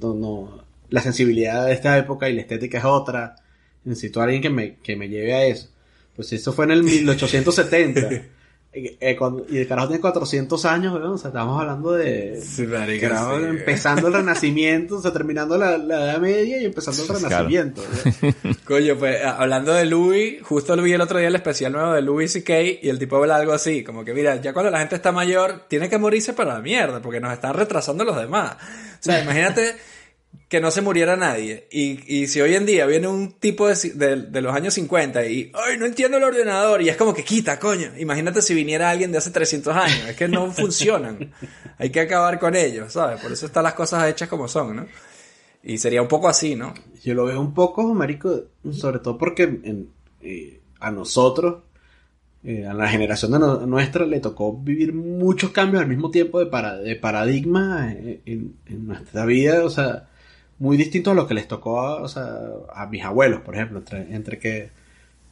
[0.00, 3.36] no, no- la sensibilidad de esta época y la estética es otra.
[3.84, 5.68] Necesito a alguien que me, que me lleve a eso.
[6.14, 8.10] Pues eso fue en el 1870.
[8.74, 12.40] Eh, eh, cuando- y el carajo tiene 400 años, weón, o sea, estamos hablando de...
[12.40, 12.66] Sí,
[13.00, 13.44] carajo, sí.
[13.44, 17.28] empezando el Renacimiento, o sea, terminando la, la Edad Media y empezando el Claro.
[17.28, 17.82] Renacimiento.
[18.22, 18.56] weón.
[18.64, 22.00] Coño, pues hablando de Louis, justo lo vi el otro día el especial nuevo de
[22.00, 22.60] Louis C.K.
[22.82, 25.64] y el tipo habla algo así, como que mira, ya cuando la gente está mayor,
[25.68, 28.54] tiene que morirse para la mierda, porque nos están retrasando los demás.
[28.54, 29.76] O sea, imagínate
[30.48, 31.66] que no se muriera nadie.
[31.70, 35.24] Y, y si hoy en día viene un tipo de, de, de los años 50
[35.26, 37.88] y, ay, no entiendo el ordenador, y es como que quita, coño.
[37.98, 41.32] Imagínate si viniera alguien de hace 300 años, es que no funcionan.
[41.78, 43.20] Hay que acabar con ellos, ¿sabes?
[43.20, 44.86] Por eso están las cosas hechas como son, ¿no?
[45.64, 46.74] Y sería un poco así, ¿no?
[47.02, 48.42] Yo lo veo un poco, marico,
[48.72, 49.88] sobre todo porque en-
[50.20, 51.62] eh, a nosotros,
[52.44, 56.40] eh, a la generación de no- nuestra, le tocó vivir muchos cambios al mismo tiempo
[56.40, 60.08] de, para- de paradigma en, en- en nuestra vida, o sea,
[60.62, 62.38] muy distintos a lo que les tocó a, o sea,
[62.72, 64.70] a mis abuelos, por ejemplo, entre, entre que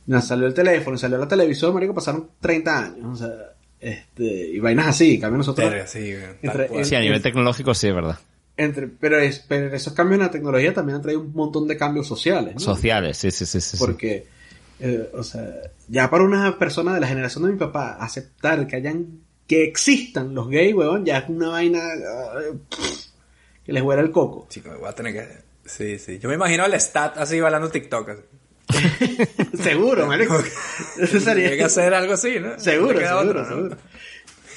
[0.07, 3.33] nos salió el teléfono y salió la televisión, marico, pasaron 30 años, o sea,
[3.79, 5.71] este, y vainas así, en cambio nosotros...
[5.71, 6.85] Pero sí, entre-.
[6.85, 8.19] Sí, a nivel tecnológico sí, es verdad.
[8.57, 11.77] entre, pero, es, pero esos cambios en la tecnología también han traído un montón de
[11.77, 12.61] cambios sociales, ¿no?
[12.61, 13.61] Sociales, sí, sí, sí.
[13.61, 13.77] sí.
[13.79, 14.27] Porque,
[14.81, 15.49] eh, o sea,
[15.87, 20.35] ya para una persona de la generación de mi papá, aceptar que hayan, que existan
[20.35, 21.81] los gays, weón, ya es una vaina
[22.69, 23.10] pff,
[23.71, 24.47] que les huela el coco.
[24.49, 25.29] Chico, me voy a tener que...
[25.65, 26.19] Sí, sí.
[26.19, 28.09] Yo me imagino al stat así bailando TikTok.
[28.09, 28.23] así.
[29.63, 30.37] seguro, marico.
[30.99, 32.59] Eso Tiene que sería, hacer algo así, ¿no?
[32.59, 33.49] seguro, seguro, otra, ¿no?
[33.49, 33.77] seguro.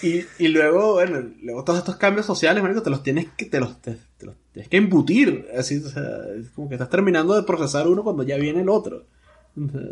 [0.01, 3.59] Y, y luego, bueno, luego todos estos cambios sociales, marico, te los tienes que, te
[3.59, 5.47] los, te, te los tienes que embutir.
[5.55, 6.03] Así, o sea,
[6.35, 9.05] es como que estás terminando de procesar uno cuando ya viene el otro.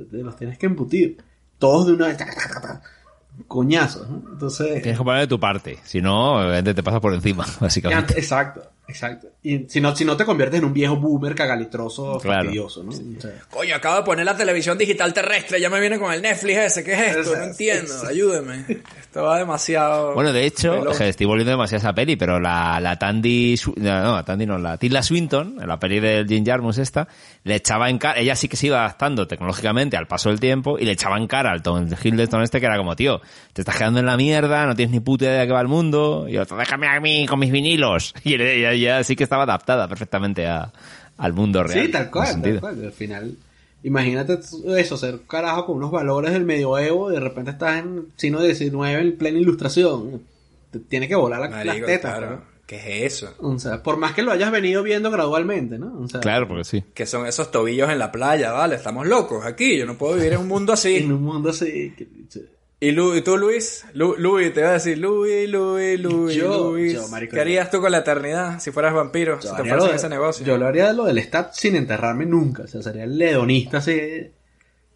[0.09, 1.17] Te los tienes que embutir.
[1.59, 2.17] Todos de una vez.
[3.47, 4.23] Coñazos, ¿no?
[4.33, 4.81] Entonces.
[4.81, 5.77] Tienes que poner de tu parte.
[5.83, 8.15] Si no, obviamente te pasa por encima, básicamente.
[8.15, 9.27] Exacto, exacto.
[9.43, 12.43] Y si no, si no te conviertes en un viejo boomer cagalitroso Claro.
[12.43, 12.91] fastidioso, ¿no?
[12.91, 16.21] O sea, Coño, acabo de poner la televisión digital terrestre, ya me viene con el
[16.21, 17.35] Netflix ese, ¿qué es esto?
[17.35, 18.65] No entiendo, ayúdeme.
[18.99, 20.13] Esto va demasiado...
[20.13, 24.01] Bueno, de hecho, que estoy volviendo demasiado a esa peli, pero la, la Tandy, no,
[24.03, 27.07] no, la Tandy no, la Tilda Swinton, en la peli del Jim Jarmus esta,
[27.43, 30.77] le echaba en cara, ella sí que se iba adaptando tecnológicamente al paso del tiempo
[30.79, 33.21] y le echaba en cara al Tom Hiddleston este que era como, tío,
[33.53, 35.67] te estás quedando en la mierda, no tienes ni puta idea de qué va el
[35.67, 38.13] mundo, y otro, déjame a mí con mis vinilos.
[38.23, 40.71] Y ella, ella sí que estaba adaptada perfectamente a,
[41.17, 41.85] al mundo real.
[41.85, 42.59] Sí, tal cual, tal sentido.
[42.61, 42.85] cual.
[42.85, 43.35] Al final,
[43.83, 44.39] imagínate
[44.77, 48.73] eso, ser carajo con unos valores del medioevo y de repente estás en siglo XIX
[48.99, 50.21] en plena ilustración.
[50.71, 52.17] Te tiene que volar la, las Marico, tetas.
[52.17, 52.35] claro.
[52.37, 52.51] ¿no?
[52.65, 53.33] ¿Qué es eso?
[53.39, 55.99] O sea, por más que lo hayas venido viendo gradualmente, ¿no?
[55.99, 56.81] O sea, Claro, porque sí.
[56.93, 60.31] Que son esos tobillos en la playa, vale, estamos locos aquí, yo no puedo vivir
[60.33, 60.95] en un mundo así.
[61.03, 61.93] En un mundo así.
[61.97, 62.07] que-
[62.83, 63.85] ¿Y, Lu- tú, Luis?
[63.93, 66.93] Lu- Luis, te iba a decir, Luis, Luis, Luis, Yo- Luis.
[66.93, 69.39] yo, marico, ¿Qué harías tú con la eternidad si fueras vampiro?
[69.39, 70.45] si Yo te ofrecen lo de- ese negocio.
[70.45, 72.63] Yo lo haría de lo del stat sin enterrarme nunca.
[72.63, 74.31] O sea, sería el ledonista así.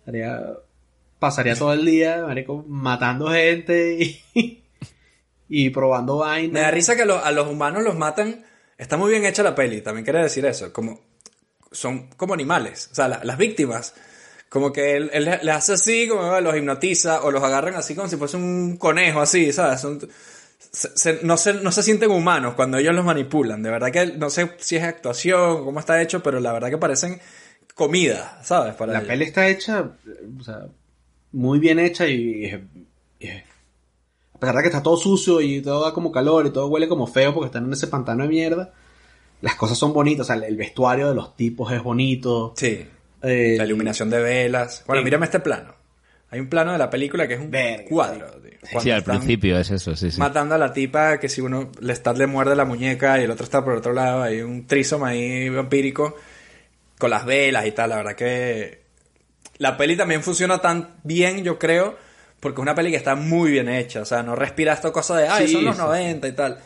[0.07, 0.41] Haría,
[1.20, 3.98] pasaría todo el día, marico, matando gente
[4.34, 4.64] y,
[5.48, 6.53] y probando vainas.
[6.53, 8.45] Me da risa que a los, a los humanos los matan.
[8.80, 10.74] Está muy bien hecha la peli, también quiere decir eso.
[10.74, 11.02] Como,
[11.72, 12.90] son como animales.
[12.91, 13.94] O sea, la- las víctimas.
[14.49, 18.07] Como que él, él le hace así, como los hipnotiza, o los agarran así como
[18.07, 19.81] si fuese un conejo, así, ¿sabes?
[19.81, 19.99] Son-
[20.72, 23.61] se- se- no, se, no se sienten humanos cuando ellos los manipulan.
[23.63, 26.77] De verdad que no sé si es actuación, cómo está hecho, pero la verdad que
[26.77, 27.19] parecen
[27.73, 28.73] comida, ¿sabes?
[28.76, 29.09] Para La ellos.
[29.09, 29.91] peli está hecha,
[30.39, 30.67] o sea,
[31.34, 33.27] muy bien hecha y, y- y-
[34.34, 36.88] a pesar de que está todo sucio y todo da como calor y todo huele
[36.88, 38.73] como feo porque están en ese pantano de mierda,
[39.41, 42.53] las cosas son bonitas, o sea, el, el vestuario de los tipos es bonito.
[42.57, 42.85] Sí.
[43.21, 44.83] Eh, La iluminación de velas.
[44.85, 45.05] Bueno, Sí.
[45.05, 45.73] mírame este plano.
[46.31, 47.51] Hay un plano de la película que es un
[47.87, 48.27] cuadro.
[48.41, 48.79] tío.
[48.81, 50.19] Sí, al principio es eso, sí, sí.
[50.19, 53.31] Matando a la tipa que si uno le está le muerde la muñeca y el
[53.31, 56.15] otro está por otro lado, hay un trisoma ahí vampírico
[56.97, 57.91] con las velas y tal.
[57.91, 58.81] La verdad que
[59.59, 61.95] la peli también funciona tan bien, yo creo,
[62.39, 64.01] porque es una peli que está muy bien hecha.
[64.01, 66.59] O sea, no respira esta cosa de, ay, Sí, son los sí, 90 y tal.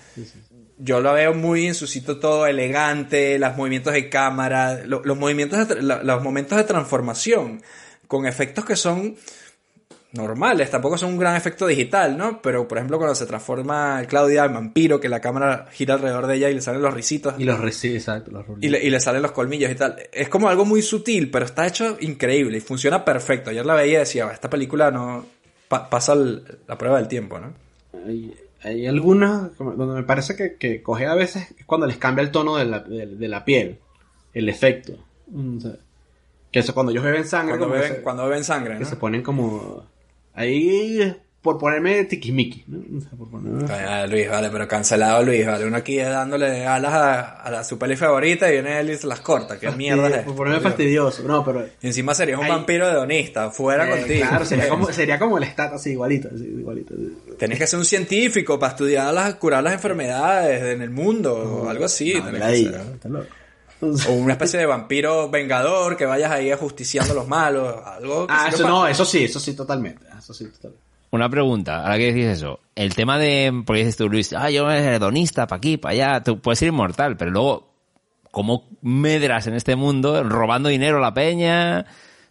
[0.82, 5.18] Yo la veo muy en su sitio todo elegante, los movimientos de cámara, lo- los
[5.18, 7.62] movimientos, de la- los momentos de transformación,
[8.08, 9.16] con efectos que son
[10.12, 12.42] normales, tampoco son un gran efecto digital, ¿no?
[12.42, 16.36] Pero, por ejemplo, cuando se transforma Claudia en vampiro, que la cámara gira alrededor de
[16.38, 17.36] ella y le salen los risitos.
[17.38, 19.98] Y los reci- exacto, los Y le, y le salen los colmillos y tal.
[20.12, 23.52] Es como algo muy sutil, pero está hecho increíble y funciona perfecto.
[23.52, 25.26] Ayer la veía y decía, esta película no
[25.68, 27.54] pa- pasa el- la prueba del tiempo, ¿no?
[28.08, 32.24] Hay, hay algunas donde me parece que, que coge a veces es cuando les cambia
[32.24, 33.80] el tono de la, de, de la piel,
[34.34, 34.94] el efecto.
[35.34, 35.74] O sea,
[36.52, 38.90] que eso cuando ellos beben sangre, Cuando que beben, se- cuando beben sangre, que ¿no?
[38.90, 39.84] se ponen como
[40.34, 42.98] ahí por ponerme tiquismiqui, ¿no?
[42.98, 45.66] O sea, por ponerme- Ah, Luis, vale, pero cancelado Luis, vale.
[45.66, 49.08] Uno aquí dándole alas a, a la, su peli favorita y viene él y se
[49.08, 49.58] las corta.
[49.58, 51.24] ¿Qué mierda es por ponerme fastidioso.
[51.24, 52.52] No, pero Y encima serías un Ay.
[52.52, 54.28] vampiro hedonista, fuera eh, contigo.
[54.28, 56.94] claro, sería como, sería como el stat así igualito, así, igualito.
[57.38, 61.70] Tenés que ser un científico para estudiar las, curar las enfermedades en el mundo o
[61.70, 62.16] algo así.
[62.16, 62.94] No, tenés la que diga, ser.
[62.96, 63.28] está loco.
[64.10, 67.76] O una especie de vampiro vengador que vayas ahí ajusticiando a los malos.
[67.86, 70.06] Algo que Ah, eso no, eso sí, eso sí, totalmente.
[70.18, 70.89] Eso sí, totalmente.
[71.12, 72.60] Una pregunta, ahora que decís eso.
[72.76, 76.24] El tema de, porque dices tú, Luis, ah, yo soy hedonista, pa' aquí, pa' allá,
[76.24, 77.74] tú puedes ser inmortal, pero luego,
[78.32, 81.86] ¿cómo medras en este mundo robando dinero a la peña?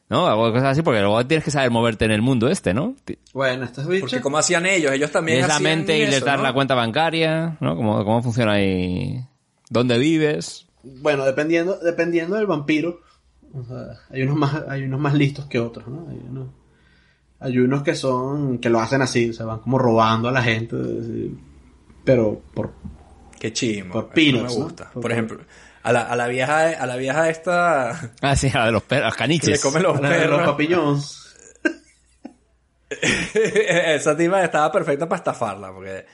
[0.09, 0.27] ¿No?
[0.27, 2.95] Algo cosas así, porque luego tienes que saber moverte en el mundo este, ¿no?
[3.35, 4.11] Bueno, estos bichos.
[4.11, 6.43] Porque como hacían ellos, ellos también Tienes la hacían mente y les ¿no?
[6.43, 7.77] la cuenta bancaria, ¿no?
[7.77, 9.23] ¿Cómo, cómo funciona ahí?
[9.69, 10.67] ¿Dónde vives?
[10.83, 13.01] Bueno, dependiendo, dependiendo del vampiro,
[13.53, 16.07] o sea, hay unos más, hay unos más listos que otros, ¿no?
[16.09, 16.49] Hay unos,
[17.41, 20.43] hay unos que son, que lo hacen así, o sea, van como robando a la
[20.43, 20.77] gente,
[22.05, 22.73] pero por,
[23.39, 23.93] Qué chimo.
[23.93, 24.65] Por eso peanuts, me ¿no?
[24.65, 24.91] gusta.
[24.91, 25.39] Por- Por ejemplo,
[25.85, 29.19] a la, a la vieja, a la vieja esta Ah, sí, a los perros, que
[29.19, 29.51] caniches.
[29.51, 30.49] le come los a de los perros.
[30.51, 31.25] papillones.
[33.35, 36.07] Esa tipa estaba perfecta para estafarla, porque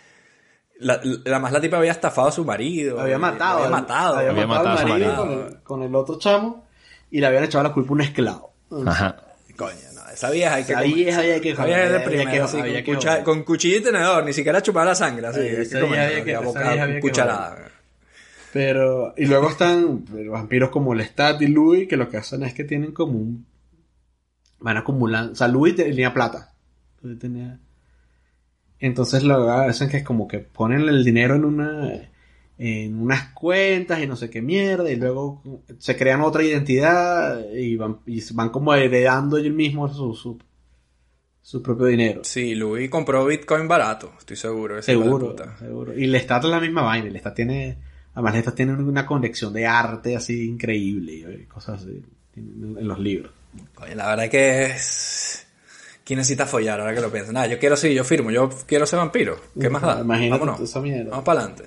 [0.80, 3.00] la, la más la tipa había estafado a su marido.
[3.00, 4.16] Había matado, Había matado.
[4.16, 5.22] había Había matado matado a su marido marido.
[5.46, 6.64] con el, con el otro chamo
[7.10, 8.52] y le habían echado la culpa a un esclavo.
[8.86, 9.16] Ajá.
[9.56, 10.94] Coño, no, esa vieja hay que Esa comer.
[10.96, 12.84] vieja había que Esa vieja es de joder, había primera, que- así, había
[13.24, 15.40] con, que cuchillo y tenedor, ni siquiera chupar la sangre, así.
[15.40, 17.58] Sí, hay que comer, que- boca- cucharada.
[18.52, 22.54] Pero, y luego están los vampiros como Lestat y Louis, que lo que hacen es
[22.54, 23.46] que tienen como un.
[24.60, 25.32] Van acumulando.
[25.32, 26.54] O sea, Louis tenía plata.
[27.20, 27.58] Tenía.
[28.78, 31.90] Entonces lo que hacen que es como que ponen el dinero en una
[32.56, 35.42] en unas cuentas y no sé qué mierda y luego
[35.78, 40.38] se crean otra identidad y van, y van como heredando ellos mismos su, su,
[41.42, 42.22] su propio dinero.
[42.22, 44.80] Sí, Luis compró Bitcoin barato, estoy seguro.
[44.82, 45.56] Seguro, puta.
[45.58, 45.98] seguro.
[45.98, 47.10] Y Lestat es la misma vaina.
[47.10, 47.76] Lestat tiene,
[48.14, 52.02] además Lestat tiene una conexión de arte así increíble y cosas así
[52.36, 53.32] en, en los libros.
[53.74, 55.33] Coño, la verdad que es...
[56.04, 57.32] ¿Quién necesita follar ahora que lo pienso?
[57.32, 59.40] Nada, yo quiero sí, yo firmo, yo quiero ser vampiro.
[59.58, 60.00] ¿Qué más da?
[60.00, 60.60] Imagínate Vámonos.
[60.60, 61.10] esa mierda.
[61.10, 61.64] Vamos para adelante.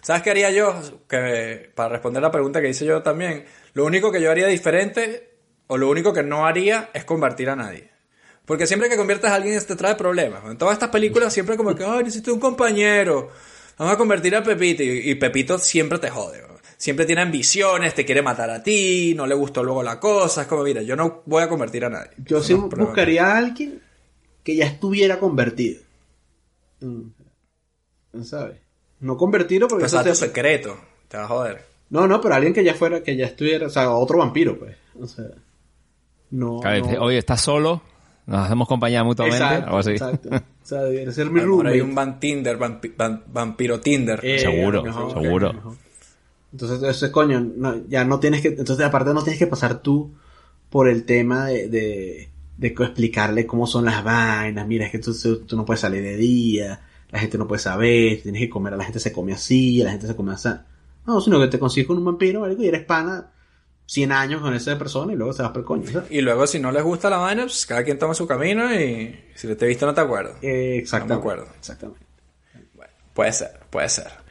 [0.00, 0.80] ¿Sabes qué haría yo?
[1.08, 3.44] Que, para responder la pregunta que hice yo también,
[3.74, 5.30] lo único que yo haría diferente,
[5.66, 7.90] o lo único que no haría, es convertir a nadie.
[8.44, 10.44] Porque siempre que conviertes a alguien te trae problemas.
[10.44, 13.28] En todas estas películas siempre como que, ay, necesito un compañero.
[13.76, 14.84] Vamos a convertir a Pepito.
[14.84, 16.51] Y, y Pepito siempre te jode.
[16.82, 20.42] Siempre tiene ambiciones, te quiere matar a ti, no le gustó luego la cosa.
[20.42, 22.10] Es como, mira, yo no voy a convertir a nadie.
[22.24, 23.80] Yo sí No, buscaría a alguien
[24.42, 25.80] que ya estuviera convertido.
[26.80, 28.22] Mm.
[28.24, 28.56] ¿Sabes?
[28.98, 30.76] No convertido porque Pero eso es te- secreto.
[31.06, 31.64] Te va a joder.
[31.90, 34.76] No, no, pero alguien que ya fuera, que ya estuviera, o sea, otro vampiro, pues.
[34.98, 35.26] O sea,
[36.30, 36.58] no.
[36.60, 37.80] Claro, no- Oye, ¿estás solo?
[38.26, 39.38] Nos hacemos compañía mutuamente.
[39.44, 39.90] Exacto, algo así.
[39.92, 40.28] exacto.
[40.32, 41.82] O sea, debería ser mi mejor hay roommate.
[41.82, 44.18] un van Tinder, van- vampiro Tinder.
[44.24, 45.76] Eh, Seguro, mejor, seguro.
[46.52, 50.12] Entonces, ese coño, no, ya no tienes que, entonces aparte no tienes que pasar tú
[50.68, 52.28] por el tema de, de,
[52.66, 55.12] explicarle cómo son las vainas, mira, es que tú,
[55.46, 56.80] tú no puedes salir de día,
[57.10, 60.06] la gente no puede saber, tienes que comer, la gente se come así, la gente
[60.06, 60.50] se come así.
[61.06, 63.32] No, sino que te consigues con un vampiro, y eres pana
[63.86, 65.90] 100 años con esa persona y luego se vas por el coño.
[65.90, 66.10] ¿sabes?
[66.10, 69.18] Y luego, si no les gusta la vaina, pues cada quien toma su camino y
[69.34, 70.34] si te he visto no te acuerdo.
[70.40, 71.14] Eh, exactamente.
[71.14, 71.54] No me acuerdo.
[71.58, 72.06] Exactamente.
[73.12, 74.21] Puede ser, puede ser.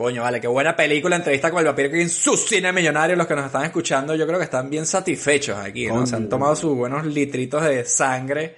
[0.00, 3.14] Coño, vale, qué buena película, entrevista con el vampiro que en su cine millonario.
[3.16, 5.96] Los que nos están escuchando, yo creo que están bien satisfechos aquí, ¿no?
[5.96, 6.06] Coño.
[6.06, 8.56] Se han tomado sus buenos litritos de sangre.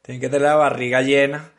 [0.00, 1.52] Tienen que tener la barriga llena.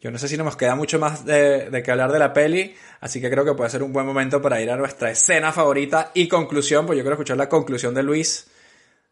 [0.00, 2.72] Yo no sé si nos queda mucho más de, de que hablar de la peli,
[3.00, 6.12] así que creo que puede ser un buen momento para ir a nuestra escena favorita
[6.14, 8.46] y conclusión, pues yo quiero escuchar la conclusión de Luis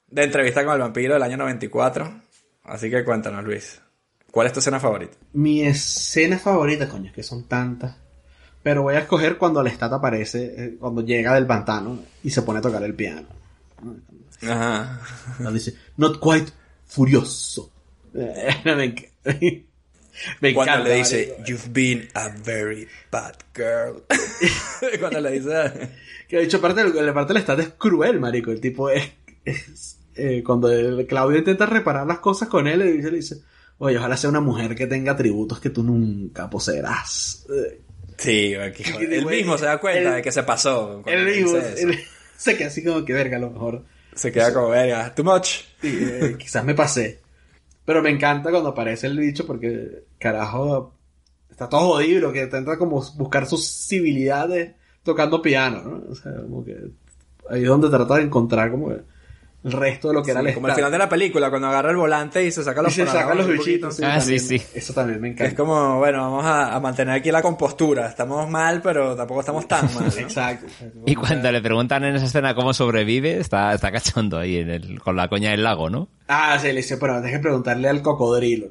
[0.06, 2.22] de entrevista con el vampiro del año 94.
[2.66, 3.82] Así que cuéntanos, Luis.
[4.30, 5.16] ¿Cuál es tu escena favorita?
[5.32, 8.09] Mi escena favorita, coño, es que son tantas.
[8.62, 12.58] Pero voy a escoger cuando Lestat aparece, eh, cuando llega del pantano y se pone
[12.58, 13.26] a tocar el piano.
[14.42, 15.00] Ajá.
[15.36, 16.52] Cuando dice, not quite
[16.86, 17.70] furioso.
[18.14, 18.94] Eh, me,
[20.40, 20.88] me Cuando encanta.
[20.88, 21.44] le dice, marico.
[21.46, 24.02] You've been a very bad girl.
[25.00, 25.90] Cuando le dice.
[26.28, 28.50] Que de hecho, aparte, la parte del Lestat es cruel, marico.
[28.50, 29.10] El tipo es.
[29.44, 33.36] es, eh, cuando el- Claudio intenta reparar las cosas con él, le dice, le dice,
[33.78, 37.46] oye, ojalá sea una mujer que tenga atributos que tú nunca poseerás.
[37.48, 37.80] Eh,
[38.20, 41.02] Sí, aquí, güey, mismo se da cuenta de que se pasó.
[41.06, 41.98] le mismo, él-
[42.36, 43.84] se queda así como que verga, a lo mejor.
[44.14, 45.62] Se queda como, verga, too much.
[45.80, 47.20] Sí, eh, quizás me pasé.
[47.86, 50.94] Pero me encanta cuando aparece el bicho porque, carajo,
[51.50, 54.72] está todo jodido que intenta como buscar sus civilidades
[55.02, 56.12] tocando piano, ¿no?
[56.12, 56.76] O sea, como que
[57.48, 59.00] ahí es donde trata de encontrar como que
[59.62, 61.90] el resto de lo que era el como al final de la película, cuando agarra
[61.90, 64.00] el volante y se saca los Y se saca los bichitos.
[64.02, 64.62] Ah, sí, también- sí.
[64.74, 65.56] Eso también me Es encanta.
[65.56, 68.06] como, bueno, vamos a, a mantener aquí la compostura.
[68.08, 70.04] Estamos mal, pero tampoco estamos tan mal.
[70.04, 70.10] ¿no?
[70.20, 70.66] Exacto.
[71.04, 75.00] Y cuando le preguntan en esa escena cómo sobrevive, está, está cachondo ahí en el,
[75.00, 76.08] con la coña del lago, ¿no?
[76.28, 78.68] Ah, sí, le dice, pero deje preguntarle al cocodrilo.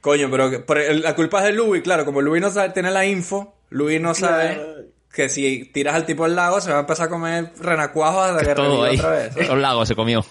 [0.00, 0.50] Coño, pero,
[0.94, 2.04] la culpa es de Louis, claro.
[2.04, 4.70] Como Louis no sabe, tiene la info, Louis no sabe Claro.
[5.12, 8.46] Que si tiras al tipo al lago se va a empezar a comer renacuajos hasta
[8.46, 8.96] que Todo ahí.
[8.96, 9.36] otra vez.
[9.48, 10.24] Los lagos se comió.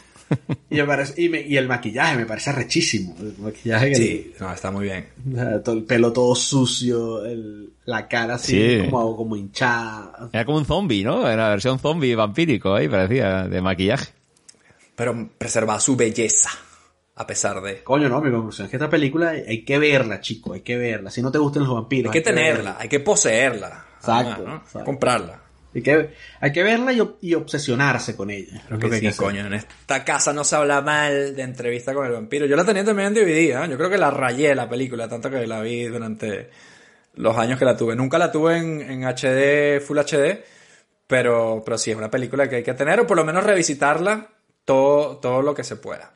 [0.70, 3.16] y, me parece- y, me- y el maquillaje me parece rechísimo.
[3.20, 5.08] El maquillaje que- Sí, no, está muy bien.
[5.36, 8.86] El pelo todo sucio, el- la cara así Sí.
[8.90, 10.30] como, como hinchada.
[10.32, 11.28] Era como un zombie, ¿no?
[11.28, 14.12] Era la versión zombie vampírico ahí, parecía, de maquillaje.
[14.96, 16.52] Pero preserva su belleza,
[17.16, 17.84] a pesar de...
[17.84, 21.10] Coño, no, mi conclusión es que esta película hay, que verla, chico, hay que verla.
[21.10, 22.14] Si no te gustan los vampiros.
[22.14, 23.86] Hay que tenerla, hay que poseerla.
[24.00, 24.56] Exacto, ¿no?
[24.58, 24.86] exacto.
[24.86, 25.42] Comprarla.
[25.76, 26.10] Hay que,
[26.40, 28.60] hay que verla y, ob- y obsesionarse con ella.
[28.70, 29.24] Lo que que hay sí, hacer.
[29.24, 29.46] coño.
[29.46, 32.48] En esta casa no se habla mal de entrevista con el vampiro.
[32.48, 33.68] Yo la tenía también en DVD, ¿eh?
[33.70, 36.50] Yo creo que la rayé la película, tanto que la vi durante
[37.16, 37.96] los años que la tuve.
[37.96, 40.44] Nunca la tuve en, en HD, Full HD,
[41.06, 44.28] pero, pero sí, es una película que hay que tener, o por lo menos revisitarla
[44.66, 46.14] todo, todo lo que se pueda.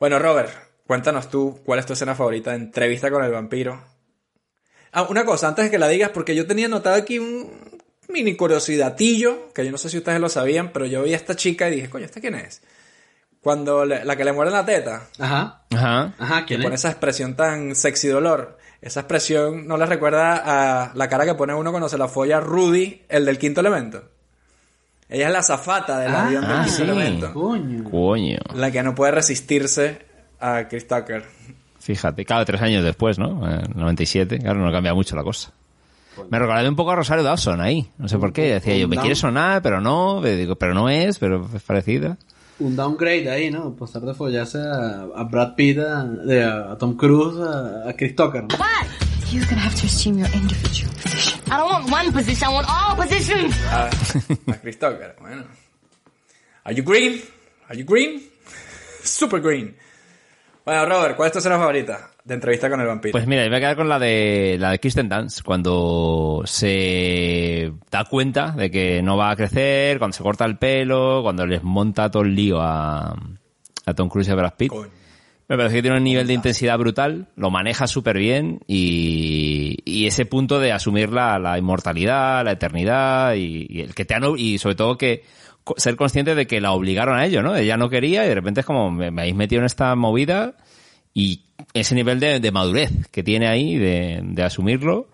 [0.00, 0.50] Bueno, Robert,
[0.88, 3.80] cuéntanos tú, ¿cuál es tu escena favorita de entrevista con el vampiro?
[4.92, 7.50] Ah, una cosa, antes de que la digas, porque yo tenía notado aquí un
[8.08, 11.34] mini curiosidatillo, que yo no sé si ustedes lo sabían, pero yo vi a esta
[11.34, 12.60] chica y dije, coño, ¿esta quién es?
[13.40, 15.62] Cuando le- la que le muerde la teta, Ajá.
[15.74, 16.14] Ajá.
[16.18, 16.82] Ajá, que ¿quién pone es?
[16.82, 18.58] esa expresión tan sexy dolor.
[18.80, 20.36] Esa expresión no le recuerda
[20.84, 24.04] a la cara que pone uno cuando se la folla Rudy, el del quinto elemento.
[25.08, 26.82] Ella es la zafata del Ah, avión del ah, quinto sí.
[26.82, 27.32] elemento.
[27.32, 27.84] Coño.
[27.90, 28.38] Coño.
[28.54, 29.98] La que no puede resistirse
[30.40, 31.24] a Chris Tucker.
[31.82, 33.44] Fíjate, claro, tres años después, ¿no?
[33.50, 35.52] En el 97, claro, no cambia mucho la cosa.
[36.30, 38.52] Me recordé un poco a Rosario Dawson ahí, no sé por qué.
[38.54, 42.16] Decía yo, me quiere sonar, pero no, digo, pero no es, pero es parecida.
[42.60, 43.74] Un downgrade ahí, ¿no?
[43.74, 48.14] Pasar de follarse a, a Brad Pitt, a, de- a Tom Cruise, a, a Chris
[48.14, 48.42] Tucker.
[48.44, 48.48] ¿no?
[49.32, 51.40] You're gonna have to assume your individual position.
[51.46, 53.56] I don't want one position, I want all positions.
[53.72, 53.86] A,
[54.52, 55.44] a Chris Tucker, bueno.
[56.64, 57.20] Are you green?
[57.68, 58.22] Are you green?
[59.02, 59.74] Super green.
[60.64, 63.12] Bueno, Robert, ¿cuál es tu escena favorita de entrevista con el vampiro?
[63.12, 66.42] Pues mira, yo me voy a quedar con la de la de Kristen Dance, cuando
[66.44, 71.44] se da cuenta de que no va a crecer, cuando se corta el pelo, cuando
[71.46, 74.72] les monta todo el lío a, a Tom Cruise y a Brad Pitt.
[75.48, 80.06] Me parece que tiene un nivel de intensidad brutal, lo maneja súper bien y, y
[80.06, 84.22] ese punto de asumir la, la inmortalidad, la eternidad y, y el que te han,
[84.38, 85.24] y sobre todo que
[85.76, 87.54] ser consciente de que la obligaron a ello, ¿no?
[87.56, 90.54] Ella no quería y de repente es como me, me habéis metido en esta movida
[91.14, 91.42] y
[91.74, 95.08] ese nivel de, de madurez que tiene ahí de, de asumirlo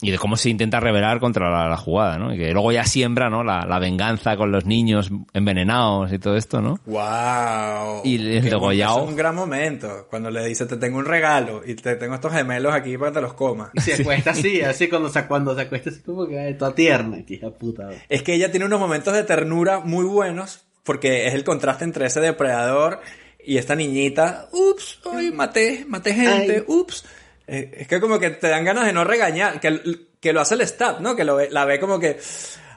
[0.00, 2.34] y de cómo se intenta rebelar contra la, la jugada, ¿no?
[2.34, 3.42] Y que luego ya siembra, ¿no?
[3.42, 6.78] La, la venganza con los niños envenenados y todo esto, ¿no?
[6.86, 8.02] ¡Wow!
[8.04, 9.04] Y el degollado.
[9.04, 10.06] Es un gran momento.
[10.10, 13.14] Cuando le dice, te tengo un regalo y te tengo estos gemelos aquí para que
[13.16, 13.70] te los comas.
[13.74, 16.74] Y se acuesta así, así cuando se, cuando se acuesta así como que ay, toda
[16.74, 17.88] tierna, que hija puta.
[18.08, 22.06] Es que ella tiene unos momentos de ternura muy buenos porque es el contraste entre
[22.06, 23.00] ese depredador
[23.44, 24.48] y esta niñita.
[24.52, 27.04] Ups, hoy maté, maté gente, ups.
[27.46, 29.80] Eh, es que como que te dan ganas de no regañar, que,
[30.20, 31.14] que lo hace el stat, ¿no?
[31.14, 32.18] Que lo la ve como que,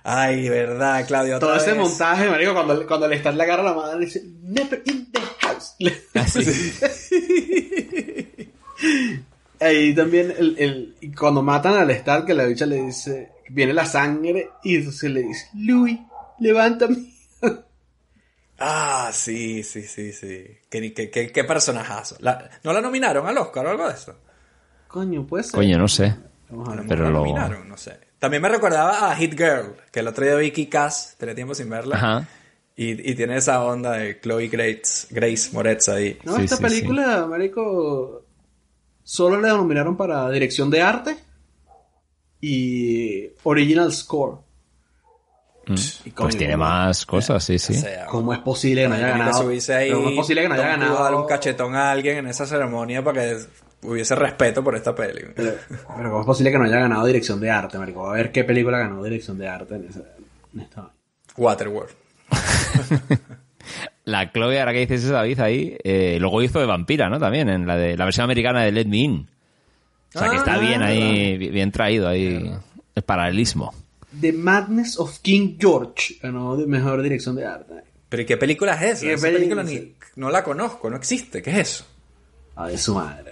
[0.04, 1.38] ay, verdad, Claudio.
[1.38, 1.80] otra Todo ese vez".
[1.80, 5.20] montaje, marico, cuando, cuando le está le agarra la mano y dice, never in the
[5.42, 5.76] house.
[9.62, 14.50] Ahí también, el, cuando matan al Star, que la bicha le dice, viene la sangre,
[14.64, 16.00] y entonces le dice, Louis,
[16.40, 16.98] levántame.
[18.62, 20.46] Ah, sí, sí, sí, sí.
[20.70, 22.16] Qué, qué, qué, qué personajazo.
[22.20, 24.16] La- ¿No la nominaron al Oscar o algo de eso?
[24.90, 25.54] Coño, puede ser.
[25.54, 26.16] Coño, no sé.
[26.88, 27.20] Pero lo...
[27.20, 28.00] nominaron, no sé.
[28.18, 31.70] También me recordaba a Hit Girl, que el otro día vi Cass, tenía tiempo sin
[31.70, 31.96] verla.
[31.96, 32.28] Ajá.
[32.76, 36.18] Y, y tiene esa onda de Chloe Grace, Grace Moretz ahí.
[36.24, 38.26] No, esta película, marico,
[39.04, 41.18] solo le nominaron para dirección de arte
[42.42, 44.40] y original score.
[45.68, 45.76] Mm.
[46.06, 47.80] Y Pues tiene más cosas, sí, sí.
[48.10, 49.50] ¿Cómo es posible que no haya que ganado?
[49.50, 51.04] ahí, Pero ¿Cómo es posible que no haya ganado?
[51.04, 53.38] darle un cachetón a alguien en esa ceremonia para que
[53.84, 55.22] hubiese respeto por esta peli.
[55.36, 55.54] Pero,
[55.96, 58.10] pero ¿cómo es posible que no haya ganado dirección de arte, marico?
[58.10, 60.02] A ver qué película ganó dirección de arte en, esa,
[60.54, 60.90] en esta.
[61.38, 61.92] Waterworld.
[64.06, 67.20] La Chloe, ahora que dices eso, David, ahí, eh, luego hizo de vampira, ¿no?
[67.20, 69.30] También, en la de la versión americana de Let Me In.
[70.16, 71.54] O sea, que está Ah, bien ahí, verdad.
[71.54, 72.52] bien traído ahí
[72.96, 73.74] el paralelismo.
[74.20, 77.76] The Madness of King George ganó de mejor dirección de arte.
[78.10, 79.06] ¿Pero y qué película es esa?
[79.06, 79.86] ¿Qué Esa película película?
[80.16, 81.44] ni, no la conozco, no existe.
[81.44, 81.86] ¿Qué es eso?
[82.56, 83.32] A de su madre.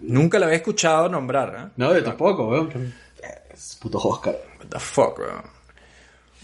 [0.00, 1.72] Nunca la había escuchado nombrar, ¿eh?
[1.76, 2.94] No, yo tampoco, weón.
[3.52, 4.36] Es puto Oscar.
[4.60, 5.42] What the fuck, weón.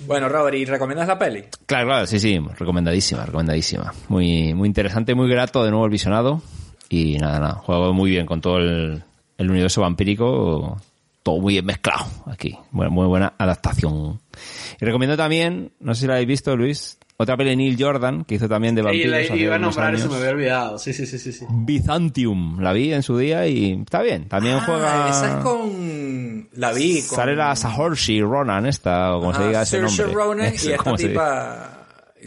[0.06, 1.44] Bueno, Robert, ¿y recomiendas la peli?
[1.66, 3.92] Claro, claro, sí, sí, recomendadísima, recomendadísima.
[4.08, 6.42] Muy, muy interesante, muy grato de nuevo el visionado.
[6.88, 9.02] Y nada, nada, juego muy bien con todo el,
[9.36, 10.80] el universo vampírico,
[11.22, 12.56] todo muy bien mezclado aquí.
[12.70, 14.20] Muy, muy buena adaptación.
[14.80, 18.24] Y recomiendo también, no sé si la habéis visto, Luis, otra peli de Neil Jordan,
[18.24, 19.10] que hizo también de vampiros.
[19.10, 20.78] la hace iba a nombrar y se me había olvidado.
[20.78, 21.32] Sí, sí, sí, sí.
[21.32, 21.44] sí.
[21.50, 24.28] Byzantium, la vi en su día y está bien.
[24.28, 25.08] También Ah, juega.
[25.10, 26.48] Esa es con...
[26.54, 27.16] La vi con...
[27.16, 30.14] Sale la Saoirse Ronan esta, o como se Ajá, diga ese Saoirse nombre.
[30.24, 31.76] Ronan Eso, y esta ¿cómo se tipa...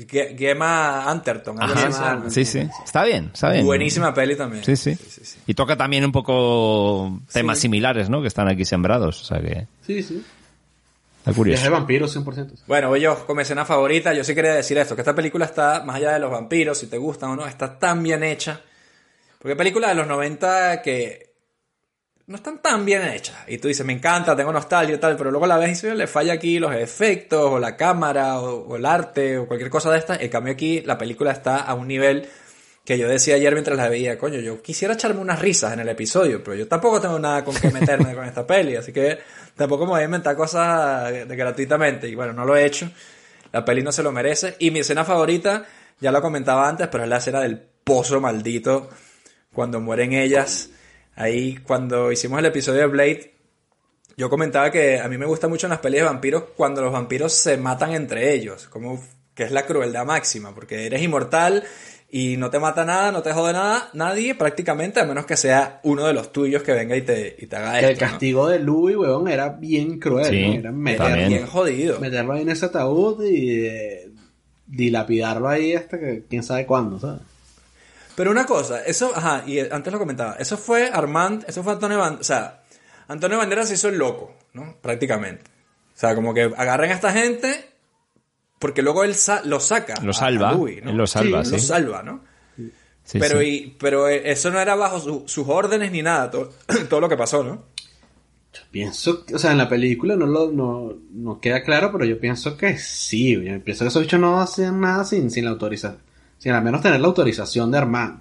[0.10, 1.62] Ge- Gemma Anterton.
[1.62, 2.70] Ajá, se sí, sí.
[2.84, 3.64] Está bien, está bien.
[3.66, 4.64] Buenísima peli también.
[4.64, 4.98] Sí, sí.
[5.46, 8.22] Y toca también un poco temas similares, ¿no?
[8.22, 9.22] Que están aquí sembrados.
[9.22, 10.24] O sea que Sí, sí.
[11.24, 11.64] Está Es curioso.
[11.64, 12.64] de vampiros 100%.
[12.68, 14.14] Bueno, voy yo con mi escena favorita.
[14.14, 16.88] Yo sí quería decir esto, que esta película está, más allá de los vampiros, si
[16.88, 18.62] te gustan o no, está tan bien hecha.
[19.40, 21.34] Porque películas de los 90 que
[22.28, 23.36] no están tan bien hechas.
[23.48, 25.96] Y tú dices, me encanta, tengo nostalgia y tal, pero luego la ves y se
[25.96, 29.92] le falla aquí los efectos, o la cámara, o, o el arte, o cualquier cosa
[29.92, 30.16] de esta.
[30.16, 32.28] En cambio aquí la película está a un nivel
[32.86, 35.90] que yo decía ayer mientras la veía, coño, yo quisiera echarme unas risas en el
[35.90, 39.20] episodio, pero yo tampoco tengo nada con que meterme con esta peli, así que
[39.56, 42.92] tampoco me voy a inventar cosas gratuitamente, y bueno, no lo he hecho,
[43.54, 45.66] la peli no se lo merece, y mi escena favorita,
[46.00, 48.90] ya lo comentaba antes, pero es la escena del pozo maldito,
[49.54, 50.70] cuando mueren ellas,
[51.16, 53.34] ahí cuando hicimos el episodio de Blade,
[54.18, 56.92] yo comentaba que a mí me gusta mucho en las pelis de vampiros cuando los
[56.92, 59.02] vampiros se matan entre ellos, como
[59.34, 61.64] que es la crueldad máxima, porque eres inmortal
[62.16, 65.80] y no te mata nada, no te jode nada, nadie prácticamente, a menos que sea
[65.82, 68.06] uno de los tuyos que venga y te, y te haga el esto.
[68.06, 68.12] ¿no?
[68.12, 70.28] castigo de Louis, weón, era bien cruel.
[70.28, 70.88] Sí, ¿no?
[70.88, 71.28] Era.
[71.28, 72.00] Bien jodido.
[72.00, 74.12] meterlo ahí en ese ataúd y eh,
[74.68, 77.22] dilapidarlo ahí hasta que quién sabe cuándo, ¿sabes?
[78.16, 81.98] Pero una cosa, eso, ajá, y antes lo comentaba, eso fue Armand, eso fue Antonio
[81.98, 82.62] Banderas, o sea,
[83.08, 84.78] Antonio Banderas se hizo el loco, ¿no?
[84.84, 85.50] Prácticamente.
[85.96, 87.73] O sea, como que agarren a esta gente,
[88.64, 89.96] porque luego él sa- lo saca.
[90.02, 90.90] Lo salva, a Louis, ¿no?
[90.92, 91.60] él lo salva, Lo sí.
[91.60, 92.22] salva, ¿no?
[93.04, 93.46] Sí, pero, sí.
[93.46, 96.50] Y, pero eso no era bajo su- sus órdenes ni nada, todo,
[96.90, 97.64] todo lo que pasó, ¿no?
[98.72, 102.20] Pienso, que- o sea, en la película no lo no, no queda claro, pero yo
[102.20, 103.34] pienso que sí.
[103.34, 106.00] Yo pienso que esos bichos no hacían nada sin, sin la autorización.
[106.38, 108.20] Sin al menos tener la autorización de Armand.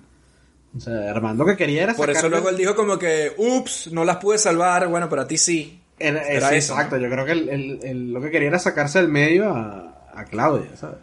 [0.77, 3.91] O sea, Armand lo que quería era Por eso luego él dijo como que, ups,
[3.93, 5.81] no las pude salvar, bueno, pero a ti sí.
[5.99, 8.59] Era, Era sí, eso, exacto, yo creo que él- él- él lo que quería era
[8.59, 10.99] sacarse del medio a, a Claudia, ¿sabes?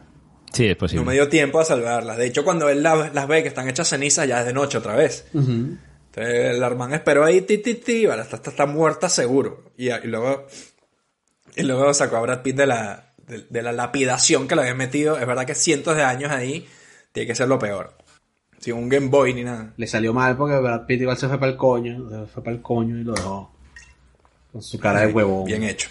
[0.54, 1.04] Sí, es posible.
[1.04, 2.18] No me dio tiempo a salvarlas.
[2.18, 4.78] De hecho, cuando él la- las ve que están hechas cenizas, ya es de noche
[4.80, 5.26] otra vez.
[5.34, 9.72] Entonces, el Armand esperó ahí, ti, ti, ti, vale, está, está, está muerta seguro.
[9.78, 10.48] Y, y luego
[11.56, 14.78] y luego sacó a Brad Pitt de la, de, de la lapidación que le habían
[14.78, 15.18] metido.
[15.20, 16.68] Es verdad que cientos de años ahí
[17.12, 17.96] tiene que ser lo peor.
[18.60, 19.74] Sin un Game Boy ni nada.
[19.78, 22.56] Le salió mal porque Brad Pitt igual se fue para el coño, se fue para
[22.56, 23.52] el coño y lo dejó.
[24.52, 25.46] Con su cara de huevo.
[25.46, 25.90] Bien hecho.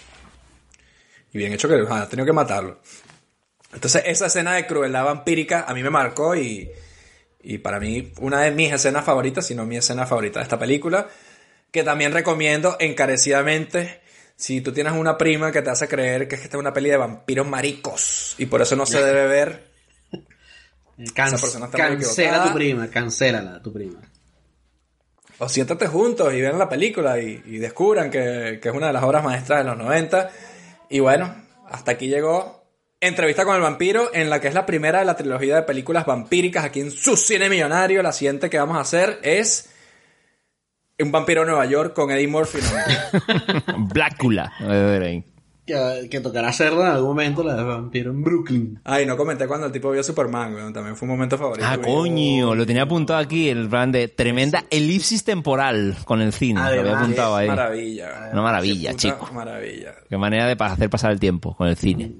[1.33, 2.79] Y bien hecho que ha tenido que matarlo.
[3.73, 6.69] Entonces, esa escena de crueldad vampírica a mí me marcó y,
[7.41, 10.57] y para mí una de mis escenas favoritas, si no mi escena favorita de esta
[10.59, 11.07] película,
[11.71, 14.01] que también recomiendo encarecidamente
[14.35, 16.97] si tú tienes una prima que te hace creer que esta es una peli de
[16.97, 19.69] vampiros maricos y por eso no se debe ver.
[21.13, 24.01] Can- esa persona está muy cancela a tu prima, cancélala a tu prima.
[25.37, 28.93] O siéntate juntos y vean la película y, y descubran que, que es una de
[28.93, 30.29] las obras maestras de los 90.
[30.89, 31.33] Y bueno,
[31.69, 32.58] hasta aquí llegó
[33.01, 36.05] Entrevista con el vampiro, en la que es la primera de la trilogía de películas
[36.05, 38.03] vampíricas aquí en su cine millonario.
[38.03, 39.69] La siguiente que vamos a hacer es
[40.99, 42.59] Un vampiro en Nueva York con Eddie Murphy.
[42.59, 43.87] ¿no?
[43.93, 44.51] Blácula.
[45.65, 48.81] Que, que tocará hacerla en algún momento la de vampiro en Brooklyn.
[48.83, 51.65] Ay, no comenté cuando el tipo vio Superman, weón, también fue un momento favorito.
[51.69, 56.59] Ah, coño, lo tenía apuntado aquí, el plan de tremenda elipsis temporal con el cine.
[56.59, 57.47] lo había Además, apuntado ahí.
[57.47, 58.29] Maravilla.
[58.33, 59.29] Una maravilla, chico.
[59.31, 59.93] Maravilla.
[60.09, 62.13] Qué manera de hacer pasar el tiempo con el cine.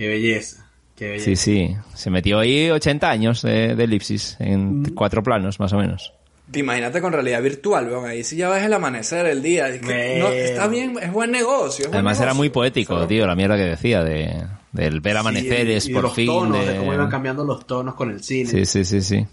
[0.00, 0.66] Qué belleza.
[0.96, 1.24] Qué belleza.
[1.26, 1.76] Sí, sí.
[1.92, 6.14] Se metió ahí 80 años de, de elipsis en cuatro planos, más o menos.
[6.50, 8.06] Te Imagínate con realidad virtual, weón.
[8.06, 9.68] Ahí sí ya ves el amanecer, el día.
[9.68, 11.84] Es que no, está bien, es buen negocio.
[11.84, 15.84] es buen Además era muy poético, tío, la mierda que decía de del ver amaneceres
[15.84, 16.26] Y de por los fin.
[16.26, 16.72] tonos, de...
[16.72, 18.48] de- cómo iban cambiando los tonos con el cine.
[18.48, 19.26] Sí, sí, sí, sí.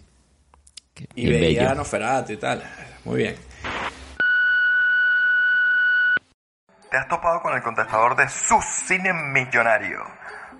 [0.94, 2.62] Qué- Y qué veía Nosferatu y tal.
[3.06, 3.36] Muy bien.
[6.92, 10.00] Te has topado con el contestador de su cine millonario.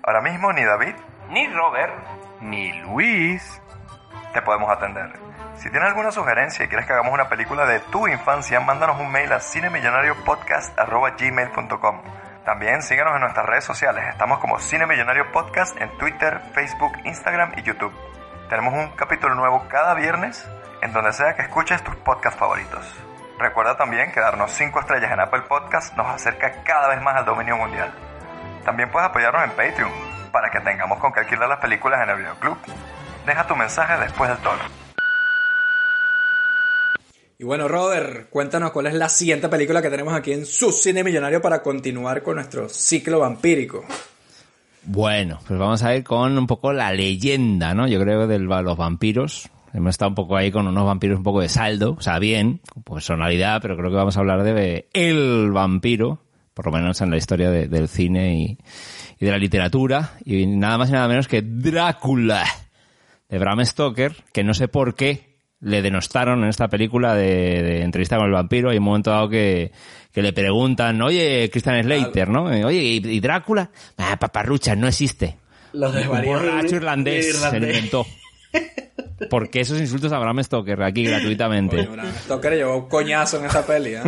[0.08, 0.94] Ahora mismo ni David,
[1.28, 1.92] ni Robert,
[2.40, 3.60] ni Luis
[4.32, 5.12] te podemos atender.
[5.56, 9.12] Si tienes alguna sugerencia y quieres que hagamos una película de tu infancia, mándanos un
[9.12, 12.02] mail a cinemillonariopodcast.gmail.com
[12.42, 14.06] También síguenos en nuestras redes sociales.
[14.08, 17.92] Estamos como Cine Millonario Podcast en Twitter, Facebook, Instagram y YouTube.
[18.48, 22.96] Tenemos un capítulo nuevo cada viernes en donde sea que escuches tus podcasts favoritos.
[23.38, 27.26] Recuerda también que darnos 5 estrellas en Apple Podcast nos acerca cada vez más al
[27.26, 28.07] dominio mundial.
[28.64, 29.90] También puedes apoyarnos en Patreon
[30.32, 32.56] para que tengamos con qué alquilar las películas en el videoclub.
[33.26, 34.62] Deja tu mensaje después del tono.
[37.40, 41.04] Y bueno, Robert, cuéntanos cuál es la siguiente película que tenemos aquí en su cine
[41.04, 43.84] millonario para continuar con nuestro ciclo vampírico.
[44.82, 47.86] Bueno, pues vamos a ir con un poco la leyenda, ¿no?
[47.86, 49.50] Yo creo de los vampiros.
[49.72, 52.60] Hemos estado un poco ahí con unos vampiros un poco de saldo, o sea, bien,
[52.72, 56.18] con personalidad, pero creo que vamos a hablar de el vampiro,
[56.58, 58.58] por lo menos en la historia de- del cine y,
[59.20, 62.44] y de la literatura, y nada más y nada menos que Drácula,
[63.28, 67.82] de Bram Stoker, que no sé por qué le denostaron en esta película de, de
[67.82, 68.70] entrevista con el vampiro.
[68.70, 69.70] Hay un momento dado que,
[70.12, 72.46] que le preguntan, oye, Christian Slater, ¿no?
[72.46, 73.70] Oye, ¿y, y Drácula?
[73.96, 75.36] Ah, paparrucha, no existe.
[76.00, 77.76] Un borracho de- irlandés de se lo irlandés.
[77.76, 78.06] inventó.
[79.30, 81.76] Porque esos insultos a Bram Stoker aquí gratuitamente.
[81.76, 84.00] Coño, Bram Stoker llevó un coñazo en esa peli, ¿eh?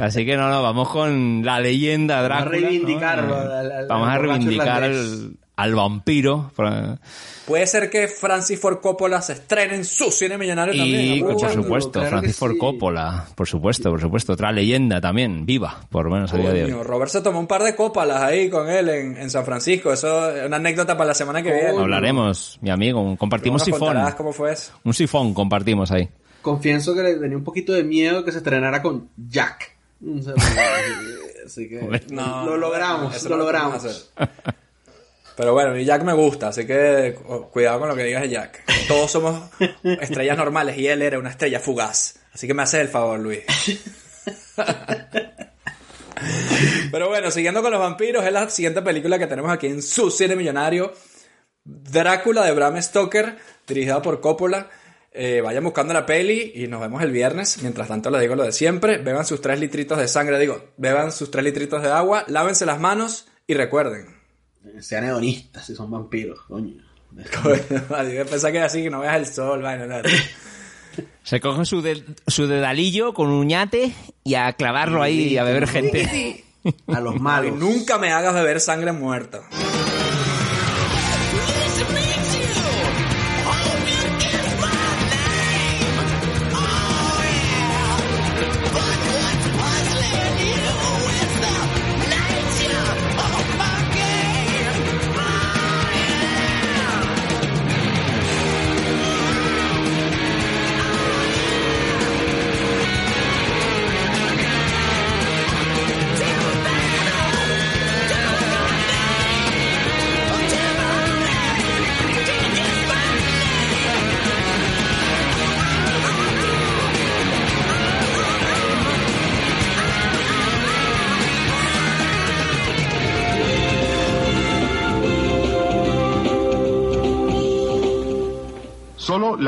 [0.00, 2.60] Así que no, no, vamos con la leyenda Vamos a Drácula.
[2.60, 2.66] ¿no?
[2.68, 5.30] reivindicarlo, Eh, al- al- Vamos a reivindicar irlandés.
[5.56, 6.50] Al, vampiro.
[6.56, 6.98] Por-
[7.46, 11.20] Puede ser que Francis Ford Coppola se estrene en su cine millonario Y también.
[11.20, 11.62] por aprovechando.
[11.62, 16.32] supuesto, Francis Ford Coppola, por supuesto, por supuesto, otra leyenda también, viva, por lo menos
[16.32, 16.82] a día de hoy.
[16.82, 19.92] Robert se tomó un par de copalas ahí con él en, en San Francisco.
[19.92, 21.68] Eso es una anécdota para la semana que viene.
[21.78, 23.96] Hablaremos, mi amigo, compartimos sifón.
[24.16, 24.72] cómo fue eso.
[24.84, 26.08] Un sifón compartimos ahí.
[26.42, 29.76] Confieso que le tenía un poquito de miedo que se estrenara con Jack.
[31.46, 34.10] Así que No, lo logramos, eso lo no logramos.
[35.36, 38.28] Pero bueno, y Jack me gusta, así que cu- cuidado con lo que digas de
[38.28, 38.62] Jack.
[38.86, 39.50] Todos somos
[39.82, 42.20] estrellas normales y él era una estrella fugaz.
[42.32, 43.42] Así que me haces el favor, Luis.
[46.90, 50.10] Pero bueno, siguiendo con los vampiros, es la siguiente película que tenemos aquí en su
[50.10, 50.92] cine millonario.
[51.64, 53.36] Drácula de Bram Stoker,
[53.66, 54.68] dirigida por Coppola.
[55.12, 57.58] Eh, vayan buscando la peli y nos vemos el viernes.
[57.62, 61.10] Mientras tanto, les digo lo de siempre: beban sus tres litritos de sangre, digo, beban
[61.12, 64.13] sus tres litritos de agua, lávense las manos y recuerden.
[64.80, 66.74] Sean hedonistas si son vampiros, coño.
[67.16, 69.96] Yo pensaba que era así, que no veas el sol, bueno, no.
[71.22, 73.92] Se coge su, de- su dedalillo con un ñate
[74.24, 76.44] y a clavarlo ahí y a beber gente.
[76.86, 77.58] A los Y malos.
[77.58, 79.42] nunca me hagas beber sangre muerta.